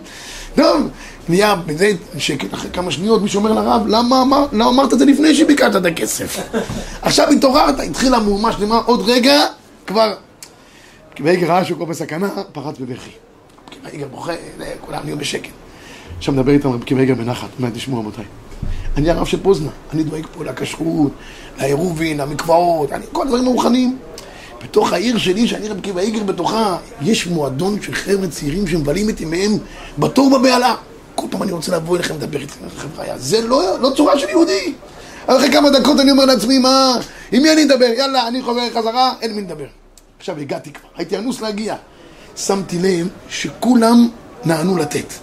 טוב, 0.55 0.89
נהיה 1.29 1.55
בזה 1.55 1.91
שקט, 2.17 2.53
אחרי 2.53 2.69
כמה 2.73 2.91
שניות 2.91 3.21
מישהו 3.21 3.39
אומר 3.39 3.53
לרב, 3.53 3.87
למה 3.87 4.45
לא 4.51 4.69
אמרת 4.69 4.93
את 4.93 4.99
זה 4.99 5.05
לפני 5.05 5.35
שביקרת 5.35 5.75
את 5.75 5.85
הכסף? 5.85 6.37
עכשיו 7.01 7.29
התעוררת, 7.29 7.79
התחילה 7.79 8.19
מהומה 8.19 8.51
שלמה, 8.51 8.77
עוד 8.85 9.09
רגע, 9.09 9.45
כבר... 9.87 10.13
והיגר 11.19 11.47
ראה 11.47 11.65
שהוא 11.65 11.75
כבר 11.75 11.85
בסכנה, 11.85 12.29
פרץ 12.51 12.75
בבכי. 12.79 13.11
והיגר 13.83 14.07
בוכה, 14.07 14.33
כולם 14.81 14.99
נהיו 15.03 15.17
בשקט. 15.17 15.60
עכשיו 16.21 16.33
מדבר 16.33 16.51
איתם 16.51 16.69
רב 16.69 16.83
קיוויגר 16.83 17.15
בנחת, 17.15 17.47
אומר, 17.59 17.69
תשמעו 17.69 17.99
רבותיי, 17.99 18.25
אני 18.97 19.09
הרב 19.09 19.25
של 19.25 19.43
פוזנה, 19.43 19.69
אני 19.93 20.03
דואג 20.03 20.25
פה 20.37 20.43
לכשרות, 20.43 21.11
לעירובין, 21.59 22.17
למקוואות, 22.17 22.91
אני, 22.91 23.05
כל 23.11 23.23
הדברים 23.23 23.43
מוכנים. 23.43 23.97
בתוך 24.63 24.93
העיר 24.93 25.17
שלי, 25.17 25.47
שאני 25.47 25.67
רב 25.67 25.79
קיווה 25.79 26.01
איגר 26.01 26.23
בתוכה, 26.23 26.77
יש 27.01 27.27
מועדון 27.27 27.81
של 27.81 27.93
חבר'ה 27.93 28.27
צעירים 28.27 28.67
שמבלים 28.67 29.09
את 29.09 29.21
ימיהם 29.21 29.51
בתור 29.97 30.39
בבהלה. 30.39 30.75
כל 31.15 31.27
פעם 31.29 31.43
אני 31.43 31.51
רוצה 31.51 31.75
לבוא 31.75 31.95
אליכם 31.95 32.15
לדבר 32.15 32.41
איתכם, 32.41 32.65
חבריה. 32.77 33.17
זה 33.17 33.47
לא, 33.47 33.79
לא 33.79 33.89
צורה 33.95 34.19
של 34.19 34.29
יהודי. 34.29 34.73
אחרי 35.27 35.51
כמה 35.51 35.69
דקות 35.69 35.99
אני 35.99 36.11
אומר 36.11 36.25
לעצמי, 36.25 36.57
מה, 36.57 36.95
עם 37.31 37.41
מי 37.41 37.51
אני 37.51 37.63
אדבר? 37.63 37.89
יאללה, 37.97 38.27
אני 38.27 38.41
חובר 38.41 38.69
חזרה, 38.73 39.13
אין 39.21 39.33
מי 39.33 39.41
לדבר. 39.41 39.67
עכשיו 40.19 40.37
הגעתי 40.37 40.73
כבר, 40.73 40.89
הייתי 40.95 41.17
אנוס 41.17 41.41
להגיע. 41.41 41.75
שמתי 42.35 42.79
לב 42.79 43.07
שכולם 43.29 44.07
נענו 44.45 44.77
לתת. 44.77 45.13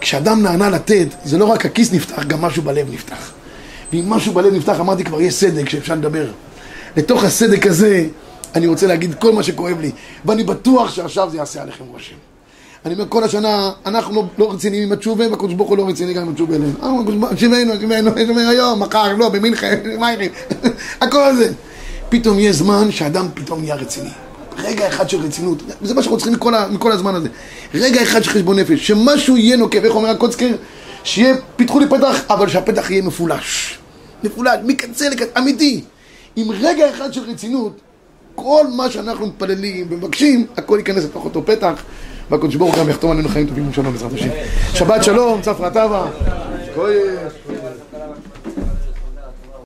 כשאדם 0.00 0.42
נענה 0.42 0.70
לתת, 0.70 1.06
זה 1.24 1.38
לא 1.38 1.44
רק 1.44 1.66
הכיס 1.66 1.92
נפתח, 1.92 2.24
גם 2.24 2.40
משהו 2.40 2.62
בלב 2.62 2.86
נפתח. 2.92 3.32
ואם 3.92 4.10
משהו 4.10 4.32
בלב 4.32 4.54
נפתח, 4.54 4.80
אמרתי 4.80 5.04
כבר, 5.04 5.20
יש 5.20 5.34
סדק 5.34 5.68
שאפשר 5.68 5.94
לדבר. 5.94 6.26
לתוך 6.96 7.24
הסדק 7.24 7.66
הזה, 7.66 8.06
אני 8.54 8.66
רוצה 8.66 8.86
להגיד 8.86 9.14
כל 9.14 9.32
מה 9.32 9.42
שכואב 9.42 9.80
לי, 9.80 9.90
ואני 10.24 10.44
בטוח 10.44 10.94
שעכשיו 10.94 11.30
זה 11.30 11.36
יעשה 11.36 11.62
עליכם 11.62 11.84
רושם. 11.92 12.14
אני 12.86 12.94
אומר, 12.94 13.06
כל 13.08 13.24
השנה, 13.24 13.70
אנחנו 13.86 14.14
לא, 14.14 14.24
לא 14.38 14.52
רציניים 14.52 14.82
עם 14.82 14.92
התשובה, 14.92 15.30
והקדוש 15.30 15.54
ברוך 15.54 15.68
הוא 15.68 15.78
לא 15.78 15.88
רציני 15.88 16.14
גם 16.14 16.22
עם 16.22 16.28
התשובה 16.28 16.56
אליהם. 16.56 16.74
אה, 16.82 17.34
תשיבנו, 17.34 17.76
תשיבנו, 17.76 18.40
היום, 18.48 18.82
מחר, 18.82 19.16
לא, 19.16 19.28
במינכן, 19.28 19.80
מה? 20.00 20.08
הכל 21.00 21.36
זה. 21.36 21.52
פתאום 22.08 22.38
יש 22.38 22.56
זמן 22.56 22.90
שאדם 22.90 23.26
פתאום 23.34 23.60
נהיה 23.60 23.74
רציני. 23.74 24.10
רגע 24.58 24.88
אחד 24.88 25.10
של 25.10 25.20
רצינות, 25.20 25.62
זה 25.82 25.94
מה 25.94 26.02
שאנחנו 26.02 26.16
צריכים 26.16 26.34
מכל, 26.34 26.52
מכל 26.70 26.92
הזמן 26.92 27.14
הזה. 27.14 27.28
רגע 27.74 28.02
אחד 28.02 28.22
של 28.22 28.30
חשבון 28.30 28.58
נפש, 28.58 28.86
שמשהו 28.86 29.36
יהיה 29.36 29.56
נוקב, 29.56 29.84
איך 29.84 29.94
אומר 29.94 30.08
הקוצקר? 30.08 30.54
שיהיה, 31.04 31.34
פיתחו 31.56 31.80
לי 31.80 31.88
פתח, 31.88 32.20
אבל 32.30 32.48
שהפתח 32.48 32.90
יהיה 32.90 33.02
מפולש. 33.02 33.78
מפולש, 34.24 34.58
מקצה 34.64 35.08
לקצה, 35.08 35.38
אמיתי. 35.38 35.82
עם 36.36 36.50
רגע 36.50 36.90
אחד 36.90 37.12
של 37.12 37.20
רצינות, 37.30 37.80
כל 38.34 38.66
מה 38.76 38.90
שאנחנו 38.90 39.26
מתפללים 39.26 39.86
ומבקשים, 39.90 40.46
הכל 40.56 40.76
ייכנס 40.78 41.04
לתוך 41.04 41.24
אותו 41.24 41.46
פתח, 41.46 41.82
והקדוש 42.30 42.54
ברוך 42.54 42.74
הוא 42.74 42.84
גם 42.84 42.90
יחתום 42.90 43.10
עלינו 43.10 43.28
חיים 43.28 43.46
טובים 43.46 43.70
ושלום 43.70 43.92
בעזרת 43.92 44.12
השם. 44.12 44.28
שבת 44.74 45.04
שלום, 45.04 45.40
צפרא 45.42 45.68
טבא. 45.68 46.06